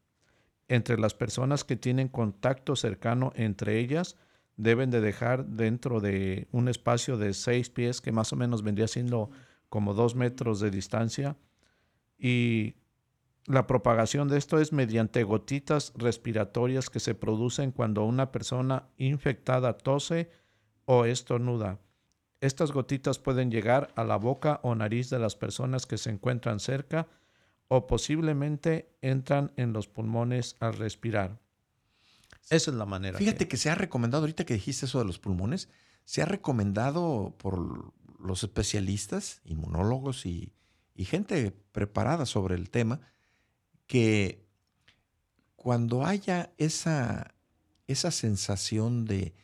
Entre 0.69 0.99
las 0.99 1.15
personas 1.15 1.65
que 1.65 1.77
tienen 1.77 2.09
contacto 2.09 2.77
cercano 2.77 3.33
entre 3.37 3.79
ellas, 3.79 4.17
deben 4.57 4.91
de 4.91 5.01
dejar 5.01 5.47
dentro 5.47 6.01
de 6.01 6.49
un 6.51 6.69
espacio 6.69 7.19
de 7.19 7.35
seis 7.35 7.69
pies, 7.71 8.01
que 8.01 8.13
más 8.13 8.33
o 8.33 8.37
menos 8.37 8.63
vendría 8.63 8.89
siendo 8.89 9.31
como 9.69 9.95
dos 9.95 10.15
metros 10.15 10.61
de 10.61 10.71
distancia, 10.71 11.37
y 12.19 12.75
la 13.47 13.67
propagación 13.67 14.29
de 14.29 14.39
esto 14.39 14.59
es 14.59 14.73
mediante 14.73 15.23
gotitas 15.23 15.93
respiratorias 15.97 16.91
que 16.91 17.01
se 17.01 17.15
producen 17.15 17.71
cuando 17.71 18.05
una 18.05 18.33
persona 18.33 18.89
infectada 18.97 19.77
tose 19.77 20.31
o 20.85 21.05
estornuda. 21.05 21.79
Estas 22.41 22.73
gotitas 22.73 23.19
pueden 23.19 23.51
llegar 23.51 23.93
a 23.97 24.05
la 24.05 24.17
boca 24.17 24.61
o 24.63 24.75
nariz 24.75 25.11
de 25.11 25.19
las 25.19 25.37
personas 25.37 25.87
que 25.87 25.97
se 25.97 26.11
encuentran 26.11 26.61
cerca 26.61 27.07
o 27.69 27.87
posiblemente 27.87 28.97
entran 29.01 29.53
en 29.57 29.73
los 29.73 29.89
pulmones 29.89 30.57
al 30.61 30.75
respirar. 30.75 31.41
Esa 32.51 32.71
es 32.71 32.77
la 32.77 32.87
manera. 32.87 33.19
Fíjate 33.19 33.49
que... 33.49 33.57
se 33.57 33.71
ha 33.71 33.75
recomendado, 33.75 34.23
ahorita 34.23 34.45
que 34.45 34.55
dijiste 34.55 34.87
eso 34.87 34.99
de 34.99 35.05
los 35.05 35.19
pulmones, 35.19 35.69
se 36.05 36.23
ha 36.23 36.27
recomendado 36.27 37.35
por 37.39 37.93
los 38.21 38.43
especialistas, 38.43 39.41
inmunólogos 39.45 40.27
y 40.27 40.53
gente 41.05 41.53
preparada 41.73 42.27
sobre 42.27 42.55
el 42.55 42.71
tema, 42.71 43.01
que 43.87 44.47
cuando 45.55 46.05
haya 46.05 46.53
esa, 46.59 47.35
esa 47.87 48.11
sensación 48.11 49.05
de, 49.05 49.35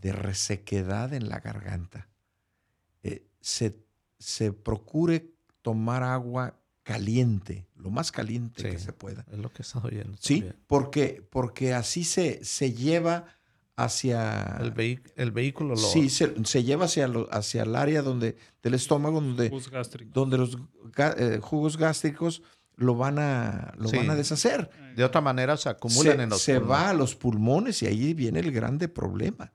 resequedad 0.00 1.12
en 1.12 1.28
la 1.28 1.40
garganta, 1.40 2.08
eh, 3.02 3.26
se, 3.40 4.52
procure 4.52 5.34
tomar 5.60 6.02
agua 6.02 6.58
caliente, 6.82 7.66
lo 7.76 7.90
más 7.90 8.10
caliente 8.10 8.62
que 8.70 8.78
se 8.78 8.92
pueda. 8.92 9.26
Es 9.30 9.38
lo 9.38 9.52
que 9.52 9.62
está 9.62 9.80
oyendo. 9.80 10.16
Sí, 10.20 10.44
porque, 10.66 11.22
porque 11.30 11.74
así 11.74 12.04
se, 12.04 12.42
se 12.44 12.72
lleva 12.72 13.37
hacia... 13.78 14.58
El, 14.60 15.00
el 15.16 15.30
vehículo 15.30 15.70
lo... 15.70 15.76
Sí, 15.76 16.10
se, 16.10 16.64
lleva 16.64 16.86
hacia, 16.86 17.08
hacia 17.30 17.62
el 17.62 17.76
área 17.76 18.02
donde, 18.02 18.36
del 18.62 18.74
estómago 18.74 19.20
donde, 19.20 19.50
donde 20.12 20.36
los 20.36 20.58
eh, 21.16 21.38
jugos 21.40 21.76
gástricos 21.76 22.42
lo 22.74 22.96
van 22.96 23.18
a, 23.18 23.72
lo 23.78 23.90
van 23.90 24.10
a 24.10 24.16
deshacer. 24.16 24.70
De 24.96 25.04
otra 25.04 25.20
manera 25.20 25.56
se 25.56 25.68
acumulan 25.68 26.20
en 26.20 26.30
los 26.30 26.42
Se 26.42 26.58
va 26.58 26.90
a 26.90 26.94
los 26.94 27.14
pulmones 27.14 27.82
y 27.82 27.86
ahí 27.86 28.14
viene 28.14 28.40
el 28.40 28.50
grande 28.52 28.88
problema. 28.88 29.52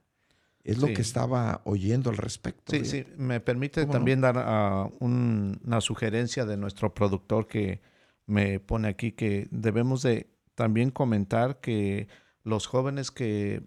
Es 0.64 0.78
lo 0.78 0.88
que 0.88 1.02
estaba 1.02 1.62
oyendo 1.66 2.10
al 2.10 2.16
respecto. 2.16 2.72
Sí, 2.72 2.86
sí. 2.86 3.06
Me 3.18 3.42
permite 3.42 3.86
también 3.86 4.22
dar 4.22 4.36
ah, 4.38 4.90
una 5.00 5.82
sugerencia 5.82 6.46
de 6.46 6.56
nuestro 6.56 6.94
productor 6.94 7.48
que 7.48 7.82
me 8.26 8.62
pone 8.62 8.88
aquí 8.88 9.12
que 9.12 9.50
debemos 9.52 10.02
de 10.02 10.30
también 10.56 10.92
comentar 10.92 11.60
que 11.60 12.08
los 12.44 12.68
jóvenes 12.68 13.12
que 13.12 13.64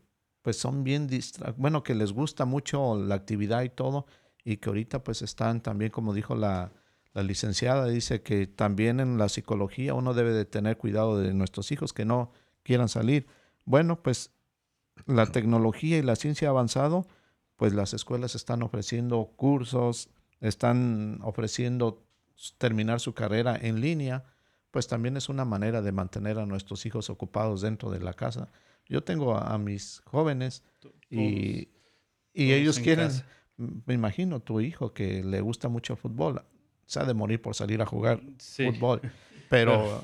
pues 0.46 0.56
son 0.58 0.84
bien 0.84 1.10
bueno, 1.56 1.82
que 1.82 1.96
les 1.96 2.12
gusta 2.12 2.44
mucho 2.44 2.94
la 2.94 3.16
actividad 3.16 3.62
y 3.62 3.68
todo 3.68 4.06
y 4.44 4.58
que 4.58 4.68
ahorita 4.68 5.02
pues 5.02 5.22
están 5.22 5.60
también 5.60 5.90
como 5.90 6.14
dijo 6.14 6.36
la 6.36 6.70
la 7.16 7.22
licenciada 7.22 7.86
dice 7.86 8.20
que 8.20 8.46
también 8.46 9.00
en 9.00 9.16
la 9.16 9.30
psicología 9.30 9.94
uno 9.94 10.12
debe 10.12 10.34
de 10.34 10.44
tener 10.44 10.76
cuidado 10.76 11.18
de 11.18 11.32
nuestros 11.32 11.72
hijos 11.72 11.94
que 11.94 12.04
no 12.04 12.30
quieran 12.62 12.90
salir. 12.90 13.26
Bueno, 13.64 14.02
pues 14.02 14.32
la 15.06 15.24
tecnología 15.24 15.96
y 15.96 16.02
la 16.02 16.14
ciencia 16.14 16.48
ha 16.48 16.50
avanzado, 16.50 17.06
pues 17.56 17.72
las 17.72 17.94
escuelas 17.94 18.34
están 18.34 18.62
ofreciendo 18.62 19.32
cursos, 19.34 20.10
están 20.40 21.18
ofreciendo 21.22 22.04
terminar 22.58 23.00
su 23.00 23.14
carrera 23.14 23.56
en 23.58 23.80
línea, 23.80 24.24
pues 24.70 24.86
también 24.86 25.16
es 25.16 25.30
una 25.30 25.46
manera 25.46 25.80
de 25.80 25.92
mantener 25.92 26.38
a 26.38 26.44
nuestros 26.44 26.84
hijos 26.84 27.08
ocupados 27.08 27.62
dentro 27.62 27.90
de 27.90 28.00
la 28.00 28.12
casa. 28.12 28.50
Yo 28.88 29.02
tengo 29.02 29.36
a, 29.36 29.58
mis 29.58 30.02
jóvenes 30.04 30.62
y, 31.10 31.68
y 32.32 32.52
ellos 32.52 32.78
quieren, 32.78 33.10
me 33.56 33.94
imagino 33.94 34.40
tu 34.40 34.60
hijo 34.60 34.92
que 34.92 35.24
le 35.24 35.40
gusta 35.40 35.68
mucho 35.68 35.94
el 35.94 35.98
fútbol, 35.98 36.42
se 36.86 37.00
ha 37.00 37.04
de 37.04 37.14
morir 37.14 37.42
por 37.42 37.54
salir 37.54 37.82
a 37.82 37.86
jugar 37.86 38.20
fútbol. 38.38 39.00
Pero, 39.48 40.02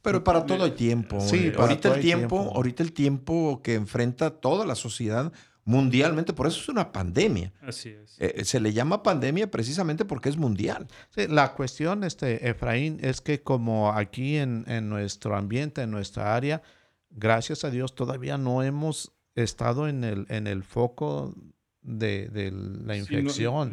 pero 0.00 0.24
para 0.24 0.46
todo 0.46 0.64
el 0.64 0.72
tiempo. 0.72 1.20
Sí, 1.20 1.52
ahorita 1.54 1.96
el 1.96 2.00
tiempo, 2.00 2.50
ahorita 2.54 2.82
el 2.82 2.94
tiempo 2.94 3.60
que 3.62 3.74
enfrenta 3.74 4.30
toda 4.30 4.64
la 4.64 4.74
sociedad 4.74 5.34
mundialmente, 5.64 6.32
por 6.32 6.46
eso 6.46 6.58
es 6.60 6.68
una 6.70 6.90
pandemia. 6.90 7.52
Así 7.60 7.90
es. 7.90 8.16
Eh, 8.18 8.42
se 8.44 8.58
le 8.58 8.72
llama 8.72 9.02
pandemia 9.02 9.50
precisamente 9.50 10.06
porque 10.06 10.30
es 10.30 10.38
mundial. 10.38 10.86
Sí, 11.10 11.26
la 11.28 11.52
cuestión, 11.52 12.04
este, 12.04 12.48
Efraín, 12.48 12.98
es 13.02 13.20
que 13.20 13.42
como 13.42 13.92
aquí 13.92 14.38
en, 14.38 14.64
en 14.66 14.88
nuestro 14.88 15.36
ambiente, 15.36 15.82
en 15.82 15.90
nuestra 15.90 16.34
área, 16.34 16.62
gracias 17.10 17.64
a 17.64 17.70
Dios 17.70 17.94
todavía 17.94 18.38
no 18.38 18.62
hemos 18.62 19.12
estado 19.34 19.88
en 19.88 20.04
el, 20.04 20.26
en 20.28 20.46
el 20.46 20.62
foco 20.62 21.34
de, 21.82 22.50
la 22.84 22.96
infección. 22.96 23.72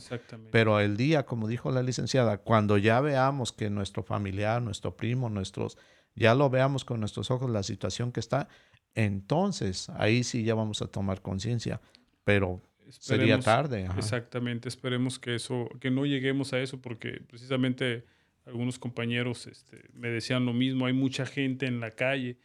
Pero 0.51 0.79
el 0.79 0.97
día, 0.97 1.25
como 1.25 1.47
dijo 1.47 1.71
la 1.71 1.83
licenciada, 1.83 2.37
cuando 2.37 2.77
ya 2.77 3.01
veamos 3.01 3.51
que 3.51 3.69
nuestro 3.69 4.03
familiar, 4.03 4.61
nuestro 4.61 4.95
primo, 4.95 5.29
nuestros 5.29 5.77
ya 6.15 6.33
lo 6.33 6.49
veamos 6.49 6.83
con 6.83 6.99
nuestros 6.99 7.29
ojos 7.29 7.49
la 7.49 7.63
situación 7.63 8.11
que 8.11 8.19
está, 8.19 8.47
entonces 8.95 9.89
ahí 9.89 10.23
sí 10.23 10.43
ya 10.43 10.55
vamos 10.55 10.81
a 10.81 10.87
tomar 10.87 11.21
conciencia, 11.21 11.79
pero 12.23 12.61
sería 12.89 13.39
tarde. 13.39 13.87
Exactamente, 13.97 14.67
esperemos 14.67 15.19
que 15.19 15.35
eso, 15.35 15.69
que 15.79 15.91
no 15.91 16.05
lleguemos 16.05 16.53
a 16.53 16.59
eso, 16.59 16.81
porque 16.81 17.21
precisamente 17.27 18.05
algunos 18.45 18.79
compañeros 18.79 19.45
este, 19.45 19.83
me 19.93 20.09
decían 20.09 20.45
lo 20.45 20.53
mismo, 20.53 20.87
hay 20.87 20.93
mucha 20.93 21.25
gente 21.25 21.67
en 21.67 21.79
la 21.79 21.91
calle. 21.91 22.37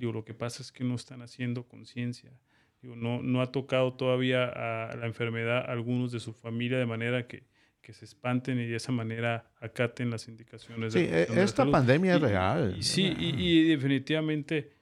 Digo, 0.00 0.12
lo 0.12 0.24
que 0.24 0.32
pasa 0.32 0.62
es 0.62 0.72
que 0.72 0.82
no 0.82 0.94
están 0.94 1.20
haciendo 1.20 1.68
conciencia. 1.68 2.32
Digo, 2.80 2.96
no, 2.96 3.22
no 3.22 3.42
ha 3.42 3.52
tocado 3.52 3.92
todavía 3.92 4.46
a 4.46 4.96
la 4.96 5.04
enfermedad 5.04 5.58
a 5.58 5.72
algunos 5.72 6.10
de 6.10 6.20
su 6.20 6.32
familia 6.32 6.78
de 6.78 6.86
manera 6.86 7.26
que, 7.26 7.44
que 7.82 7.92
se 7.92 8.06
espanten 8.06 8.58
y 8.58 8.64
de 8.64 8.76
esa 8.76 8.92
manera 8.92 9.52
acaten 9.60 10.08
las 10.08 10.26
indicaciones. 10.26 10.94
Sí, 10.94 11.02
de 11.02 11.24
e, 11.24 11.42
esta 11.42 11.70
pandemia 11.70 12.14
es 12.14 12.20
real. 12.22 12.82
sí, 12.82 13.14
y, 13.18 13.68
definitivamente 13.68 14.72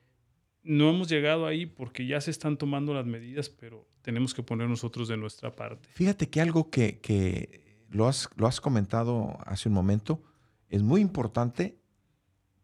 no 0.63 0.89
hemos 0.89 1.09
llegado 1.09 1.45
ahí 1.45 1.67
porque 1.67 2.07
ya 2.07 2.21
se 2.21 2.31
están 2.31 2.57
tomando 2.57 2.95
las 2.95 3.05
medidas, 3.05 3.49
pero 3.49 3.89
tenemos 4.03 4.35
que 4.35 4.45
poner 4.45 4.69
nosotros 4.69 5.09
de 5.09 5.17
nuestra 5.17 5.57
parte. 5.57 5.89
Fíjate 5.95 6.31
que 6.31 6.41
algo 6.41 6.71
que, 6.71 7.01
que 7.01 7.83
lo, 7.91 8.07
has, 8.07 8.31
lo 8.37 8.47
has 8.47 8.61
comentado 8.61 9.37
hace 9.47 9.69
un 9.69 9.75
momento, 9.75 10.23
es 10.69 10.85
muy 10.85 11.01
importante 11.01 11.77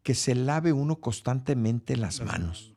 que 0.04 0.14
se 0.14 0.36
lave 0.36 0.72
uno 0.72 0.96
constantemente 1.00 1.96
las, 1.96 2.20
manos. 2.20 2.74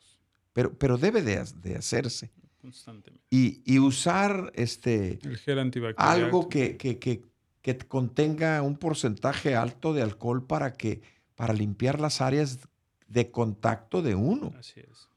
Pero, 0.54 0.74
pero 0.74 0.98
debe 0.98 1.22
de, 1.22 1.76
hacerse. 1.76 2.32
Constantemente. 2.60 3.24
Y, 3.30 3.78
usar 3.80 4.52
este, 4.56 5.20
El 5.22 5.38
gel 5.38 5.60
antibacterial. 5.60 6.24
algo 6.24 6.48
que, 6.48 6.78
que, 6.78 6.98
que, 6.98 7.22
que, 7.62 7.78
contenga 7.80 8.62
un 8.62 8.78
porcentaje 8.78 9.56
alto 9.56 9.94
de 9.94 10.02
alcohol 10.02 10.48
para, 10.48 10.74
que, 10.74 11.02
para 11.36 11.54
limpiar 11.54 12.00
las 12.00 12.22
áreas 12.22 12.60
de 13.10 13.30
contacto 13.30 14.02
de 14.02 14.16
uno. 14.16 14.54
Así 14.58 14.80
es. 14.80 15.10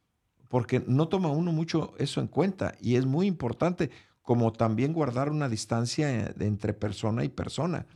Porque 0.48 0.82
no 0.84 1.06
toma 1.06 1.28
uno 1.28 1.52
mucho 1.52 1.94
eso 1.98 2.20
en 2.20 2.26
cuenta 2.26 2.74
y 2.80 2.96
es 2.96 3.06
muy 3.06 3.28
importante 3.28 3.90
como 4.22 4.52
también 4.52 4.92
guardar 4.92 5.30
una 5.30 5.48
distancia 5.48 6.34
entre 6.40 6.74
persona 6.74 7.24
y 7.24 7.28
persona, 7.28 7.86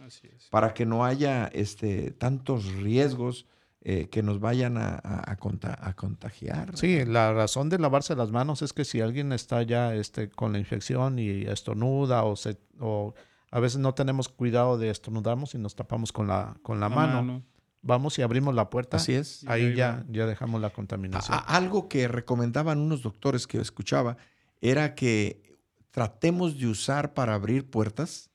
para 0.50 0.72
que 0.72 0.86
no 0.86 1.04
haya 1.04 1.48
este, 1.48 2.12
tantos 2.12 2.72
riesgos 2.74 3.46
eh, 3.86 4.08
que 4.08 4.22
nos 4.22 4.40
vayan 4.40 4.78
a, 4.78 4.98
a, 5.04 5.36
contagiar. 5.36 6.74
Sí, 6.74 7.04
la 7.04 7.34
razón 7.34 7.68
de 7.68 7.78
lavarse 7.78 8.16
las 8.16 8.30
manos 8.30 8.62
es 8.62 8.72
que 8.72 8.82
si 8.86 9.02
alguien 9.02 9.30
está 9.30 9.62
ya 9.62 9.94
este, 9.94 10.30
con 10.30 10.52
la 10.52 10.58
infección 10.58 11.18
y 11.18 11.42
estornuda 11.42 12.24
o, 12.24 12.34
se, 12.34 12.56
o 12.80 13.14
a 13.50 13.60
veces 13.60 13.80
no 13.80 13.92
tenemos 13.92 14.30
cuidado 14.30 14.78
de 14.78 14.88
estornudamos 14.88 15.54
y 15.54 15.58
nos 15.58 15.74
tapamos 15.74 16.12
con 16.12 16.26
la, 16.26 16.56
con 16.62 16.80
la, 16.80 16.88
mano. 16.88 17.42
Vamos 17.82 18.18
y 18.18 18.22
abrimos 18.22 18.54
la 18.54 18.70
puerta. 18.70 18.96
Así 18.96 19.12
es. 19.12 19.44
Ahí, 19.46 19.74
ya, 19.74 20.06
ya 20.08 20.24
dejamos 20.24 20.62
la 20.62 20.70
contaminación. 20.70 21.38
algo 21.46 21.86
que 21.86 22.08
recomendaban 22.08 22.78
unos 22.78 23.02
doctores 23.02 23.46
que 23.46 23.58
escuchaba 23.58 24.16
era 24.62 24.94
que 24.94 25.58
tratemos 25.90 26.58
de 26.58 26.68
usar 26.68 27.12
para 27.12 27.34
abrir 27.34 27.68
puertas. 27.68 28.30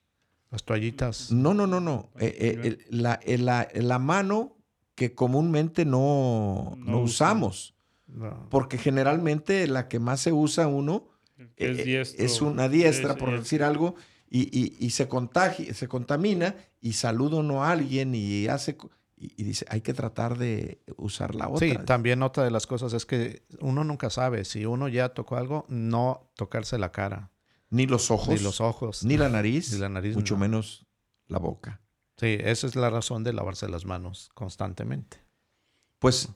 Las 0.52 0.64
toallitas. 0.64 1.32
No, 1.32 1.56
no, 1.56 1.66
no, 1.66 1.80
no. 1.80 2.12
Eh, 2.20 2.62
eh, 2.64 2.78
la, 2.92 3.20
la, 3.26 3.68
la, 3.74 3.98
mano 3.98 4.59
que 5.00 5.16
comúnmente 5.16 5.86
no, 5.86 6.76
no, 6.78 7.00
usamos. 7.00 7.74
Porque 8.50 8.78
generalmente 8.78 9.66
la 9.66 9.88
que 9.88 9.98
más 10.00 10.20
se 10.20 10.34
usa 10.34 10.68
uno 10.68 11.08
eh, 11.56 12.04
es, 12.18 12.42
una 12.42 12.68
diestra, 12.68 13.16
por 13.16 13.32
decir 13.32 13.64
algo, 13.64 13.96
y, 14.30 14.42
y, 14.52 14.76
y, 14.78 14.90
se 14.90 15.08
contagia, 15.08 15.74
se 15.74 15.88
contamina 15.88 16.58
y 16.82 16.94
saluda 16.94 17.38
uno 17.38 17.64
a 17.64 17.72
alguien 17.72 18.14
y 18.14 18.48
hace 18.48 18.76
y, 19.16 19.42
dice, 19.44 19.66
hay 19.70 19.80
que 19.80 19.94
tratar 19.94 20.38
de 20.38 20.82
usar 20.98 21.34
la 21.34 21.48
otra. 21.48 21.66
Sí, 21.66 21.78
también 21.86 22.22
otra 22.22 22.44
de 22.44 22.52
las 22.52 22.68
cosas 22.68 22.92
es 22.92 23.06
que 23.06 23.44
uno 23.62 23.86
nunca 23.86 24.10
sabe, 24.10 24.44
si 24.44 24.66
uno 24.66 24.90
ya 24.90 25.10
tocó 25.10 25.38
algo, 25.38 25.66
no 25.70 26.30
tocarse 26.36 26.78
la 26.78 26.92
cara. 26.92 27.32
Ni 27.70 27.86
los 27.86 28.12
ojos. 28.12 28.36
Ni 28.36 28.40
los 28.40 28.60
ojos. 28.60 29.06
Ni 29.06 29.16
la 29.16 29.30
nariz. 29.30 29.72
Ni 29.72 29.80
la 29.80 29.88
nariz. 29.88 30.16
Mucho 30.16 30.36
menos 30.36 30.88
la 31.28 31.38
boca. 31.38 31.82
Sí, 32.20 32.38
esa 32.42 32.68
es 32.68 32.76
la 32.76 32.90
razón 32.90 33.24
de 33.24 33.32
lavarse 33.32 33.70
las 33.70 33.86
manos 33.86 34.30
constantemente. 34.34 35.24
Pues 36.00 36.28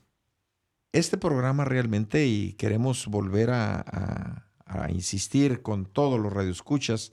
este 0.92 1.18
programa 1.18 1.66
realmente, 1.66 2.26
y 2.26 2.54
queremos 2.54 3.06
volver 3.06 3.50
a, 3.50 4.40
insistir 4.88 5.62
con 5.62 5.84
todos 5.84 6.18
los 6.18 6.32
radioescuchas, 6.32 7.12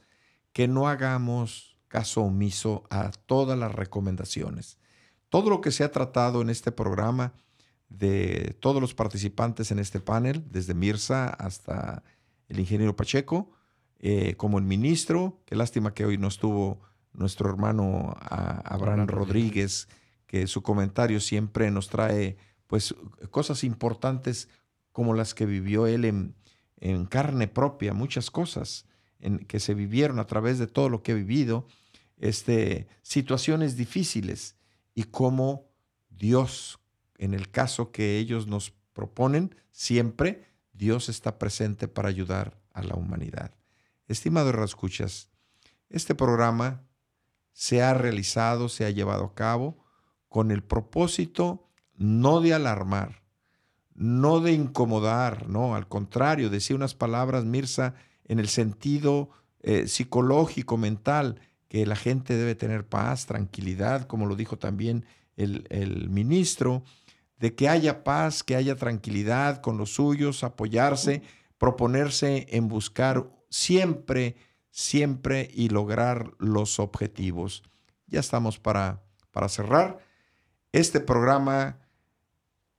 que 0.53 0.67
no 0.67 0.88
hagamos 0.88 1.78
caso 1.89 2.22
omiso 2.22 2.86
a 2.89 3.11
todas 3.11 3.59
las 3.59 3.76
recomendaciones. 3.76 4.80
Todo 5.30 5.49
lo 5.49 5.61
que 5.61 5.72
se 5.72 5.84
ha 5.84 5.91
tratado 5.91 6.41
en 6.41 6.49
este 6.49 6.72
programa, 6.72 7.34
de 7.89 8.55
todos 8.61 8.82
los 8.82 8.93
participantes 8.93 9.72
en 9.72 9.80
este 9.80 9.99
panel, 9.99 10.45
desde 10.49 10.74
Mirza 10.74 11.28
hasta 11.30 12.03
el 12.47 12.59
ingeniero 12.59 12.95
Pacheco, 12.95 13.51
eh, 13.99 14.36
como 14.38 14.57
el 14.57 14.63
ministro. 14.63 15.41
Qué 15.45 15.55
lástima 15.55 15.93
que 15.93 16.05
hoy 16.05 16.17
no 16.17 16.30
estuvo 16.30 16.80
nuestro 17.14 17.49
hermano 17.49 18.16
Abraham 18.20 19.07
Rodríguez, 19.07 19.88
que 20.28 20.47
su 20.47 20.62
comentario 20.62 21.20
siempre 21.20 21.70
nos 21.72 21.89
trae 21.89 22.38
pues 22.68 22.95
cosas 23.32 23.64
importantes 23.64 24.47
como 24.91 25.14
las 25.14 25.34
que 25.34 25.45
vivió 25.45 25.88
él 25.88 26.05
en, 26.05 27.05
carne 27.07 27.47
propia, 27.47 27.93
muchas 27.93 28.32
cosas 28.32 28.86
en, 29.20 29.39
que 29.39 29.59
se 29.59 29.74
vivieron 29.74 30.20
a 30.20 30.26
través 30.26 30.57
de 30.57 30.68
todo 30.68 30.89
lo 30.89 31.03
que 31.03 31.12
ha 31.12 31.16
vivido, 31.16 31.68
este, 32.18 32.88
situaciones 33.01 33.76
difíciles 33.76 34.55
y 34.95 35.03
cómo 35.03 35.70
Dios, 36.09 36.80
en 37.18 37.34
el 37.34 37.49
caso 37.51 37.91
que 37.91 38.18
ellos 38.18 38.47
nos 38.47 38.74
proponen, 38.93 39.55
siempre 39.72 40.45
Dios 40.74 41.09
está 41.09 41.38
presente 41.38 41.88
para 41.88 42.09
ayudar 42.09 42.57
a 42.74 42.84
la 42.84 42.95
humanidad. 42.95 43.53
Estimado 44.07 44.51
Rascuchas, 44.51 45.30
este 45.89 46.16
programa 46.16 46.84
se 47.54 47.82
ha 47.82 47.93
realizado, 47.93 48.70
se 48.70 48.86
ha 48.86 48.89
llevado 48.89 49.26
a 49.26 49.36
cabo 49.36 49.78
con 50.30 50.52
el 50.52 50.64
propósito 50.64 51.68
no 51.97 52.41
de 52.41 52.54
alarmar, 52.54 53.22
no 53.93 54.39
de 54.39 54.54
incomodar, 54.54 55.47
no, 55.47 55.76
al 55.76 55.88
contrario, 55.88 56.49
decía 56.49 56.76
unas 56.76 56.95
palabras, 56.95 57.45
Mirza, 57.45 57.93
en 58.26 58.39
el 58.39 58.47
sentido 58.47 59.30
eh, 59.62 59.88
psicológico, 59.88 60.78
mental, 60.78 61.39
que 61.68 61.86
la 61.86 61.95
gente 61.95 62.36
debe 62.36 62.56
tener 62.56 62.88
paz, 62.88 63.28
tranquilidad, 63.28 64.08
como 64.08 64.26
lo 64.26 64.36
dijo 64.36 64.58
también 64.58 65.06
el, 65.36 65.68
el 65.70 66.10
ministro, 66.10 66.84
de 67.38 67.54
que 67.56 67.70
haya 67.70 68.04
paz, 68.04 68.43
que 68.43 68.56
haya 68.56 68.76
tranquilidad 68.76 69.62
con 69.62 69.78
los 69.78 69.93
suyos, 69.93 70.43
apoyarse, 70.43 71.22
proponerse 71.58 72.47
en 72.49 72.68
buscar 72.68 73.30
siempre, 73.49 74.36
siempre 74.72 75.49
y 75.53 75.69
lograr 75.69 76.32
los 76.39 76.80
objetivos. 76.80 77.63
Ya 78.07 78.19
estamos 78.19 78.59
para, 78.59 79.03
para 79.32 79.49
cerrar 79.49 79.99
este 80.72 80.99
programa, 80.99 81.80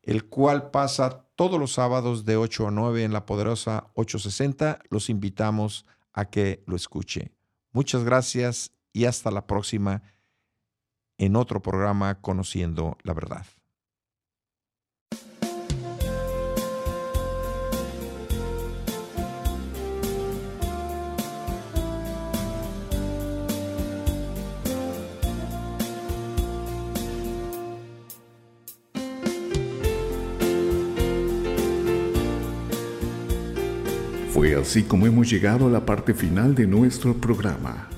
el 0.03 0.24
cual 0.24 0.70
pasa 0.70 1.26
todos 1.36 1.61
los 1.61 1.72
sábados 1.72 2.24
de 2.24 2.36
8 2.36 2.68
a 2.68 2.70
9 2.70 3.05
en 3.05 3.12
la 3.12 3.26
poderosa 3.26 3.90
860. 3.95 4.80
Los 4.90 5.11
invitamos 5.11 5.86
a 6.12 6.26
que 6.26 6.62
lo 6.66 6.76
escuche. 6.76 7.32
Muchas 7.72 8.05
gracias 8.05 8.72
y 8.93 9.05
hasta 9.05 9.30
la 9.30 9.47
próxima 9.47 10.03
en 11.18 11.36
otro 11.36 11.62
programa 11.62 12.20
Conociendo 12.20 12.99
la 13.03 13.14
Verdad. 13.14 13.47
Fue 34.43 34.57
así 34.57 34.82
como 34.82 35.07
hemos 35.07 35.30
llegado 35.30 35.68
a 35.68 35.70
la 35.70 35.86
parte 35.86 36.14
final 36.14 36.53
de 36.57 36.66
nuestro 36.66 37.14
programa. 37.14 37.88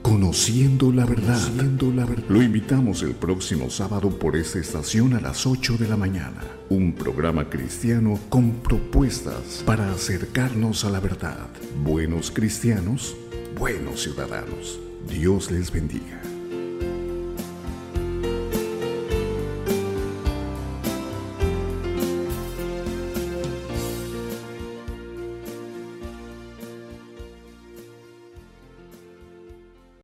Conociendo 0.00 0.90
la 0.90 1.04
verdad. 1.04 1.38
la 1.94 2.06
verdad. 2.06 2.24
Lo 2.26 2.42
invitamos 2.42 3.02
el 3.02 3.10
próximo 3.10 3.68
sábado 3.68 4.08
por 4.08 4.34
esta 4.34 4.58
estación 4.58 5.12
a 5.12 5.20
las 5.20 5.46
8 5.46 5.76
de 5.76 5.86
la 5.86 5.98
mañana. 5.98 6.40
Un 6.70 6.94
programa 6.94 7.50
cristiano 7.50 8.18
con 8.30 8.62
propuestas 8.62 9.62
para 9.66 9.92
acercarnos 9.92 10.86
a 10.86 10.90
la 10.90 11.00
verdad. 11.00 11.48
Buenos 11.84 12.30
cristianos, 12.30 13.14
buenos 13.58 14.02
ciudadanos. 14.02 14.80
Dios 15.06 15.50
les 15.50 15.70
bendiga. 15.70 16.19